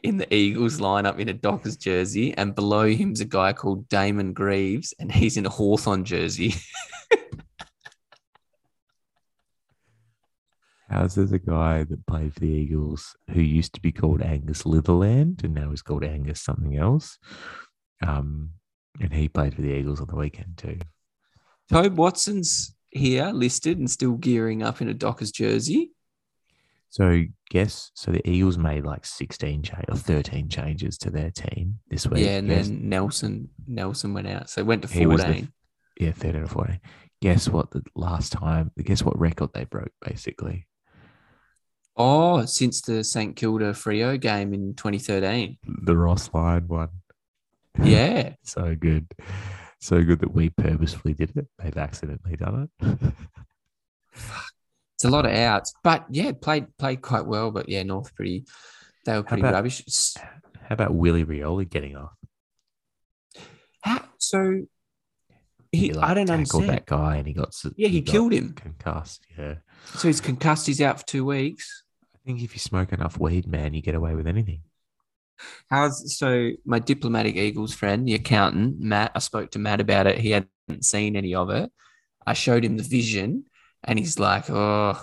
in 0.04 0.18
the 0.18 0.34
Eagles 0.34 0.80
lineup 0.80 1.20
in 1.20 1.30
a 1.30 1.34
Dockers 1.34 1.78
jersey. 1.78 2.34
And 2.36 2.56
below 2.56 2.88
him's 2.88 3.22
a 3.22 3.26
guy 3.26 3.54
called 3.54 3.88
Damon 3.88 4.34
Greaves, 4.34 4.94
and 5.00 5.12
he's 5.12 5.38
in 5.38 5.46
a 5.46 5.50
Hawthorn 5.50 6.04
jersey. 6.04 6.56
How's 10.90 11.16
there's 11.16 11.32
a 11.32 11.40
guy 11.40 11.86
that 11.86 12.06
played 12.06 12.34
for 12.34 12.42
the 12.42 12.48
Eagles 12.48 13.16
who 13.30 13.40
used 13.40 13.74
to 13.76 13.82
be 13.82 13.94
called 13.94 14.22
Angus 14.22 14.64
Litherland 14.64 15.42
and 15.42 15.54
now 15.54 15.72
is 15.72 15.82
called 15.82 16.04
Angus 16.04 16.42
something 16.42 16.76
else. 16.76 17.18
Um, 18.06 18.50
and 19.00 19.14
he 19.14 19.30
played 19.30 19.56
for 19.56 19.62
the 19.62 19.72
Eagles 19.72 20.02
on 20.02 20.08
the 20.08 20.18
weekend 20.18 20.58
too. 20.58 20.80
Tobe 21.70 21.98
Watson's 21.98 22.76
here 22.92 23.28
listed 23.34 23.78
and 23.80 23.90
still 23.90 24.14
gearing 24.14 24.62
up 24.64 24.82
in 24.82 24.90
a 24.90 24.94
Dockers 24.94 25.32
jersey. 25.32 25.92
So 26.90 27.24
guess 27.50 27.90
so 27.94 28.12
the 28.12 28.28
Eagles 28.30 28.58
made 28.58 28.84
like 28.86 29.06
16 29.06 29.64
change 29.64 29.86
or 29.88 29.96
13 29.96 30.50
changes 30.50 30.98
to 31.00 31.10
their 31.10 31.32
team 31.32 31.80
this 31.90 32.06
week. 32.06 32.26
yeah, 32.26 32.38
and 32.38 32.50
Guess- 32.50 32.68
then 32.68 32.90
Nelson 32.90 33.50
Nelson 33.66 34.14
went 34.14 34.28
out. 34.28 34.50
So 34.50 34.64
went 34.66 34.82
to 34.82 34.90
He 34.90 35.06
was 35.06 35.22
the 35.22 35.28
14. 35.28 35.52
yeah, 36.00 36.12
13 36.12 36.42
or 36.44 36.48
14. 36.48 36.80
Guess 37.22 37.48
what 37.50 37.72
the 37.72 37.82
last 37.96 38.34
time 38.34 38.72
guess 38.84 39.04
what 39.04 39.18
record 39.18 39.52
they 39.54 39.64
broke 39.64 39.94
basically? 40.06 40.68
oh, 41.98 42.46
since 42.46 42.82
the 42.82 43.04
St 43.04 43.36
Kilda 43.36 43.72
Freo 43.74 44.20
game 44.20 44.54
in 44.54 44.74
2013. 44.76 45.58
The 45.84 45.96
Ross 45.96 46.30
Lyon 46.34 46.68
one. 46.68 46.90
Yeah. 47.82 48.34
so 48.44 48.76
good. 48.76 49.14
So 49.82 50.04
good 50.04 50.20
that 50.20 50.34
we 50.34 50.50
purposefully 50.50 51.14
did 51.16 51.36
it. 51.36 51.48
They've 51.58 51.76
accidentally 51.78 52.36
done 52.38 52.70
it. 52.82 53.14
It's 54.96 55.06
a 55.06 55.10
lot 55.10 55.26
of 55.26 55.32
outs, 55.32 55.74
but 55.84 56.06
yeah, 56.12 56.32
played 56.40 56.68
played 56.78 57.02
quite 57.02 57.26
well. 57.26 57.50
But 57.50 57.68
yeah, 57.68 57.82
North 57.82 58.14
pretty, 58.14 58.46
they 59.04 59.14
were 59.16 59.24
pretty 59.24 59.42
about- 59.42 59.54
rubbish. 59.54 59.84
How 60.62 60.74
about 60.74 60.94
Willie 60.94 61.26
Rioli 61.26 61.68
getting 61.68 61.96
off? 61.98 62.12
How, 63.82 64.04
so 64.20 64.62
he, 65.72 65.78
He, 65.88 65.94
like, 65.94 66.08
I 66.08 66.14
don't 66.14 66.30
understand. 66.30 66.70
that 66.70 66.86
guy 66.86 67.16
and 67.16 67.26
he 67.26 67.34
got 67.34 67.56
Yeah, 67.76 67.88
he 67.88 68.02
got 68.02 68.12
killed 68.12 68.32
him. 68.32 68.54
concussed. 68.54 69.26
Yeah, 69.36 69.56
So 69.96 70.08
he's 70.08 70.22
concussed. 70.22 70.68
He's 70.68 70.82
out 70.82 71.00
for 71.00 71.06
two 71.08 71.26
weeks. 71.26 71.84
I 72.14 72.20
think 72.24 72.44
if 72.44 72.54
you 72.54 72.60
smoke 72.60 72.94
enough 72.94 73.20
weed, 73.20 73.48
man, 73.48 73.74
you 73.74 73.82
get 73.82 73.96
away 73.96 74.14
with 74.14 74.28
anything. 74.28 74.62
How's 75.70 76.18
so 76.18 76.52
my 76.66 76.80
diplomatic 76.80 77.36
Eagles 77.36 77.74
friend, 77.74 78.08
the 78.08 78.16
accountant, 78.16 78.80
Matt, 78.80 79.12
I 79.16 79.20
spoke 79.20 79.52
to 79.52 79.60
Matt 79.60 79.82
about 79.82 80.08
it. 80.08 80.18
He 80.18 80.32
hadn't 80.32 80.50
seen 80.82 81.16
any 81.16 81.36
of 81.36 81.50
it. 81.50 81.72
I 82.26 82.34
showed 82.34 82.64
him 82.64 82.78
the 82.78 82.84
vision 82.84 83.46
and 83.84 83.98
he's 83.98 84.20
like, 84.20 84.50
oh, 84.50 85.00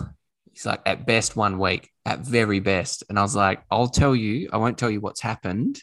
he's 0.53 0.66
like, 0.66 0.80
at 0.86 1.07
best 1.07 1.36
one 1.36 1.59
week, 1.59 1.91
at 2.07 2.20
very 2.20 2.61
best. 2.61 3.05
And 3.09 3.18
I 3.18 3.22
was 3.22 3.34
like, 3.34 3.62
I'll 3.70 3.89
tell 3.89 4.14
you, 4.14 4.51
I 4.53 4.57
won't 4.59 4.78
tell 4.78 4.91
you 4.91 5.01
what's 5.01 5.20
happened. 5.20 5.82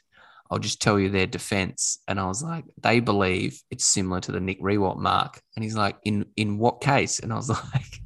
I'll 0.49 0.59
just 0.59 0.81
tell 0.81 0.99
you 0.99 1.09
their 1.09 1.27
defense. 1.27 1.99
And 2.07 2.19
I 2.19 2.27
was 2.27 2.43
like, 2.43 2.65
they 2.81 2.99
believe 2.99 3.61
it's 3.71 3.85
similar 3.85 4.21
to 4.21 4.31
the 4.31 4.39
Nick 4.39 4.61
Riewoldt 4.61 4.97
mark. 4.97 5.41
And 5.55 5.63
he's 5.63 5.75
like, 5.75 5.97
in 6.03 6.25
in 6.35 6.57
what 6.57 6.81
case? 6.81 7.19
And 7.19 7.33
I 7.33 7.35
was 7.35 7.49
like, 7.73 8.01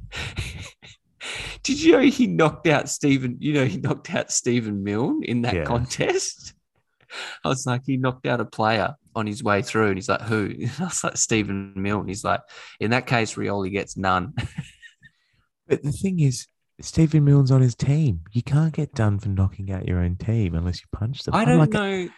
Did 1.62 1.82
you 1.82 1.92
know 1.92 2.00
he 2.00 2.26
knocked 2.26 2.66
out 2.66 2.88
Stephen? 2.88 3.36
You 3.40 3.52
know, 3.54 3.64
he 3.64 3.78
knocked 3.78 4.14
out 4.14 4.30
Stephen 4.30 4.82
Milne 4.82 5.22
in 5.24 5.42
that 5.42 5.54
Yeah. 5.54 5.64
contest. 5.64 6.54
I 7.44 7.48
was 7.48 7.66
like, 7.66 7.82
he 7.86 7.96
knocked 7.96 8.26
out 8.26 8.40
a 8.40 8.44
player 8.44 8.94
on 9.16 9.26
his 9.26 9.42
way 9.42 9.62
through, 9.62 9.88
and 9.88 9.96
he's 9.96 10.08
like, 10.08 10.22
who? 10.22 10.44
And 10.46 10.70
I 10.78 10.84
was 10.84 11.02
like, 11.04 11.16
Stephen 11.16 11.72
Milne. 11.76 12.06
He's 12.08 12.22
like, 12.24 12.40
in 12.78 12.90
that 12.92 13.06
case, 13.06 13.34
Rioli 13.34 13.70
gets 13.72 13.96
none. 13.96 14.34
But 15.68 15.84
the 15.84 15.92
thing 15.92 16.18
is, 16.18 16.48
Stephen 16.80 17.24
Milne's 17.24 17.52
on 17.52 17.60
his 17.60 17.76
team. 17.76 18.22
You 18.32 18.42
can't 18.42 18.72
get 18.72 18.92
done 18.92 19.20
for 19.20 19.28
knocking 19.28 19.70
out 19.70 19.86
your 19.86 20.00
own 20.00 20.16
team 20.16 20.54
unless 20.56 20.80
you 20.80 20.86
punch 20.92 21.22
them. 21.22 21.34
I 21.34 21.44
don't 21.44 21.58
like, 21.58 21.70
know. 21.70 22.08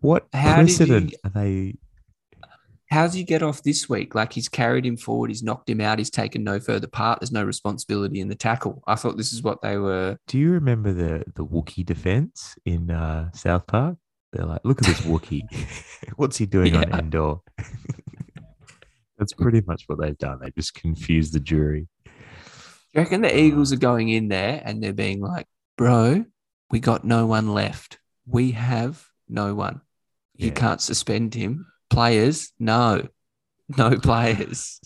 What 0.00 0.26
How 0.32 0.48
you- 0.48 0.54
precedent 0.64 1.14
are 1.22 1.30
they? 1.30 1.76
How's 2.88 3.14
he 3.14 3.24
get 3.24 3.42
off 3.42 3.62
this 3.64 3.88
week? 3.88 4.14
Like 4.14 4.32
he's 4.32 4.48
carried 4.48 4.86
him 4.86 4.96
forward, 4.96 5.30
he's 5.30 5.42
knocked 5.42 5.68
him 5.68 5.80
out, 5.80 5.98
he's 5.98 6.10
taken 6.10 6.44
no 6.44 6.60
further 6.60 6.86
part. 6.86 7.20
There's 7.20 7.32
no 7.32 7.42
responsibility 7.44 8.20
in 8.20 8.28
the 8.28 8.34
tackle. 8.36 8.82
I 8.86 8.94
thought 8.94 9.16
this 9.16 9.32
is 9.32 9.42
what 9.42 9.60
they 9.60 9.76
were. 9.76 10.18
Do 10.28 10.38
you 10.38 10.52
remember 10.52 10.92
the 10.92 11.24
the 11.34 11.44
Wookiee 11.44 11.84
defense 11.84 12.54
in 12.64 12.90
uh, 12.90 13.30
South 13.32 13.66
Park? 13.66 13.96
They're 14.32 14.46
like, 14.46 14.60
look 14.64 14.80
at 14.82 14.86
this 14.86 15.00
Wookie. 15.00 15.42
What's 16.16 16.36
he 16.36 16.46
doing 16.46 16.76
on 16.76 16.88
Yeah. 16.88 16.98
Endor? 16.98 17.36
That's 19.18 19.32
pretty 19.32 19.62
much 19.66 19.84
what 19.86 19.98
they've 20.00 20.18
done. 20.18 20.40
They 20.40 20.50
just 20.50 20.74
confused 20.74 21.32
the 21.32 21.40
jury. 21.40 21.88
Do 22.04 22.10
you 22.92 23.00
reckon 23.02 23.22
the 23.22 23.36
Eagles 23.36 23.72
are 23.72 23.76
going 23.78 24.10
in 24.10 24.28
there 24.28 24.60
and 24.64 24.82
they're 24.82 24.92
being 24.92 25.20
like, 25.20 25.46
bro, 25.78 26.24
we 26.70 26.80
got 26.80 27.04
no 27.04 27.26
one 27.26 27.52
left. 27.54 27.98
We 28.26 28.50
have 28.52 29.06
no 29.28 29.54
one. 29.54 29.80
You 30.34 30.48
Yeah. 30.48 30.54
can't 30.54 30.80
suspend 30.82 31.34
him. 31.34 31.66
Players, 31.90 32.52
no, 32.58 33.06
no 33.76 33.90
players. 34.02 34.80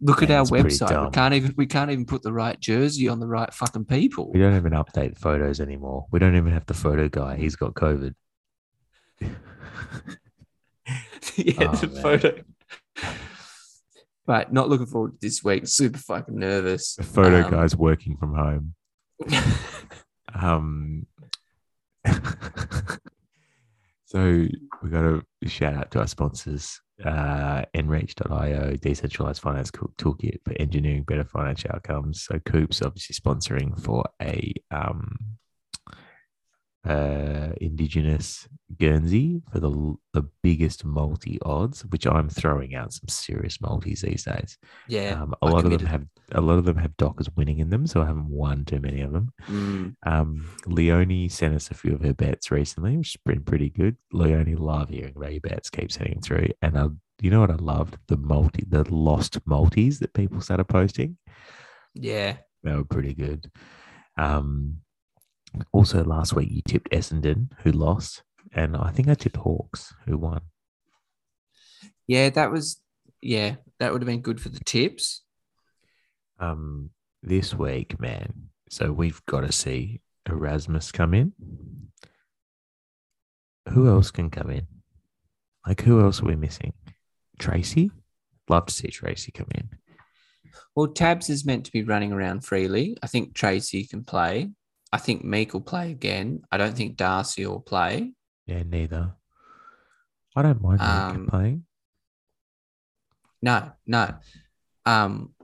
Look 0.00 0.22
at 0.22 0.30
our 0.30 0.44
website. 0.44 1.04
We 1.06 1.10
can't 1.10 1.34
even 1.34 1.54
we 1.56 1.66
can't 1.66 1.90
even 1.90 2.06
put 2.06 2.22
the 2.22 2.32
right 2.32 2.58
jersey 2.60 3.08
on 3.08 3.18
the 3.18 3.26
right 3.26 3.52
fucking 3.52 3.86
people. 3.86 4.30
We 4.32 4.38
don't 4.38 4.54
even 4.56 4.72
update 4.72 5.18
photos 5.18 5.60
anymore. 5.60 6.06
We 6.12 6.20
don't 6.20 6.36
even 6.36 6.52
have 6.52 6.66
the 6.66 6.74
photo 6.74 7.08
guy. 7.08 7.36
He's 7.36 7.56
got 7.56 7.74
COVID. 7.74 8.14
yeah, 9.20 9.28
Oh, 11.68 11.74
the 11.74 11.88
man. 11.88 12.02
photo. 12.02 12.42
But 14.24 14.52
not 14.52 14.68
looking 14.68 14.86
forward 14.86 15.12
to 15.12 15.18
this 15.20 15.42
week. 15.42 15.66
Super 15.66 15.98
fucking 15.98 16.38
nervous. 16.38 16.94
The 16.96 17.02
photo 17.02 17.42
Um, 17.44 17.50
guy's 17.50 17.74
working 17.74 18.16
from 18.16 18.34
home. 18.34 18.74
Um, 20.40 21.06
so 24.08 24.46
we 24.82 24.88
got 24.88 25.02
to 25.02 25.22
shout 25.46 25.74
out 25.74 25.90
to 25.90 26.00
our 26.00 26.06
sponsors, 26.06 26.80
uh, 27.04 27.62
Enreach.io, 27.76 28.74
decentralized 28.76 29.42
finance 29.42 29.70
toolkit 29.70 30.38
for 30.46 30.54
engineering 30.58 31.02
better 31.02 31.24
financial 31.24 31.70
outcomes. 31.74 32.22
So 32.22 32.38
Coops 32.46 32.80
obviously 32.80 33.16
sponsoring 33.16 33.78
for 33.78 34.06
a 34.22 34.54
um, 34.70 35.14
uh, 36.88 37.52
indigenous 37.60 38.48
Guernsey 38.78 39.42
for 39.52 39.60
the 39.60 39.96
the 40.12 40.22
biggest 40.42 40.84
multi 40.84 41.38
odds, 41.42 41.84
which 41.86 42.06
I'm 42.06 42.28
throwing 42.28 42.74
out 42.74 42.92
some 42.92 43.08
serious 43.08 43.60
multis 43.60 44.02
these 44.02 44.24
days. 44.24 44.58
yeah. 44.88 45.20
Um, 45.22 45.34
a 45.42 45.46
I 45.46 45.50
lot 45.50 45.64
of 45.64 45.70
them 45.70 45.86
have 45.86 46.06
a 46.32 46.40
lot 46.40 46.58
of 46.58 46.64
them 46.64 46.76
have 46.76 46.96
Dockers 46.96 47.28
winning 47.36 47.58
in 47.60 47.70
them, 47.70 47.86
so 47.86 48.02
I 48.02 48.06
haven't 48.06 48.28
won 48.30 48.64
too 48.64 48.80
many 48.80 49.00
of 49.00 49.12
them. 49.12 49.32
Mm, 49.48 49.94
Um, 50.04 50.48
Leonie 50.66 51.28
sent 51.28 51.54
us 51.54 51.70
a 51.70 51.74
few 51.74 51.94
of 51.94 52.02
her 52.02 52.12
bets 52.14 52.50
recently, 52.50 52.96
which 52.96 53.12
has 53.14 53.22
been 53.24 53.42
pretty 53.44 53.70
good. 53.70 53.96
Leonie 54.12 54.54
love 54.56 54.90
hearing 54.90 55.14
about 55.16 55.32
your 55.32 55.40
bets, 55.40 55.70
keep 55.70 55.90
sending 55.90 56.20
through. 56.20 56.48
And 56.62 56.78
I, 56.78 56.88
you 57.22 57.30
know 57.30 57.40
what 57.40 57.50
I 57.50 57.56
loved? 57.56 57.96
The 58.08 58.16
multi, 58.18 58.64
the 58.68 58.84
lost 58.94 59.38
multis 59.46 59.98
that 60.00 60.12
people 60.14 60.40
started 60.40 60.64
posting. 60.66 61.16
yeah. 61.94 62.36
They 62.64 62.74
were 62.74 62.84
pretty 62.84 63.14
good. 63.14 63.50
Um, 64.18 64.78
also 65.72 66.04
last 66.04 66.34
week 66.34 66.48
you 66.50 66.62
tipped 66.66 66.90
Essendon, 66.90 67.50
who 67.62 67.72
lost, 67.72 68.22
and 68.52 68.76
I 68.76 68.90
think 68.90 69.08
I 69.08 69.14
tipped 69.14 69.36
Hawks, 69.36 69.94
who 70.06 70.18
won. 70.18 70.40
Yeah, 72.06 72.30
that 72.30 72.50
was 72.50 72.80
yeah, 73.20 73.56
that 73.78 73.92
would 73.92 74.02
have 74.02 74.06
been 74.06 74.22
good 74.22 74.40
for 74.40 74.48
the 74.48 74.60
tips. 74.60 75.22
Um, 76.38 76.90
this 77.22 77.54
week, 77.54 77.98
man. 78.00 78.32
So 78.70 78.92
we've 78.92 79.24
got 79.26 79.40
to 79.40 79.52
see 79.52 80.00
Erasmus 80.28 80.92
come 80.92 81.14
in. 81.14 81.32
Who 83.70 83.88
else 83.88 84.10
can 84.10 84.30
come 84.30 84.50
in? 84.50 84.66
Like, 85.66 85.82
who 85.82 86.00
else 86.00 86.22
are 86.22 86.26
we 86.26 86.36
missing? 86.36 86.72
Tracy? 87.38 87.90
Love 88.48 88.66
to 88.66 88.74
see 88.74 88.88
Tracy 88.88 89.32
come 89.32 89.48
in. 89.54 89.68
Well, 90.74 90.88
Tabs 90.88 91.28
is 91.28 91.44
meant 91.44 91.66
to 91.66 91.72
be 91.72 91.82
running 91.82 92.12
around 92.12 92.44
freely. 92.44 92.96
I 93.02 93.08
think 93.08 93.34
Tracy 93.34 93.84
can 93.84 94.04
play. 94.04 94.50
I 94.92 94.98
think 94.98 95.24
Meek 95.24 95.52
will 95.52 95.60
play 95.60 95.90
again. 95.90 96.42
I 96.50 96.56
don't 96.56 96.74
think 96.76 96.96
Darcy 96.96 97.44
will 97.46 97.60
play. 97.60 98.14
Yeah, 98.46 98.62
neither. 98.62 99.14
I 100.34 100.42
don't 100.42 100.62
mind 100.62 100.80
Um, 100.80 101.26
playing. 101.26 101.64
No, 103.42 103.72
no. 103.86 104.14
Um, 104.86 105.34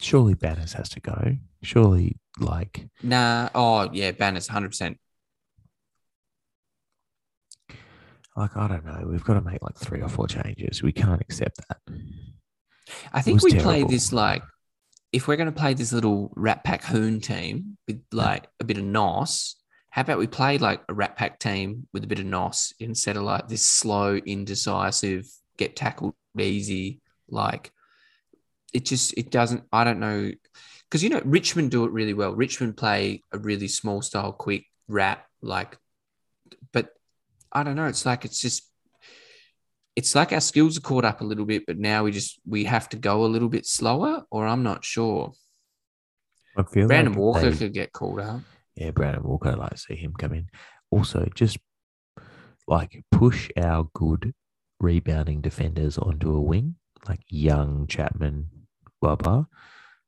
Surely 0.00 0.34
Banners 0.34 0.72
has 0.74 0.88
to 0.90 1.00
go. 1.00 1.36
Surely, 1.62 2.18
like, 2.38 2.88
nah. 3.02 3.48
Oh, 3.54 3.88
yeah, 3.92 4.12
Banners, 4.12 4.46
hundred 4.48 4.68
percent. 4.70 4.98
like 8.36 8.56
I 8.56 8.66
don't 8.68 8.84
know. 8.86 9.04
We've 9.06 9.22
got 9.24 9.34
to 9.34 9.42
make 9.42 9.62
like 9.62 9.76
three 9.76 10.00
or 10.00 10.08
four 10.08 10.26
changes. 10.26 10.82
We 10.82 10.92
can't 10.92 11.20
accept 11.20 11.60
that. 11.68 11.78
I 13.12 13.20
think 13.20 13.42
we 13.42 13.54
play 13.58 13.84
this 13.84 14.12
like 14.12 14.42
if 15.12 15.28
we're 15.28 15.36
going 15.36 15.52
to 15.52 15.60
play 15.60 15.74
this 15.74 15.92
little 15.92 16.32
Rat 16.34 16.64
Pack 16.64 16.84
Hoon 16.84 17.20
team 17.20 17.76
with 17.86 18.02
like 18.12 18.48
a 18.60 18.64
bit 18.64 18.78
of 18.78 18.84
nos. 18.84 19.56
How 19.90 20.00
about 20.00 20.18
we 20.18 20.26
play 20.26 20.56
like 20.56 20.82
a 20.88 20.94
Rat 20.94 21.16
Pack 21.16 21.38
team 21.38 21.86
with 21.92 22.02
a 22.02 22.06
bit 22.06 22.18
of 22.18 22.24
nos 22.24 22.72
instead 22.80 23.18
of 23.18 23.24
like 23.24 23.46
this 23.46 23.62
slow, 23.62 24.16
indecisive, 24.16 25.30
get 25.58 25.76
tackled 25.76 26.14
easy. 26.38 27.00
Like 27.28 27.72
it 28.72 28.86
just 28.86 29.16
it 29.18 29.30
doesn't. 29.30 29.64
I 29.70 29.84
don't 29.84 30.00
know 30.00 30.30
because 30.88 31.02
you 31.02 31.10
know 31.10 31.20
Richmond 31.24 31.70
do 31.70 31.84
it 31.84 31.92
really 31.92 32.14
well. 32.14 32.34
Richmond 32.34 32.76
play 32.76 33.22
a 33.32 33.38
really 33.38 33.68
small 33.68 34.00
style, 34.00 34.32
quick 34.32 34.64
rap 34.88 35.26
like, 35.42 35.76
but 36.72 36.90
I 37.52 37.62
don't 37.62 37.76
know. 37.76 37.86
It's 37.86 38.06
like 38.06 38.24
it's 38.24 38.40
just 38.40 38.71
it's 39.96 40.14
like 40.14 40.32
our 40.32 40.40
skills 40.40 40.76
are 40.78 40.80
caught 40.82 41.04
up 41.04 41.20
a 41.20 41.24
little 41.24 41.44
bit, 41.44 41.64
but 41.66 41.78
now 41.78 42.04
we 42.04 42.12
just 42.12 42.40
we 42.46 42.64
have 42.64 42.88
to 42.90 42.96
go 42.96 43.24
a 43.24 43.28
little 43.34 43.48
bit 43.48 43.66
slower, 43.66 44.24
or 44.30 44.46
I'm 44.46 44.62
not 44.62 44.84
sure. 44.84 45.32
I 46.56 46.62
feel 46.64 46.86
Brandon 46.86 47.12
like 47.14 47.20
Walker 47.20 47.50
they- 47.50 47.56
could 47.58 47.72
get 47.74 47.92
called 47.92 48.20
out. 48.20 48.40
Yeah, 48.74 48.90
Brandon 48.92 49.22
Walker, 49.22 49.50
I'd 49.50 49.58
like 49.58 49.70
to 49.70 49.76
see 49.78 49.96
him 49.96 50.14
come 50.18 50.32
in. 50.32 50.48
Also, 50.90 51.28
just 51.34 51.58
like 52.66 53.04
push 53.10 53.50
our 53.56 53.88
good 53.94 54.34
rebounding 54.80 55.40
defenders 55.40 55.98
onto 55.98 56.34
a 56.34 56.40
wing, 56.40 56.76
like 57.08 57.20
young 57.28 57.86
Chapman, 57.86 58.48
blah 59.00 59.16
blah. 59.16 59.44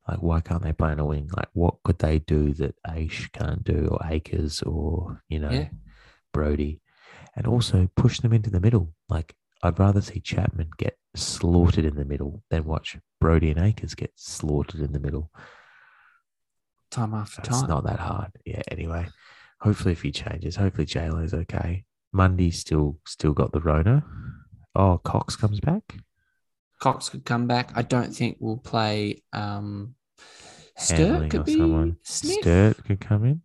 Like, 0.09 0.22
why 0.22 0.41
can't 0.41 0.62
they 0.62 0.72
play 0.72 0.91
on 0.91 0.99
a 0.99 1.05
wing? 1.07 1.30
Like, 1.35 1.49
what 1.55 1.76
could 1.82 1.99
they 1.99 2.18
do 2.18 2.53
that 2.55 2.74
Aish 2.87 3.32
can't 3.32 3.64
do, 3.64 3.89
or 3.91 4.01
Acres, 4.07 4.62
or 4.62 5.22
you 5.28 5.39
know, 5.39 5.51
Yeah. 5.51 5.68
Brodie? 6.32 6.80
And 7.37 7.47
also 7.47 7.89
push 7.97 8.20
them 8.20 8.32
into 8.32 8.51
the 8.51 8.61
middle. 8.61 8.95
Like, 9.09 9.35
I'd 9.65 9.79
rather 9.79 10.03
see 10.03 10.21
Chapman 10.21 10.69
get 10.77 10.99
slaughtered 11.17 11.87
in 11.87 11.95
the 11.97 12.05
middle 12.05 12.43
than 12.51 12.65
watch 12.65 12.99
Brodie 13.19 13.51
and 13.51 13.59
Acres 13.59 13.95
get 13.95 14.12
slaughtered 14.15 14.81
in 14.81 14.93
the 14.93 15.01
middle. 15.01 15.31
Time 16.91 17.15
after 17.15 17.41
It's 17.41 17.61
time. 17.61 17.69
not 17.69 17.85
that 17.85 17.99
hard. 17.99 18.31
Yeah. 18.45 18.61
Anyway, 18.71 19.07
hopefully 19.61 19.93
a 19.93 19.97
few 19.97 20.12
changes. 20.12 20.57
Hopefully 20.57 20.87
JLo's 20.87 21.33
okay. 21.33 21.85
Mundy's 22.12 22.59
still 22.61 22.99
still 23.07 23.33
got 23.33 23.53
the 23.53 23.61
Rona. 23.61 24.05
Oh, 24.77 24.99
Cox 25.03 25.35
comes 25.35 25.61
back. 25.61 25.97
Cox 26.79 27.09
could 27.09 27.25
come 27.25 27.47
back. 27.47 27.71
I 27.75 27.83
don't 27.83 28.15
think 28.15 28.37
we'll 28.41 28.59
play. 28.59 29.23
Um, 29.33 29.95
Sturt 30.77 31.31
could 31.31 31.47
be 31.47 31.57
someone. 31.57 31.97
Smith. 32.03 32.41
Sturt 32.43 32.85
could 32.85 33.01
come 33.01 33.25
in. 33.25 33.43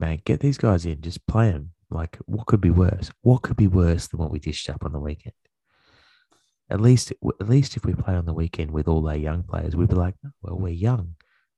Man, 0.00 0.20
get 0.24 0.40
these 0.40 0.58
guys 0.58 0.84
in. 0.84 1.00
Just 1.02 1.24
play 1.28 1.52
them. 1.52 1.70
Like, 1.94 2.18
what 2.26 2.46
could 2.46 2.60
be 2.60 2.70
worse? 2.70 3.10
What 3.22 3.42
could 3.42 3.56
be 3.56 3.68
worse 3.68 4.08
than 4.08 4.18
what 4.18 4.30
we 4.30 4.38
dished 4.38 4.68
up 4.68 4.84
on 4.84 4.92
the 4.92 5.00
weekend? 5.00 5.34
At 6.68 6.80
least, 6.80 7.12
at 7.12 7.48
least 7.48 7.76
if 7.76 7.84
we 7.84 7.94
play 7.94 8.14
on 8.14 8.26
the 8.26 8.34
weekend 8.34 8.72
with 8.72 8.88
all 8.88 9.08
our 9.08 9.16
young 9.16 9.44
players, 9.44 9.76
we'd 9.76 9.88
be 9.88 9.94
like, 9.94 10.16
"Oh, 10.26 10.30
well, 10.42 10.58
we're 10.58 10.72
young. 10.72 11.14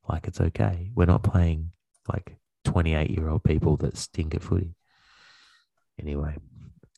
Like, 0.09 0.27
it's 0.29 0.41
okay. 0.41 0.91
We're 0.95 1.07
not 1.07 1.23
playing 1.23 1.71
like 2.13 2.37
28 2.67 3.11
year 3.11 3.29
old 3.29 3.45
people 3.45 3.77
that 3.79 3.97
stink 3.97 4.35
at 4.35 4.43
footy. 4.43 4.75
Anyway, 5.99 6.37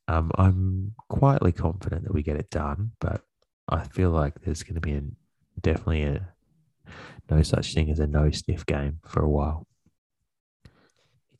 um, 0.08 0.32
I'm 0.36 0.94
quietly 1.08 1.52
confident 1.52 2.04
that 2.04 2.14
we 2.14 2.22
get 2.22 2.36
it 2.36 2.50
done, 2.50 2.92
but 3.00 3.22
I 3.68 3.84
feel 3.84 4.10
like 4.10 4.40
there's 4.40 4.64
going 4.64 4.74
to 4.74 4.80
be 4.80 4.94
a, 4.94 5.02
definitely 5.60 6.02
a 6.02 6.32
no 7.30 7.42
such 7.42 7.74
thing 7.74 7.90
as 7.90 8.00
a 8.00 8.06
no 8.06 8.30
sniff 8.30 8.66
game 8.66 8.98
for 9.04 9.22
a 9.22 9.28
while. 9.28 9.67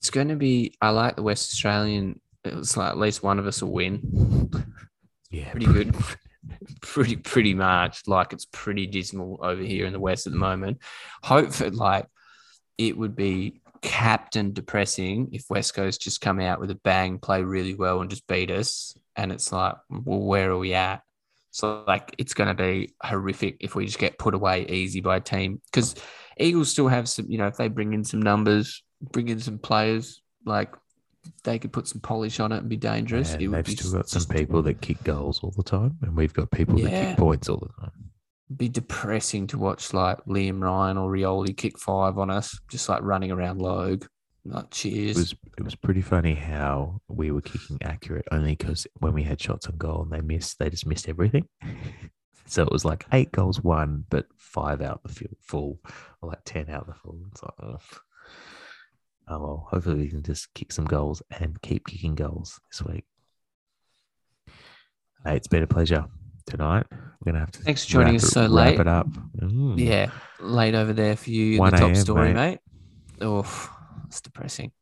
It's 0.00 0.10
going 0.10 0.28
to 0.28 0.36
be. 0.36 0.74
I 0.80 0.90
like 0.90 1.16
the 1.16 1.22
West 1.22 1.52
Australian. 1.52 2.20
It 2.44 2.54
was 2.54 2.76
like 2.76 2.90
at 2.90 2.98
least 2.98 3.22
one 3.22 3.38
of 3.38 3.46
us 3.46 3.62
will 3.62 3.72
win. 3.72 4.50
Yeah, 5.30 5.50
Pretty 5.50 5.66
good. 5.66 5.94
pretty 6.80 7.16
pretty 7.16 7.52
much 7.54 8.02
like 8.06 8.32
it's 8.32 8.46
pretty 8.46 8.86
dismal 8.86 9.38
over 9.42 9.62
here 9.62 9.86
in 9.86 9.92
the 9.92 10.00
west 10.00 10.26
at 10.26 10.32
the 10.32 10.38
moment. 10.38 10.78
Hopefully, 11.22 11.70
like 11.70 12.06
it 12.78 12.96
would 12.96 13.16
be 13.16 13.60
captain 13.82 14.52
depressing 14.52 15.28
if 15.32 15.44
West 15.50 15.74
Coast 15.74 16.00
just 16.00 16.20
come 16.20 16.40
out 16.40 16.60
with 16.60 16.70
a 16.70 16.76
bang, 16.76 17.18
play 17.18 17.42
really 17.42 17.74
well, 17.74 18.00
and 18.00 18.10
just 18.10 18.26
beat 18.26 18.50
us. 18.50 18.96
And 19.16 19.32
it's 19.32 19.52
like, 19.52 19.74
well, 19.90 20.20
where 20.20 20.50
are 20.50 20.58
we 20.58 20.74
at? 20.74 21.02
So 21.50 21.84
like 21.86 22.14
it's 22.18 22.34
going 22.34 22.48
to 22.48 22.62
be 22.62 22.94
horrific 23.02 23.56
if 23.60 23.74
we 23.74 23.86
just 23.86 23.98
get 23.98 24.18
put 24.18 24.34
away 24.34 24.66
easy 24.66 25.00
by 25.00 25.16
a 25.16 25.20
team 25.20 25.60
because 25.70 25.94
Eagles 26.38 26.70
still 26.70 26.88
have 26.88 27.08
some, 27.08 27.26
you 27.28 27.38
know, 27.38 27.46
if 27.46 27.56
they 27.56 27.68
bring 27.68 27.94
in 27.94 28.04
some 28.04 28.22
numbers, 28.22 28.82
bring 29.00 29.28
in 29.28 29.40
some 29.40 29.58
players, 29.58 30.22
like 30.44 30.74
they 31.44 31.58
could 31.58 31.72
put 31.72 31.86
some 31.86 32.00
polish 32.00 32.40
on 32.40 32.52
it 32.52 32.58
and 32.58 32.68
be 32.68 32.76
dangerous. 32.76 33.32
And 33.32 33.42
it 33.42 33.48
would 33.48 33.58
they've 33.58 33.64
be 33.64 33.76
still 33.76 33.92
got 33.92 34.08
some 34.08 34.24
people 34.24 34.62
that 34.62 34.80
kick 34.80 35.02
goals 35.04 35.40
all 35.42 35.52
the 35.56 35.62
time, 35.62 35.98
and 36.02 36.16
we've 36.16 36.32
got 36.34 36.50
people 36.50 36.76
that 36.78 36.90
kick 36.90 37.16
points 37.16 37.48
all 37.48 37.58
the 37.58 37.80
time. 37.80 37.92
be 38.56 38.68
depressing 38.68 39.46
to 39.48 39.58
watch 39.58 39.92
like 39.92 40.18
Liam 40.26 40.62
Ryan 40.62 40.96
or 40.96 41.10
Rioli 41.10 41.56
kick 41.56 41.78
five 41.78 42.18
on 42.18 42.30
us, 42.30 42.58
just 42.70 42.88
like 42.88 43.02
running 43.02 43.30
around 43.30 43.60
Logue. 43.60 44.04
Like 44.44 44.64
It 44.64 44.70
cheers. 44.70 45.16
was 45.16 45.34
it 45.58 45.64
was 45.64 45.74
pretty 45.74 46.00
funny 46.00 46.34
how 46.34 47.00
we 47.08 47.30
were 47.30 47.42
kicking 47.42 47.78
accurate 47.82 48.26
only 48.32 48.52
because 48.56 48.86
when 49.00 49.12
we 49.12 49.22
had 49.22 49.40
shots 49.40 49.66
on 49.66 49.76
goal 49.76 50.02
and 50.02 50.12
they 50.12 50.22
missed, 50.22 50.58
they 50.58 50.70
just 50.70 50.86
missed 50.86 51.08
everything. 51.08 51.46
so 52.46 52.62
it 52.62 52.72
was 52.72 52.84
like 52.84 53.04
eight 53.12 53.30
goals 53.32 53.60
won, 53.62 54.04
but 54.08 54.26
five 54.38 54.80
out 54.80 55.02
the 55.02 55.12
field 55.12 55.36
full, 55.40 55.80
or 56.22 56.30
like 56.30 56.40
ten 56.46 56.70
out 56.70 56.86
the 56.86 56.94
full. 56.94 57.20
It's 57.30 57.42
like, 57.42 57.52
oh. 57.62 57.78
Oh 59.30 59.38
well, 59.38 59.66
hopefully 59.70 59.96
we 59.96 60.08
can 60.08 60.22
just 60.22 60.52
kick 60.54 60.72
some 60.72 60.84
goals 60.84 61.22
and 61.40 61.60
keep 61.62 61.86
kicking 61.86 62.14
goals 62.14 62.60
this 62.70 62.82
week. 62.82 63.04
Hey, 65.24 65.36
it's 65.36 65.48
been 65.48 65.62
a 65.62 65.66
pleasure 65.66 66.06
tonight. 66.46 66.86
We're 66.90 67.32
gonna 67.32 67.40
have 67.40 67.50
to 67.52 67.62
Thanks 67.62 67.84
for 67.84 67.90
joining 67.92 68.16
us 68.16 68.24
it- 68.24 68.30
so 68.30 68.42
wrap 68.42 68.50
late. 68.50 68.80
it 68.80 68.86
up. 68.88 69.08
Mm. 69.40 69.78
yeah, 69.78 70.10
late 70.40 70.74
over 70.74 70.92
there 70.92 71.16
for 71.16 71.30
you 71.30 71.52
in 71.54 71.58
1 71.58 71.70
the 71.72 71.76
top 71.78 71.96
story, 71.96 72.32
mate. 72.32 72.60
mate. 73.20 73.26
Oh, 73.26 73.70
it's 74.06 74.20
depressing. 74.20 74.72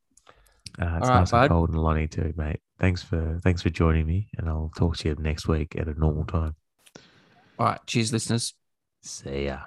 Uh, 0.78 0.84
it's 0.98 1.08
All 1.08 1.14
right, 1.14 1.18
nice 1.20 1.30
bud. 1.30 1.40
and 1.42 1.50
cold 1.50 1.70
and 1.70 1.78
Lonnie 1.78 2.06
too, 2.06 2.34
mate. 2.36 2.60
Thanks 2.78 3.02
for 3.02 3.40
thanks 3.42 3.62
for 3.62 3.70
joining 3.70 4.06
me, 4.06 4.28
and 4.36 4.48
I'll 4.48 4.70
talk 4.76 4.98
to 4.98 5.08
you 5.08 5.14
next 5.18 5.48
week 5.48 5.74
at 5.76 5.88
a 5.88 5.94
normal 5.98 6.24
time. 6.26 6.54
All 7.58 7.64
right, 7.66 7.80
cheers, 7.86 8.12
listeners. 8.12 8.52
See 9.00 9.46
ya. 9.46 9.60